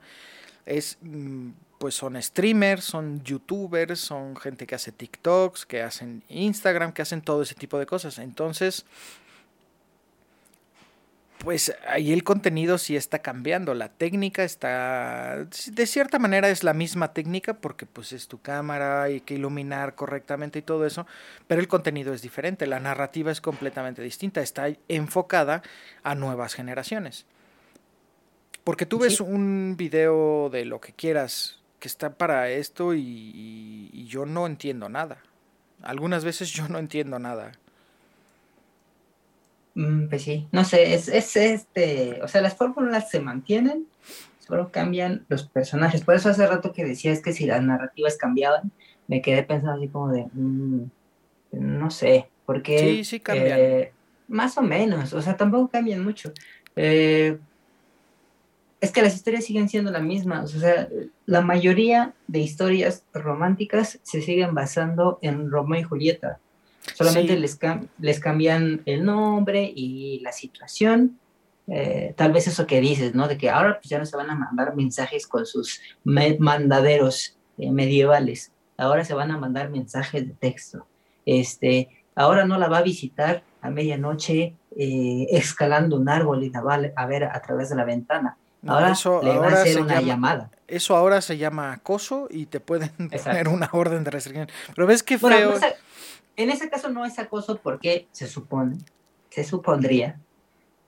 es, 0.67 0.99
mm, 1.01 1.51
pues 1.79 1.95
son 1.95 2.21
streamers, 2.23 2.85
son 2.85 3.23
youtubers, 3.25 3.99
son 4.01 4.37
gente 4.37 4.67
que 4.67 4.75
hace 4.75 4.93
TikToks, 4.93 5.67
que 5.67 5.83
hacen 5.83 6.23
Instagram, 6.29 6.93
que 6.93 7.03
hacen 7.03 7.23
todo 7.23 7.43
ese 7.43 7.55
tipo 7.55 7.79
de 7.79 7.87
cosas. 7.87 8.19
Entonces, 8.19 8.85
pues 11.43 11.75
ahí 11.89 12.13
el 12.13 12.23
contenido 12.23 12.79
sí 12.79 12.95
está 12.95 13.19
cambiando, 13.21 13.75
la 13.75 13.89
técnica 13.89 14.45
está, 14.45 15.45
de 15.73 15.87
cierta 15.87 16.19
manera 16.21 16.49
es 16.51 16.63
la 16.63 16.73
misma 16.73 17.13
técnica 17.13 17.55
porque 17.55 17.85
pues 17.85 18.13
es 18.13 18.29
tu 18.29 18.40
cámara, 18.40 19.03
hay 19.03 19.21
que 19.23 19.35
iluminar 19.35 19.95
correctamente 19.97 20.61
y 20.61 20.63
todo 20.63 20.87
eso, 20.87 21.07
pero 21.49 21.61
el 21.61 21.67
contenido 21.69 22.15
es 22.15 22.23
diferente, 22.23 22.67
la 22.67 22.79
narrativa 22.81 23.33
es 23.33 23.40
completamente 23.40 24.03
distinta, 24.03 24.40
está 24.40 24.69
enfocada 24.88 25.63
a 26.05 26.15
nuevas 26.15 26.55
generaciones. 26.55 27.27
Porque 28.63 28.87
tú 28.87 29.01
ves 29.01 29.17
Sí. 29.17 29.23
un 29.25 29.75
video 29.77 30.49
de 30.51 30.65
lo 30.65 30.81
que 30.81 30.93
quieras 30.93 31.59
que 31.81 31.88
está 31.88 32.15
para 32.15 32.49
esto 32.51 32.95
y, 32.95 33.01
y- 33.01 33.90
y 33.93 34.05
yo 34.07 34.25
no 34.27 34.47
entiendo 34.47 34.88
nada. 34.88 35.19
Algunas 35.83 36.25
veces 36.25 36.51
yo 36.51 36.69
no 36.69 36.79
entiendo 36.79 37.19
nada. 37.19 37.51
Mm, 39.75 40.08
pues 40.08 40.23
sí, 40.23 40.48
no 40.52 40.64
sé, 40.64 40.94
es, 40.94 41.08
es 41.08 41.37
este, 41.37 42.20
o 42.23 42.29
sea, 42.29 42.42
las 42.42 42.56
fórmulas 42.56 43.10
se 43.10 43.20
mantienen, 43.20 43.87
solo 44.38 44.70
cambian 44.70 45.25
los 45.29 45.44
personajes. 45.48 46.02
Por 46.02 46.14
eso 46.14 46.29
hace 46.29 46.46
rato 46.46 46.73
que 46.73 46.85
decías 46.85 47.20
que 47.20 47.33
si 47.33 47.46
las 47.46 47.62
narrativas 47.62 48.16
cambiaban, 48.16 48.70
me 49.08 49.23
quedé 49.23 49.42
pensando 49.42 49.81
así 49.81 49.88
como 49.88 50.12
de, 50.12 50.27
mm, 50.33 50.83
no 51.52 51.90
sé, 51.90 52.29
porque... 52.44 52.79
Sí, 52.79 53.04
sí 53.04 53.20
cambian. 53.20 53.58
eh, 53.58 53.92
más 54.29 54.56
o 54.56 54.62
menos, 54.62 55.12
o 55.12 55.23
sea, 55.23 55.37
tampoco 55.37 55.68
cambian 55.68 56.02
mucho. 56.02 56.33
Eh, 56.77 57.38
es 58.83 58.90
que 58.90 59.02
las 59.02 59.14
historias 59.14 59.44
siguen 59.44 59.68
siendo 59.68 59.92
las 59.92 60.02
mismas. 60.02 60.54
O 60.56 60.58
sea, 60.58 60.88
la 61.25 61.40
mayoría 61.40 62.14
de 62.27 62.40
historias 62.40 63.04
románticas 63.14 64.00
se 64.02 64.20
siguen 64.20 64.54
basando 64.54 65.20
en 65.23 65.50
Romeo 65.50 65.81
y 65.81 65.85
Julieta. 65.85 66.40
Solamente 66.95 67.35
Sí. 67.35 67.39
les, 67.39 67.59
cam- 67.61 67.89
les 67.99 68.19
cambian 68.21 68.83
el 68.87 69.05
nombre 69.05 69.73
y 69.75 70.21
la 70.21 70.33
situación. 70.33 71.19
Eh, 71.69 72.13
tal 72.17 72.33
vez 72.33 72.49
eso 72.49 72.67
que 72.67 72.81
dices, 72.81 73.15
¿no? 73.15 73.29
De 73.29 73.39
que 73.39 73.49
ahora 73.49 73.75
pues 73.79 73.89
ya 73.89 73.99
no 73.99 74.05
se 74.07 74.17
van 74.17 74.31
a 74.31 74.35
mandar 74.35 74.75
mensajes 74.75 75.27
con 75.29 75.47
sus 75.47 75.81
mandaderos 76.39 77.37
eh, 77.59 77.71
medievales. 77.71 78.51
Ahora 78.77 79.05
se 79.05 79.15
van 79.15 79.31
a 79.31 79.39
mandar 79.39 79.71
mensajes 79.71 80.27
de 80.27 80.35
texto. 80.35 80.87
Este, 81.25 81.89
ahora 82.15 82.45
no 82.45 82.59
la 82.59 82.69
va 82.69 82.79
a 82.79 82.83
visitar 82.83 83.43
a 83.61 83.71
medianoche 83.71 84.55
eh, 84.77 85.27
escalando 85.31 85.97
un 85.97 86.09
árbol 86.09 86.43
y 86.43 86.51
la 86.51 86.63
va 86.63 86.81
a 86.97 87.07
ver 87.07 87.25
a 87.25 87.41
través 87.43 87.69
de 87.71 87.77
la 87.77 87.85
ventana. 87.85 88.37
No, 88.63 88.75
Ahora 88.75 88.93
eso 88.93 89.21
le 89.23 89.29
va 89.31 89.35
a 89.35 89.39
ahora 89.39 89.63
hacer 89.63 89.81
una 89.81 89.95
llama- 89.95 90.07
llamada. 90.07 90.51
Eso 90.69 90.97
ahora 90.97 91.21
se 91.21 91.37
llama 91.37 91.73
acoso 91.73 92.29
y 92.31 92.47
te 92.47 92.61
pueden 92.61 92.89
poner 92.97 93.15
Exacto. 93.15 93.51
una 93.51 93.69
orden 93.73 94.05
de 94.05 94.11
restricción. 94.11 94.49
Pero 94.75 94.87
ves 94.87 95.03
qué 95.03 95.19
feo. 95.19 95.51
no 95.51 95.57
es- 95.57 95.75
en 96.37 96.51
ese 96.51 96.69
caso 96.71 96.89
no 96.91 97.05
es 97.05 97.19
acoso 97.19 97.59
porque 97.63 98.07
se 98.13 98.27
supone, 98.27 98.79
se 99.31 99.45
supondría 99.45 100.19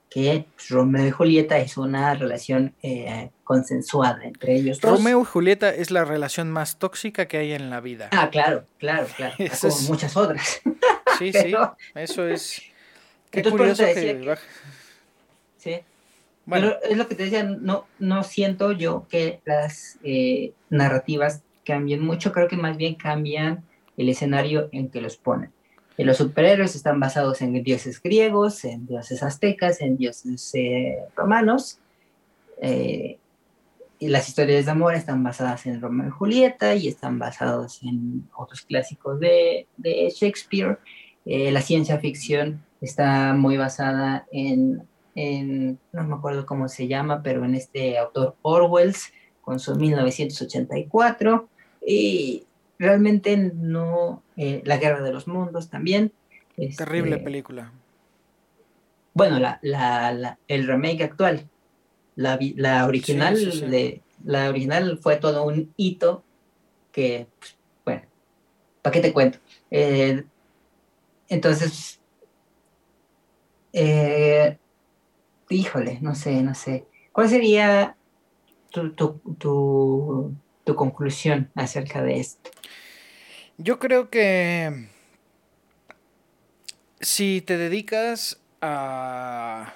que 0.09 0.45
pues, 0.55 0.69
Romeo 0.69 1.07
y 1.07 1.11
Julieta 1.11 1.57
es 1.57 1.77
una 1.77 2.13
relación 2.13 2.73
eh, 2.83 3.29
consensuada 3.43 4.23
entre 4.23 4.55
ellos 4.55 4.79
dos. 4.79 4.91
Romeo 4.99 5.21
y 5.21 5.25
Julieta 5.25 5.69
es 5.73 5.91
la 5.91 6.05
relación 6.05 6.51
más 6.51 6.77
tóxica 6.79 7.27
que 7.27 7.37
hay 7.37 7.51
en 7.53 7.69
la 7.69 7.81
vida. 7.81 8.09
Ah, 8.11 8.29
claro, 8.29 8.65
claro, 8.77 9.07
claro. 9.15 9.35
Eso 9.39 9.67
Como 9.69 9.81
es- 9.81 9.89
muchas 9.89 10.15
otras. 10.17 10.61
Sí, 11.17 11.31
sí, 11.31 11.53
eso 11.93 12.27
es. 12.27 12.61
Qué 13.31 13.39
Entonces, 13.39 13.57
curioso 13.57 13.83
te 13.85 13.93
que, 13.93 13.99
decía 14.01 14.19
que- 14.19 14.27
baja- 14.27 14.41
Sí. 15.57 15.79
Bueno, 16.45 16.73
Pero 16.81 16.91
es 16.91 16.97
lo 16.97 17.07
que 17.07 17.15
te 17.15 17.23
decía, 17.23 17.43
no, 17.43 17.87
no 17.99 18.23
siento 18.23 18.71
yo 18.73 19.07
que 19.09 19.39
las 19.45 19.97
eh, 20.03 20.53
narrativas 20.69 21.41
cambien 21.65 22.01
mucho, 22.05 22.31
creo 22.33 22.47
que 22.49 22.57
más 22.57 22.75
bien 22.77 22.95
cambian 22.95 23.63
el 23.97 24.09
escenario 24.09 24.69
en 24.71 24.89
que 24.89 25.01
los 25.01 25.17
ponen. 25.17 25.51
Eh, 25.97 26.05
los 26.05 26.17
superhéroes 26.17 26.75
están 26.75 26.99
basados 26.99 27.41
en 27.41 27.61
dioses 27.63 28.01
griegos, 28.01 28.65
en 28.65 28.85
dioses 28.85 29.23
aztecas, 29.23 29.81
en 29.81 29.97
dioses 29.97 30.51
eh, 30.55 30.97
romanos, 31.15 31.79
eh, 32.61 33.17
y 33.97 34.09
las 34.09 34.27
historias 34.27 34.65
de 34.65 34.71
amor 34.71 34.93
están 34.93 35.23
basadas 35.23 35.65
en 35.65 35.79
Romeo 35.79 36.07
y 36.07 36.11
Julieta 36.11 36.75
y 36.75 36.89
están 36.89 37.17
basados 37.17 37.81
en 37.81 38.27
otros 38.35 38.61
clásicos 38.61 39.19
de, 39.19 39.67
de 39.77 40.13
Shakespeare. 40.13 40.79
Eh, 41.25 41.51
la 41.51 41.61
ciencia 41.61 41.97
ficción 41.99 42.63
está 42.81 43.33
muy 43.33 43.55
basada 43.55 44.27
en 44.31 44.85
en, 45.15 45.79
no 45.93 46.03
me 46.03 46.15
acuerdo 46.15 46.45
cómo 46.45 46.67
se 46.67 46.87
llama, 46.87 47.23
pero 47.23 47.45
en 47.45 47.55
este 47.55 47.97
autor 47.97 48.35
Orwells, 48.41 49.11
con 49.41 49.59
su 49.59 49.75
1984, 49.75 51.47
y 51.87 52.44
realmente 52.77 53.37
no, 53.37 54.23
eh, 54.37 54.61
La 54.65 54.77
Guerra 54.77 55.01
de 55.01 55.13
los 55.13 55.27
Mundos 55.27 55.69
también. 55.69 56.11
este, 56.57 56.83
terrible 56.83 57.17
película. 57.17 57.71
Bueno, 59.13 59.39
la, 59.39 59.59
la, 59.61 60.11
la- 60.11 60.39
el 60.47 60.67
remake 60.67 61.01
actual, 61.03 61.49
la, 62.15 62.37
la 62.55 62.85
original, 62.85 63.37
Sí, 63.37 63.51
sí, 63.51 63.59
sí. 63.59 63.65
De, 63.67 64.01
la 64.25 64.49
original 64.49 64.99
fue 65.01 65.17
todo 65.17 65.45
un 65.45 65.73
hito 65.77 66.23
que, 66.91 67.27
pues, 67.39 67.57
bueno, 67.85 68.01
¿para 68.81 68.93
qué 68.93 68.99
te 69.01 69.13
cuento? 69.13 69.37
Eh, 69.71 70.23
entonces, 71.29 71.99
eh, 73.73 74.57
híjole, 75.49 75.99
no 76.01 76.15
sé, 76.15 76.41
no 76.41 76.55
sé. 76.55 76.85
¿Cuál 77.11 77.29
sería 77.29 77.95
tu, 78.71 78.91
tu, 78.93 79.19
tu, 79.39 80.33
tu 80.65 80.75
conclusión 80.75 81.49
acerca 81.55 82.01
de 82.01 82.19
esto? 82.19 82.49
Yo 83.57 83.79
creo 83.79 84.09
que 84.09 84.89
si 86.99 87.41
te 87.41 87.57
dedicas 87.57 88.41
a 88.61 89.73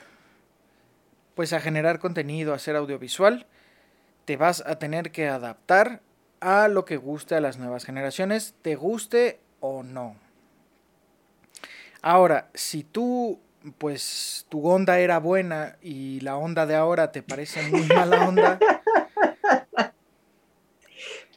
pues 1.35 1.53
a 1.53 1.61
generar 1.61 1.99
contenido, 1.99 2.51
a 2.51 2.57
hacer 2.57 2.75
audiovisual, 2.75 3.45
te 4.25 4.35
vas 4.35 4.61
a 4.65 4.77
tener 4.77 5.11
que 5.11 5.29
adaptar 5.29 6.01
a 6.41 6.67
lo 6.67 6.83
que 6.83 6.97
guste 6.97 7.35
a 7.35 7.39
las 7.39 7.57
nuevas 7.57 7.85
generaciones, 7.85 8.55
te 8.61 8.75
guste 8.75 9.39
o 9.61 9.83
no. 9.83 10.17
Ahora, 12.01 12.49
si 12.53 12.83
tú 12.83 13.39
pues 13.77 14.45
tu 14.49 14.67
onda 14.67 14.99
era 14.99 15.19
buena 15.19 15.77
y 15.81 16.19
la 16.21 16.37
onda 16.37 16.65
de 16.65 16.75
ahora 16.75 17.11
te 17.11 17.21
parece 17.21 17.61
muy 17.63 17.83
mala 17.83 18.27
onda, 18.27 18.59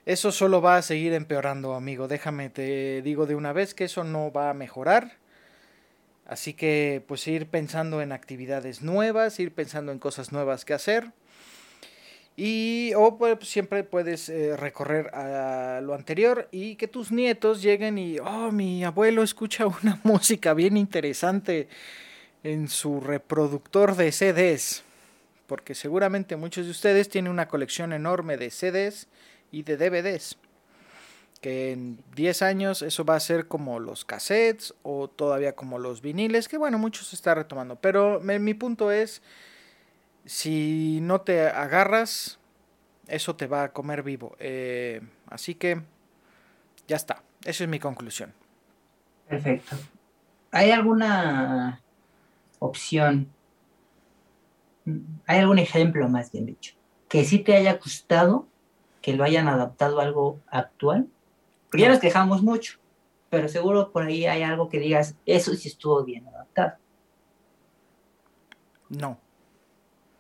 eso 0.05 0.33
solo 0.33 0.61
va 0.61 0.77
a 0.77 0.83
seguir 0.83 1.13
empeorando, 1.13 1.75
amigo. 1.75 2.09
Déjame, 2.09 2.51
te 2.51 3.03
digo 3.03 3.27
de 3.27 3.37
una 3.37 3.53
vez 3.53 3.73
que 3.73 3.85
eso 3.85 4.03
no 4.03 4.33
va 4.33 4.51
a 4.51 4.55
mejorar. 4.55 5.13
Así 6.27 6.55
que 6.55 7.05
pues 7.07 7.27
ir 7.29 7.47
pensando 7.47 8.03
en 8.03 8.11
actividades 8.11 8.83
nuevas, 8.83 9.39
ir 9.39 9.53
pensando 9.53 9.93
en 9.93 9.99
cosas 9.99 10.33
nuevas 10.33 10.65
que 10.65 10.75
hacer. 10.75 11.13
Y 12.37 12.93
o 12.97 13.19
pues, 13.19 13.39
siempre 13.43 13.85
puedes 13.85 14.29
eh, 14.29 14.57
recorrer 14.57 15.15
a 15.15 15.81
lo 15.83 15.95
anterior 15.95 16.49
y 16.51 16.77
que 16.77 16.89
tus 16.89 17.13
nietos 17.13 17.61
lleguen 17.63 17.99
y, 17.99 18.19
oh, 18.19 18.51
mi 18.51 18.85
abuelo 18.85 19.23
escucha 19.23 19.67
una 19.83 20.01
música 20.03 20.55
bien 20.55 20.77
interesante 20.77 21.69
en 22.43 22.69
su 22.69 23.01
reproductor 23.01 23.95
de 23.95 24.11
CDs. 24.11 24.83
Porque 25.47 25.75
seguramente 25.75 26.35
muchos 26.37 26.65
de 26.65 26.71
ustedes 26.71 27.09
tienen 27.09 27.31
una 27.31 27.47
colección 27.47 27.93
enorme 27.93 28.37
de 28.37 28.51
CDs 28.51 29.07
y 29.53 29.63
de 29.63 29.77
DVDs. 29.77 30.37
Que 31.41 31.73
en 31.73 32.03
10 32.17 32.43
años 32.43 32.83
eso 32.83 33.05
va 33.05 33.17
a 33.17 33.21
ser 33.21 33.47
como 33.47 33.79
los 33.79 34.05
cassettes 34.05 34.75
o 34.83 35.09
todavía 35.09 35.55
como 35.55 35.79
los 35.79 36.01
viniles, 36.01 36.49
que 36.49 36.57
bueno, 36.57 36.79
muchos 36.79 37.09
se 37.09 37.17
está 37.17 37.35
retomando. 37.35 37.77
Pero 37.77 38.21
mi 38.21 38.55
punto 38.55 38.91
es, 38.91 39.23
si 40.25 41.01
no 41.03 41.21
te 41.21 41.49
agarras, 41.49 42.39
eso 43.09 43.37
te 43.37 43.47
va 43.47 43.65
a 43.65 43.73
comer 43.73 44.03
vivo. 44.03 44.37
Eh, 44.39 45.01
así 45.27 45.55
que 45.55 45.83
ya 46.87 46.97
está, 46.97 47.23
esa 47.45 47.65
es 47.65 47.71
mi 47.71 47.79
conclusión. 47.79 48.33
Perfecto. 49.29 49.77
¿Hay 50.53 50.71
alguna 50.71 51.83
opción? 52.61 53.33
¿Hay 55.27 55.39
algún 55.39 55.59
ejemplo, 55.59 56.09
más 56.09 56.31
bien 56.31 56.47
dicho, 56.47 56.75
que 57.09 57.25
sí 57.25 57.41
te 57.41 57.57
haya 57.57 57.75
gustado 57.75 58.47
que 59.03 59.13
lo 59.15 59.25
hayan 59.25 59.49
adaptado 59.49 60.01
a 60.01 60.05
algo 60.05 60.41
actual? 60.47 61.09
Porque 61.69 61.83
ya 61.83 61.89
No. 61.89 61.95
nos 61.95 62.01
quejamos 62.01 62.43
mucho, 62.43 62.79
pero 63.29 63.49
seguro 63.49 63.91
por 63.93 64.05
ahí 64.05 64.25
hay 64.27 64.43
algo 64.43 64.69
que 64.69 64.79
digas, 64.79 65.17
eso 65.27 65.55
sí 65.55 65.69
estuvo 65.69 66.03
bien 66.05 66.27
adaptado. 66.29 66.75
No, 68.89 69.19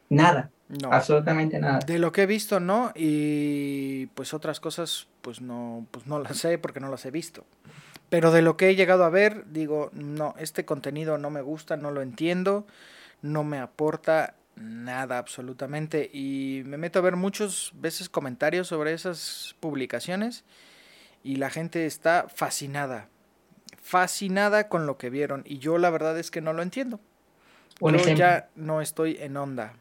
Nada, 0.08 0.50
no. 0.68 0.92
absolutamente 0.92 1.58
nada. 1.58 1.78
De 1.80 1.98
lo 1.98 2.12
que 2.12 2.22
he 2.22 2.26
visto, 2.26 2.58
no. 2.60 2.92
Y 2.94 4.06
pues 4.14 4.34
otras 4.34 4.60
cosas, 4.60 5.08
pues 5.20 5.40
no, 5.40 5.86
pues 5.90 6.06
no 6.06 6.18
las 6.18 6.36
sé 6.38 6.58
porque 6.58 6.80
no 6.80 6.88
las 6.90 7.04
he 7.06 7.10
visto. 7.10 7.44
Pero 8.08 8.30
de 8.30 8.42
lo 8.42 8.56
que 8.58 8.68
he 8.68 8.76
llegado 8.76 9.04
a 9.04 9.10
ver, 9.10 9.44
digo, 9.52 9.90
no, 9.92 10.34
este 10.38 10.64
contenido 10.66 11.16
no 11.18 11.30
me 11.30 11.40
gusta, 11.40 11.76
no 11.76 11.90
lo 11.90 12.02
entiendo, 12.02 12.66
no 13.22 13.42
me 13.44 13.58
aporta 13.58 14.34
nada 14.56 15.18
absolutamente. 15.18 16.10
Y 16.12 16.62
me 16.64 16.76
meto 16.76 16.98
a 16.98 17.02
ver 17.02 17.16
muchas 17.16 17.72
veces 17.74 18.08
comentarios 18.08 18.68
sobre 18.68 18.92
esas 18.92 19.54
publicaciones 19.60 20.44
y 21.22 21.36
la 21.36 21.50
gente 21.50 21.86
está 21.86 22.26
fascinada, 22.34 23.08
fascinada 23.82 24.68
con 24.68 24.86
lo 24.86 24.98
que 24.98 25.10
vieron. 25.10 25.42
Y 25.46 25.58
yo 25.58 25.78
la 25.78 25.90
verdad 25.90 26.18
es 26.18 26.30
que 26.30 26.40
no 26.40 26.52
lo 26.52 26.62
entiendo. 26.62 27.00
Un 27.80 27.94
yo 27.94 28.00
ejemplo. 28.00 28.18
ya 28.18 28.48
no 28.54 28.80
estoy 28.80 29.16
en 29.20 29.36
onda. 29.36 29.74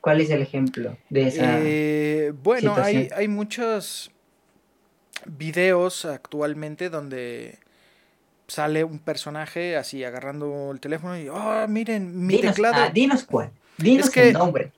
¿Cuál 0.00 0.20
es 0.20 0.30
el 0.30 0.42
ejemplo 0.42 0.96
de 1.10 1.26
esa? 1.26 1.58
Eh, 1.62 2.32
bueno, 2.42 2.76
hay, 2.76 3.08
hay 3.16 3.26
muchos 3.26 4.12
videos 5.24 6.04
actualmente 6.04 6.90
donde 6.90 7.58
sale 8.46 8.84
un 8.84 9.00
personaje 9.00 9.76
así 9.76 10.04
agarrando 10.04 10.70
el 10.70 10.80
teléfono 10.80 11.18
y, 11.18 11.28
oh, 11.28 11.66
miren, 11.68 12.26
mi 12.26 12.36
dinos, 12.36 12.54
teclado. 12.54 12.76
ah, 12.78 12.90
dinos 12.90 13.24
cuál. 13.24 13.50
Dinos 13.78 14.06
Es 14.06 14.12
que- 14.12 14.28
el 14.28 14.34
nombre. 14.34 14.72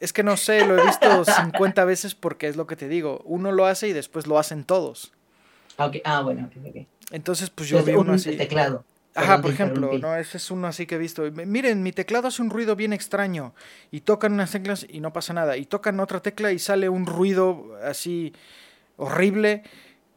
Es 0.00 0.14
que 0.14 0.22
no 0.22 0.36
sé, 0.38 0.64
lo 0.66 0.78
he 0.78 0.86
visto 0.86 1.24
50 1.24 1.84
veces 1.84 2.14
porque 2.14 2.48
es 2.48 2.56
lo 2.56 2.66
que 2.66 2.74
te 2.76 2.88
digo. 2.88 3.20
Uno 3.26 3.52
lo 3.52 3.66
hace 3.66 3.88
y 3.88 3.92
después 3.92 4.26
lo 4.26 4.38
hacen 4.38 4.64
todos. 4.64 5.12
Ah. 5.76 5.90
Ah, 6.04 6.22
bueno, 6.22 6.48
ok, 6.54 6.66
ok. 6.68 6.86
Entonces, 7.12 7.50
pues 7.50 7.68
yo 7.68 7.78
Entonces, 7.78 7.94
vi 7.94 8.00
uno 8.00 8.10
un 8.12 8.16
así. 8.16 8.36
teclado. 8.36 8.84
Ajá, 9.14 9.42
por 9.42 9.50
ejemplo, 9.50 9.90
no, 9.98 10.14
ese 10.16 10.36
es 10.36 10.50
uno 10.52 10.68
así 10.68 10.86
que 10.86 10.94
he 10.94 10.98
visto. 10.98 11.28
Miren, 11.32 11.82
mi 11.82 11.90
teclado 11.92 12.28
hace 12.28 12.40
un 12.42 12.48
ruido 12.48 12.76
bien 12.76 12.92
extraño 12.92 13.52
y 13.90 14.02
tocan 14.02 14.32
unas 14.32 14.52
teclas 14.52 14.86
y 14.88 15.00
no 15.00 15.12
pasa 15.12 15.32
nada. 15.34 15.56
Y 15.56 15.66
tocan 15.66 15.98
otra 16.00 16.20
tecla 16.20 16.52
y 16.52 16.58
sale 16.60 16.88
un 16.88 17.06
ruido 17.06 17.76
así 17.82 18.32
horrible. 18.96 19.64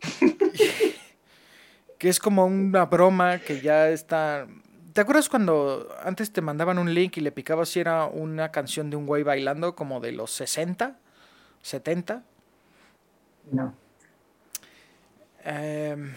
que 1.97 2.09
es 2.09 2.19
como 2.19 2.45
una 2.45 2.85
broma 2.85 3.39
que 3.39 3.61
ya 3.61 3.89
está 3.89 4.47
¿Te 4.93 5.01
acuerdas 5.01 5.27
cuando 5.29 5.89
antes 6.03 6.31
te 6.31 6.41
mandaban 6.41 6.77
un 6.77 6.93
link 6.93 7.17
y 7.17 7.21
le 7.21 7.31
picabas 7.31 7.69
si 7.69 7.79
era 7.79 8.05
una 8.05 8.51
canción 8.51 8.89
de 8.89 8.95
un 8.95 9.05
güey 9.07 9.23
bailando 9.23 9.75
como 9.75 9.99
de 9.99 10.11
los 10.11 10.31
60, 10.31 10.99
70? 11.61 12.23
No. 13.51 13.75
Em, 15.43 16.13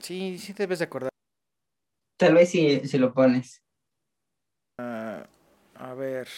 sí, 0.00 0.38
sí 0.38 0.52
debes 0.52 0.80
de 0.80 0.86
acordar. 0.86 1.10
Tal 2.18 2.34
vez 2.34 2.50
si, 2.50 2.80
si 2.88 2.98
lo 2.98 3.12
pones. 3.14 3.62
Ah, 4.80 5.24
a 5.76 5.94
ver. 5.94 6.28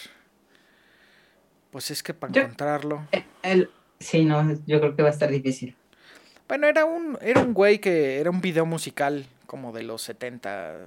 Pues 1.71 1.89
es 1.89 2.03
que 2.03 2.13
para 2.13 2.31
Yo- 2.31 2.41
encontrarlo. 2.43 3.07
El, 3.41 3.71
sí, 3.99 4.23
no, 4.23 4.43
yo 4.67 4.79
creo 4.79 4.95
que 4.95 5.01
va 5.01 5.09
a 5.09 5.13
estar 5.13 5.31
difícil. 5.31 5.75
Bueno, 6.47 6.67
era 6.67 6.85
un, 6.85 7.17
era 7.21 7.41
un 7.41 7.53
güey 7.53 7.79
que 7.79 8.19
era 8.19 8.29
un 8.29 8.41
video 8.41 8.65
musical 8.65 9.25
como 9.51 9.73
de 9.73 9.83
los 9.83 10.01
70, 10.03 10.77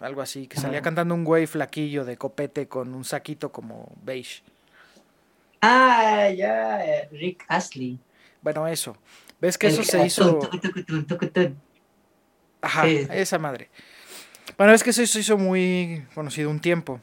algo 0.00 0.20
así, 0.20 0.48
que 0.48 0.58
salía 0.58 0.80
Ajá. 0.80 0.84
cantando 0.84 1.14
un 1.14 1.24
güey 1.24 1.46
flaquillo 1.46 2.04
de 2.04 2.18
copete 2.18 2.68
con 2.68 2.92
un 2.92 3.06
saquito 3.06 3.50
como 3.50 3.90
beige. 4.02 4.42
Ah, 5.62 6.28
ya, 6.28 7.08
Rick 7.10 7.46
Astley. 7.48 7.98
Bueno, 8.42 8.68
eso. 8.68 8.98
¿Ves 9.40 9.56
que 9.56 9.68
eso 9.68 9.82
se 9.82 10.04
hizo? 10.04 10.40
tun, 10.40 10.60
tucu, 10.60 10.84
tun, 10.84 11.06
tucu, 11.06 11.26
tun. 11.28 11.58
Ajá, 12.60 12.84
sí. 12.84 13.06
esa 13.12 13.38
madre. 13.38 13.70
Bueno, 14.58 14.74
es 14.74 14.82
que 14.82 14.90
eso 14.90 15.06
se 15.06 15.20
hizo 15.20 15.38
muy 15.38 16.04
conocido 16.14 16.50
un 16.50 16.60
tiempo. 16.60 17.00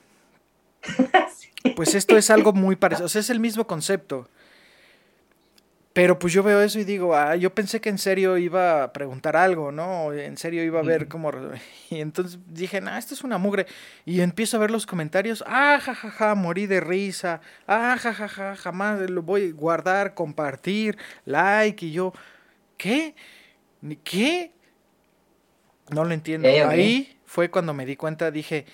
Pues 1.78 1.96
esto 1.96 2.18
es 2.18 2.30
algo 2.30 2.52
muy 2.52 2.76
parecido, 2.76 3.06
o 3.06 3.10
sea, 3.10 3.22
es 3.22 3.30
el 3.30 3.40
mismo 3.40 3.66
concepto. 3.66 4.30
Pero 5.94 6.18
pues 6.18 6.34
yo 6.34 6.42
veo 6.42 6.60
eso 6.62 6.80
y 6.80 6.84
digo, 6.84 7.16
ah, 7.16 7.36
yo 7.36 7.54
pensé 7.54 7.80
que 7.80 7.90
en 7.90 8.00
serio 8.00 8.36
iba 8.40 8.84
a 8.84 8.94
preguntar 8.94 9.36
algo, 9.36 9.72
¿no? 9.72 10.12
En 10.12 10.38
serio 10.38 10.64
iba 10.64 10.80
a 10.80 10.84
ver 10.84 11.08
cómo... 11.08 11.32
Y 11.92 12.02
entonces 12.02 12.40
dije, 12.48 12.82
nah, 12.82 12.98
esto 12.98 13.14
es 13.14 13.24
una 13.24 13.38
mugre. 13.38 13.68
Y 14.04 14.22
empiezo 14.22 14.58
a 14.58 14.60
ver 14.60 14.72
los 14.72 14.88
comentarios, 14.88 15.44
ah, 15.46 15.80
jajaja, 15.80 16.34
morí 16.34 16.66
de 16.66 16.80
risa, 16.80 17.42
ah, 17.68 17.96
jajaja, 18.00 18.56
jamás 18.56 19.08
lo 19.08 19.22
voy 19.22 19.50
a 19.50 19.54
guardar, 19.54 20.16
compartir, 20.16 20.98
like. 21.26 21.86
Y 21.86 21.92
yo, 21.92 22.12
¿qué? 22.76 23.16
¿Ni 23.82 23.98
¿Qué? 23.98 24.52
No 25.92 26.06
lo 26.06 26.14
entiendo. 26.14 26.48
Ahí 26.68 27.20
fue 27.26 27.52
cuando 27.52 27.76
me 27.76 27.86
di 27.86 27.96
cuenta, 27.96 28.32
dije, 28.32 28.66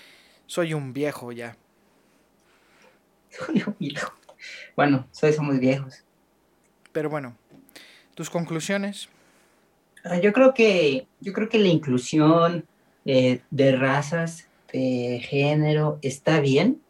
soy 0.46 0.74
un 0.74 0.94
viejo 0.94 1.34
ya. 1.34 1.58
Soy 3.30 3.62
un 3.68 3.76
viejo. 3.78 4.12
Bueno, 4.76 5.08
soy 5.12 5.34
somos 5.34 5.60
viejos. 5.60 6.04
Pero 6.92 7.10
bueno, 7.10 7.36
tus 8.16 8.30
conclusiones. 8.30 9.10
Ah, 10.04 10.18
Yo 10.20 10.34
creo 10.34 10.54
que, 10.54 11.08
yo 11.20 11.34
creo 11.34 11.50
que 11.50 11.60
la 11.60 11.68
inclusión 11.68 12.66
eh, 13.06 13.42
de 13.50 13.76
razas, 13.76 14.48
de 14.72 15.20
género, 15.24 16.00
está 16.02 16.40
bien 16.40 16.82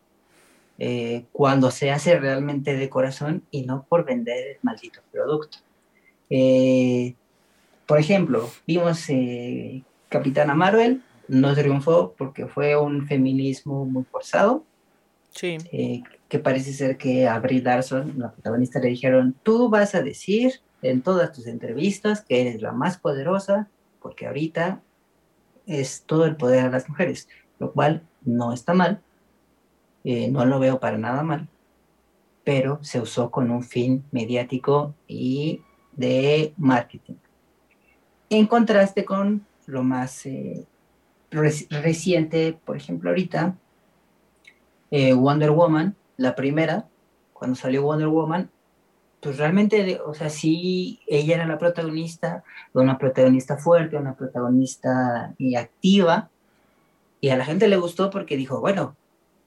eh, 0.82 1.26
cuando 1.34 1.72
se 1.72 1.91
hace 1.91 2.18
realmente 2.18 2.76
de 2.76 2.89
corazón 2.89 3.43
y 3.52 3.64
no 3.64 3.86
por 3.89 4.06
vender 4.06 4.47
el 4.47 4.58
maldito 4.62 5.02
producto. 5.12 5.58
Eh, 6.30 7.16
por 7.86 8.00
ejemplo, 8.00 8.50
vimos 8.66 9.10
eh, 9.10 9.84
Capitana 10.08 10.56
Marvel, 10.56 11.02
no 11.28 11.54
triunfó 11.54 12.14
porque 12.18 12.47
fue 12.47 12.78
un 12.78 13.06
feminismo 13.08 13.84
muy 13.84 14.06
forzado. 14.06 14.64
Sí. 15.32 15.58
Que 16.30 16.40
parece 16.40 16.74
ser 16.74 16.98
que 16.98 17.28
a 17.28 17.40
Brie 17.40 17.62
Larson, 17.62 18.14
la 18.18 18.32
protagonista, 18.32 18.80
le 18.80 18.90
dijeron, 18.90 19.36
tú 19.44 19.70
vas 19.70 19.96
a 19.96 20.02
decir 20.02 20.62
en 20.82 21.02
todas 21.02 21.34
tus 21.34 21.48
entrevistas 21.48 22.22
que 22.22 22.40
eres 22.42 22.62
la 22.62 22.72
más 22.72 22.98
poderosa, 22.98 23.68
porque 24.02 24.28
ahorita 24.28 24.82
es 25.66 26.04
todo 26.06 26.26
el 26.26 26.36
poder 26.36 26.66
a 26.66 26.70
las 26.70 26.88
mujeres, 26.88 27.28
lo 27.60 27.74
cual 27.74 28.08
no 28.24 28.54
está 28.54 28.74
mal, 28.74 29.02
eh, 30.04 30.30
no 30.30 30.46
lo 30.46 30.60
veo 30.60 30.80
para 30.80 30.98
nada 30.98 31.24
mal, 31.24 31.50
pero 32.44 32.80
se 32.84 33.02
usó 33.02 33.30
con 33.32 33.52
un 33.52 33.64
fin 33.64 34.06
mediático 34.12 34.96
y 35.08 35.62
de 35.92 36.54
marketing. 36.58 37.16
En 38.30 38.46
contraste 38.46 39.04
con 39.04 39.46
lo 39.66 39.84
más 39.84 40.26
eh, 40.26 40.66
reci- 41.32 41.68
reciente, 41.70 42.58
por 42.64 42.78
ejemplo, 42.78 43.10
ahorita, 43.10 43.58
eh, 44.92 45.14
Wonder 45.14 45.52
Woman, 45.52 45.96
la 46.20 46.36
primera, 46.36 46.86
cuando 47.34 47.56
salió 47.56 47.84
Wonder 47.84 48.10
Woman, 48.10 48.52
pues 49.22 49.38
realmente, 49.38 50.00
o 50.06 50.14
sea, 50.14 50.30
sí, 50.30 51.00
ella 51.08 51.36
era 51.36 51.48
la 51.48 51.58
protagonista, 51.58 52.44
una 52.74 52.98
protagonista 52.98 53.58
fuerte, 53.58 53.96
una 53.96 54.16
protagonista 54.16 55.34
y 55.38 55.56
activa, 55.56 56.30
y 57.22 57.30
a 57.30 57.38
la 57.38 57.46
gente 57.46 57.68
le 57.68 57.78
gustó 57.78 58.10
porque 58.10 58.38
dijo, 58.38 58.60
bueno, 58.60 58.96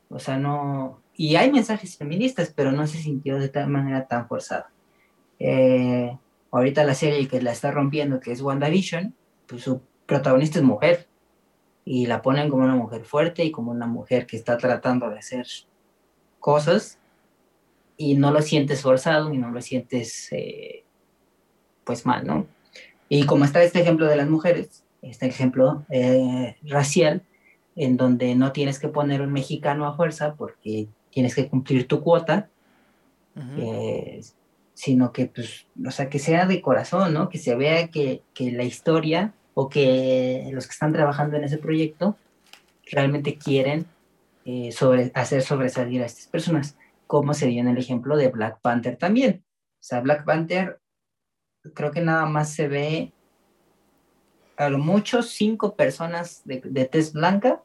o 0.08 0.18
sea, 0.18 0.38
no, 0.38 1.00
y 1.14 1.36
hay 1.36 1.52
mensajes 1.52 1.96
feministas, 1.96 2.52
pero 2.54 2.72
no 2.72 2.86
se 2.86 2.98
sintió 2.98 3.38
de 3.38 3.48
tal 3.48 3.68
manera 3.68 4.06
tan 4.06 4.28
forzada. 4.28 4.70
Eh, 5.38 6.16
ahorita 6.50 6.84
la 6.84 6.94
serie 6.94 7.28
que 7.28 7.42
la 7.42 7.52
está 7.52 7.70
rompiendo, 7.70 8.20
que 8.20 8.32
es 8.32 8.40
WandaVision, 8.40 9.14
pues 9.46 9.62
su 9.62 9.82
protagonista 10.06 10.58
es 10.58 10.64
mujer, 10.64 11.06
y 11.84 12.06
la 12.06 12.22
ponen 12.22 12.48
como 12.48 12.64
una 12.64 12.76
mujer 12.76 13.04
fuerte 13.04 13.44
y 13.44 13.50
como 13.50 13.72
una 13.72 13.86
mujer 13.86 14.26
que 14.26 14.36
está 14.36 14.56
tratando 14.56 15.10
de 15.10 15.18
hacer 15.18 15.46
cosas 16.42 16.98
y 17.96 18.16
no 18.16 18.32
lo 18.32 18.42
sientes 18.42 18.82
forzado 18.82 19.32
y 19.32 19.38
no 19.38 19.50
lo 19.50 19.62
sientes 19.62 20.28
eh, 20.32 20.84
pues 21.84 22.04
mal, 22.04 22.26
¿no? 22.26 22.46
Y 23.08 23.24
como 23.24 23.44
está 23.44 23.62
este 23.62 23.80
ejemplo 23.80 24.06
de 24.06 24.16
las 24.16 24.28
mujeres, 24.28 24.84
este 25.02 25.26
ejemplo 25.26 25.86
eh, 25.88 26.56
racial, 26.64 27.22
en 27.76 27.96
donde 27.96 28.34
no 28.34 28.52
tienes 28.52 28.78
que 28.78 28.88
poner 28.88 29.22
un 29.22 29.32
mexicano 29.32 29.86
a 29.86 29.94
fuerza 29.94 30.34
porque 30.34 30.88
tienes 31.10 31.34
que 31.34 31.48
cumplir 31.48 31.86
tu 31.86 32.02
cuota, 32.02 32.48
Ujú. 33.36 33.62
eh, 33.62 34.20
sino 34.74 35.12
que, 35.12 35.26
pues, 35.26 35.66
o 35.86 35.90
sea, 35.90 36.10
que 36.10 36.18
sea 36.18 36.44
de 36.46 36.60
corazón, 36.60 37.14
¿no? 37.14 37.28
Que 37.28 37.38
se 37.38 37.54
vea 37.54 37.88
que, 37.88 38.22
que 38.34 38.50
la 38.50 38.64
historia 38.64 39.32
o 39.54 39.68
que 39.68 40.48
los 40.52 40.66
que 40.66 40.72
están 40.72 40.92
trabajando 40.92 41.36
en 41.36 41.44
ese 41.44 41.58
proyecto 41.58 42.16
realmente 42.90 43.36
quieren 43.36 43.86
eh, 44.44 44.72
sobre, 44.72 45.12
hacer 45.14 45.42
sobresalir 45.42 46.02
a 46.02 46.06
estas 46.06 46.26
personas, 46.26 46.76
como 47.06 47.34
se 47.34 47.46
dio 47.46 47.60
en 47.60 47.68
el 47.68 47.78
ejemplo 47.78 48.16
de 48.16 48.28
Black 48.28 48.60
Panther 48.60 48.96
también. 48.96 49.44
O 49.80 49.84
sea, 49.84 50.00
Black 50.00 50.24
Panther 50.24 50.80
creo 51.74 51.90
que 51.90 52.00
nada 52.00 52.26
más 52.26 52.52
se 52.52 52.68
ve 52.68 53.12
a 54.56 54.68
lo 54.68 54.78
mucho 54.78 55.22
cinco 55.22 55.74
personas 55.74 56.42
de, 56.44 56.60
de 56.64 56.84
tez 56.84 57.12
blanca, 57.12 57.62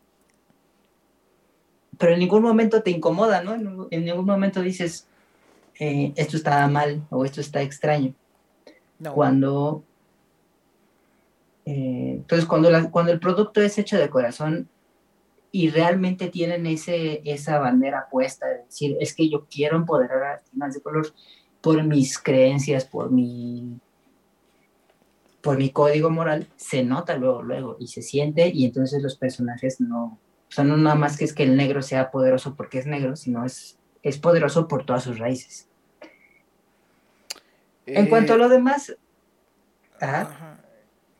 pero 1.97 2.13
en 2.13 2.19
ningún 2.19 2.43
momento 2.43 2.81
te 2.83 2.91
incomoda, 2.91 3.41
¿no? 3.43 3.55
En, 3.55 3.87
en 3.91 4.05
ningún 4.05 4.25
momento 4.25 4.61
dices, 4.61 5.07
eh, 5.79 6.13
esto 6.15 6.37
está 6.37 6.67
mal 6.67 7.05
o 7.09 7.25
esto 7.25 7.41
está 7.41 7.61
extraño. 7.61 8.13
No. 8.99 9.13
Cuando, 9.13 9.83
eh, 11.65 12.13
entonces, 12.17 12.47
cuando, 12.47 12.69
la- 12.71 12.89
cuando 12.89 13.11
el 13.11 13.19
producto 13.19 13.61
es 13.61 13.77
hecho 13.77 13.97
de 13.97 14.09
corazón 14.09 14.69
y 15.57 15.71
realmente 15.71 16.27
tienen 16.27 16.67
ese, 16.67 17.23
esa 17.25 17.57
bandera 17.57 18.09
puesta 18.11 18.45
de 18.45 18.65
decir, 18.65 18.95
es 18.99 19.15
que 19.15 19.27
yo 19.27 19.47
quiero 19.49 19.75
empoderar 19.75 20.21
a 20.21 20.31
las 20.33 20.43
personas 20.43 20.75
de 20.75 20.81
color 20.81 21.13
por 21.61 21.83
mis 21.83 22.19
creencias, 22.19 22.85
por 22.85 23.09
mi, 23.09 23.79
por 25.41 25.57
mi 25.57 25.71
código 25.71 26.11
moral, 26.11 26.47
se 26.57 26.83
nota 26.83 27.17
luego, 27.17 27.41
luego 27.41 27.75
y 27.79 27.87
se 27.87 28.03
siente 28.03 28.49
y 28.53 28.65
entonces 28.65 29.01
los 29.01 29.15
personajes 29.17 29.81
no, 29.81 30.19
o 30.47 30.51
sea, 30.51 30.63
no 30.63 30.77
nada 30.77 30.95
más 30.95 31.17
que 31.17 31.25
es 31.25 31.33
que 31.33 31.41
el 31.41 31.57
negro 31.57 31.81
sea 31.81 32.11
poderoso 32.11 32.53
porque 32.55 32.77
es 32.77 32.85
negro, 32.85 33.15
sino 33.15 33.43
es, 33.43 33.79
es 34.03 34.19
poderoso 34.19 34.67
por 34.67 34.85
todas 34.85 35.05
sus 35.05 35.17
raíces. 35.17 35.67
En 37.87 38.05
Eh, 38.05 38.09
cuanto 38.09 38.33
a 38.33 38.37
lo 38.37 38.47
demás, 38.47 38.95
ajá, 39.99 40.21
ajá. 40.21 40.59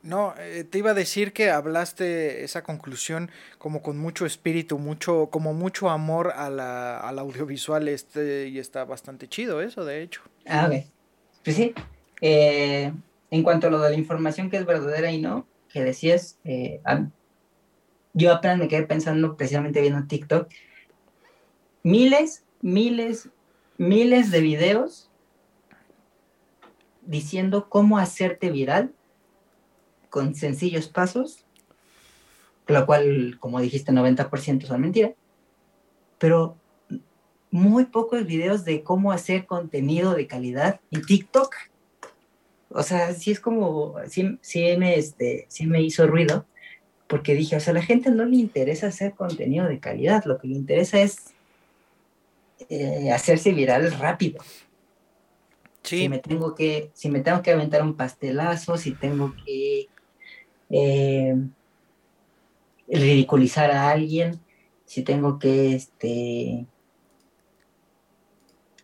No, 0.02 0.34
eh, 0.38 0.64
te 0.64 0.78
iba 0.78 0.92
a 0.92 0.94
decir 0.94 1.32
que 1.32 1.50
hablaste 1.50 2.44
esa 2.44 2.62
conclusión 2.62 3.30
como 3.58 3.82
con 3.82 3.98
mucho 3.98 4.26
espíritu, 4.26 4.78
mucho, 4.78 5.28
como 5.30 5.54
mucho 5.54 5.90
amor 5.90 6.32
a 6.36 6.50
la, 6.50 7.00
al 7.00 7.18
audiovisual 7.18 7.88
este, 7.88 8.48
y 8.48 8.58
está 8.58 8.84
bastante 8.84 9.28
chido 9.28 9.60
eso, 9.60 9.84
de 9.84 10.02
hecho. 10.02 10.22
Ah, 10.46 10.70
ok. 10.70 10.84
Pues 11.42 11.56
sí. 11.56 11.74
Eh, 12.20 12.92
en 13.30 13.42
cuanto 13.42 13.66
a 13.66 13.70
lo 13.70 13.80
de 13.80 13.90
la 13.90 13.96
información 13.96 14.50
que 14.50 14.56
es 14.56 14.66
verdadera 14.66 15.10
y 15.10 15.20
no, 15.20 15.46
que 15.68 15.82
decías, 15.82 16.38
eh, 16.44 16.80
yo 18.14 18.32
apenas 18.32 18.58
me 18.58 18.68
quedé 18.68 18.84
pensando 18.84 19.36
precisamente 19.36 19.80
viendo 19.80 20.06
TikTok, 20.06 20.48
miles, 21.82 22.44
miles, 22.62 23.30
miles 23.76 24.30
de 24.30 24.40
videos 24.40 25.10
diciendo 27.02 27.68
cómo 27.68 27.98
hacerte 27.98 28.50
viral 28.50 28.92
con 30.10 30.34
sencillos 30.34 30.88
pasos, 30.88 31.44
lo 32.66 32.84
cual, 32.86 33.36
como 33.40 33.60
dijiste, 33.60 33.92
90% 33.92 34.66
son 34.66 34.80
mentira, 34.80 35.14
pero 36.18 36.56
muy 37.50 37.86
pocos 37.86 38.26
videos 38.26 38.64
de 38.64 38.82
cómo 38.82 39.12
hacer 39.12 39.46
contenido 39.46 40.14
de 40.14 40.26
calidad 40.26 40.80
en 40.90 41.02
TikTok. 41.04 41.54
O 42.70 42.82
sea, 42.82 43.14
sí 43.14 43.30
es 43.30 43.40
como, 43.40 43.94
sí, 44.06 44.38
sí 44.42 44.76
me, 44.76 44.98
este, 44.98 45.46
sí 45.48 45.66
me 45.66 45.80
hizo 45.80 46.06
ruido, 46.06 46.46
porque 47.06 47.34
dije, 47.34 47.56
o 47.56 47.60
sea, 47.60 47.70
a 47.70 47.74
la 47.74 47.82
gente 47.82 48.10
no 48.10 48.26
le 48.26 48.36
interesa 48.36 48.88
hacer 48.88 49.14
contenido 49.14 49.66
de 49.66 49.80
calidad, 49.80 50.24
lo 50.26 50.38
que 50.38 50.48
le 50.48 50.54
interesa 50.54 51.00
es 51.00 51.32
eh, 52.68 53.10
hacerse 53.10 53.52
viral 53.52 53.90
rápido. 53.92 54.42
Sí. 55.82 56.00
Si 56.00 56.08
me 56.10 56.18
tengo 56.18 56.54
que, 56.54 56.90
si 56.92 57.08
me 57.08 57.20
tengo 57.20 57.40
que 57.40 57.52
aventar 57.52 57.82
un 57.82 57.96
pastelazo, 57.96 58.76
si 58.76 58.92
tengo 58.92 59.34
que 59.46 59.88
eh, 60.70 61.34
ridiculizar 62.88 63.70
a 63.70 63.90
alguien, 63.90 64.40
si 64.84 65.02
tengo 65.02 65.38
que 65.38 65.74
este, 65.74 66.66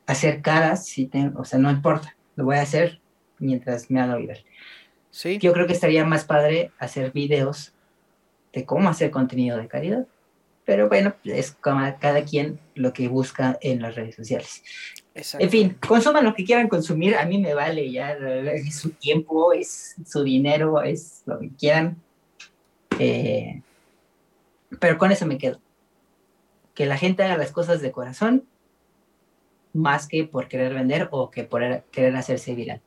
hacer 0.06 0.42
caras, 0.42 0.86
si 0.86 1.06
tengo, 1.06 1.40
o 1.40 1.44
sea, 1.44 1.58
no 1.58 1.70
importa, 1.70 2.16
lo 2.36 2.44
voy 2.44 2.56
a 2.56 2.62
hacer 2.62 3.00
mientras 3.38 3.90
me 3.90 4.00
haga 4.00 4.16
viral. 4.16 4.44
Sí. 5.10 5.38
Yo 5.38 5.52
creo 5.52 5.66
que 5.66 5.72
estaría 5.72 6.04
más 6.04 6.24
padre 6.24 6.72
hacer 6.78 7.12
videos 7.12 7.72
de 8.52 8.64
cómo 8.64 8.88
hacer 8.88 9.10
contenido 9.10 9.58
de 9.58 9.68
calidad. 9.68 10.06
Pero 10.64 10.88
bueno, 10.88 11.14
es 11.24 11.52
como 11.52 11.80
cada 11.98 12.24
quien 12.24 12.58
lo 12.74 12.92
que 12.92 13.08
busca 13.08 13.58
en 13.60 13.82
las 13.82 13.94
redes 13.94 14.14
sociales. 14.14 14.62
En 15.14 15.50
fin, 15.50 15.78
consuman 15.86 16.24
lo 16.24 16.34
que 16.34 16.44
quieran 16.44 16.68
consumir, 16.68 17.14
a 17.14 17.24
mí 17.24 17.38
me 17.38 17.54
vale 17.54 17.90
ya, 17.90 18.12
es 18.12 18.74
su 18.74 18.90
tiempo, 18.90 19.52
es 19.52 19.94
su 20.04 20.24
dinero, 20.24 20.82
es 20.82 21.22
lo 21.24 21.38
que 21.38 21.50
quieran. 21.50 22.02
Eh, 22.98 23.62
pero 24.80 24.98
con 24.98 25.12
eso 25.12 25.24
me 25.24 25.38
quedo. 25.38 25.60
Que 26.74 26.86
la 26.86 26.96
gente 26.96 27.22
haga 27.22 27.36
las 27.36 27.52
cosas 27.52 27.80
de 27.80 27.92
corazón, 27.92 28.44
más 29.72 30.08
que 30.08 30.24
por 30.24 30.48
querer 30.48 30.74
vender 30.74 31.08
o 31.12 31.30
que 31.30 31.44
por 31.44 31.84
querer 31.92 32.16
hacerse 32.16 32.54
viral. 32.56 32.80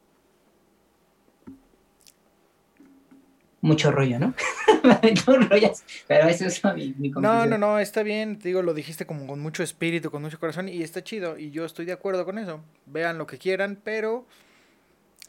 Mucho 3.67 3.91
rollo, 3.91 4.17
¿no? 4.17 4.33
pero 6.07 6.27
eso 6.29 6.45
es 6.45 6.63
mi, 6.75 6.93
mi 6.97 7.09
No, 7.09 7.45
no, 7.45 7.57
no, 7.57 7.79
está 7.79 8.01
bien, 8.01 8.39
te 8.39 8.47
digo, 8.47 8.61
lo 8.61 8.73
dijiste 8.73 9.05
como 9.05 9.27
con 9.27 9.41
mucho 9.41 9.61
espíritu, 9.61 10.09
con 10.09 10.21
mucho 10.21 10.39
corazón 10.39 10.69
y 10.69 10.83
está 10.83 11.03
chido 11.03 11.37
y 11.37 11.51
yo 11.51 11.65
estoy 11.65 11.85
de 11.85 11.91
acuerdo 11.91 12.23
con 12.23 12.37
eso. 12.37 12.61
Vean 12.85 13.17
lo 13.17 13.27
que 13.27 13.37
quieran, 13.37 13.77
pero 13.83 14.25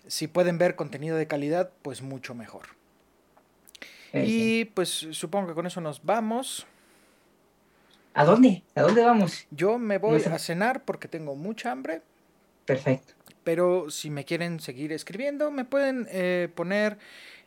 si 0.06 0.28
pueden 0.28 0.56
ver 0.58 0.76
contenido 0.76 1.16
de 1.16 1.26
calidad, 1.26 1.70
pues 1.82 2.00
mucho 2.02 2.34
mejor. 2.34 2.66
Sí. 4.12 4.18
Y 4.24 4.64
pues 4.66 4.88
supongo 5.10 5.48
que 5.48 5.54
con 5.54 5.66
eso 5.66 5.80
nos 5.80 6.04
vamos. 6.04 6.66
¿A 8.14 8.24
dónde? 8.24 8.62
¿A 8.74 8.82
dónde 8.82 9.02
vamos? 9.02 9.46
Yo 9.50 9.78
me 9.78 9.98
voy 9.98 10.14
No 10.14 10.20
sé. 10.20 10.30
a 10.30 10.38
cenar 10.38 10.84
porque 10.84 11.08
tengo 11.08 11.34
mucha 11.34 11.72
hambre, 11.72 12.02
Perfecto. 12.64 13.14
Pero 13.44 13.90
si 13.90 14.10
me 14.10 14.24
quieren 14.24 14.60
seguir 14.60 14.92
escribiendo, 14.92 15.50
me 15.50 15.64
pueden 15.64 16.06
eh, 16.10 16.48
poner 16.54 16.98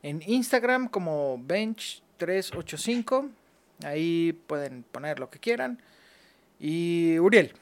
en 0.04 0.22
Instagram 0.26 0.88
como 0.88 1.38
bench385. 1.40 3.30
Ahí 3.84 4.34
pueden 4.48 4.84
poner 4.92 5.20
lo 5.20 5.30
que 5.30 5.40
quieran. 5.40 5.80
Y 6.60 7.20
Uriel. 7.20 7.54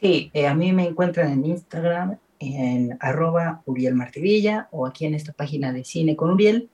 Sí, 0.00 0.30
eh, 0.34 0.46
a 0.46 0.54
mí 0.54 0.72
me 0.72 0.86
encuentran 0.86 1.32
en 1.32 1.46
Instagram 1.46 2.18
en 2.38 2.96
arroba 3.00 3.62
Uriel 3.64 3.94
Martivilla 3.94 4.68
o 4.70 4.86
aquí 4.86 5.06
en 5.06 5.14
esta 5.14 5.32
página 5.32 5.72
de 5.72 5.84
Cine 5.84 6.14
con 6.16 6.30
Uriel. 6.30 6.68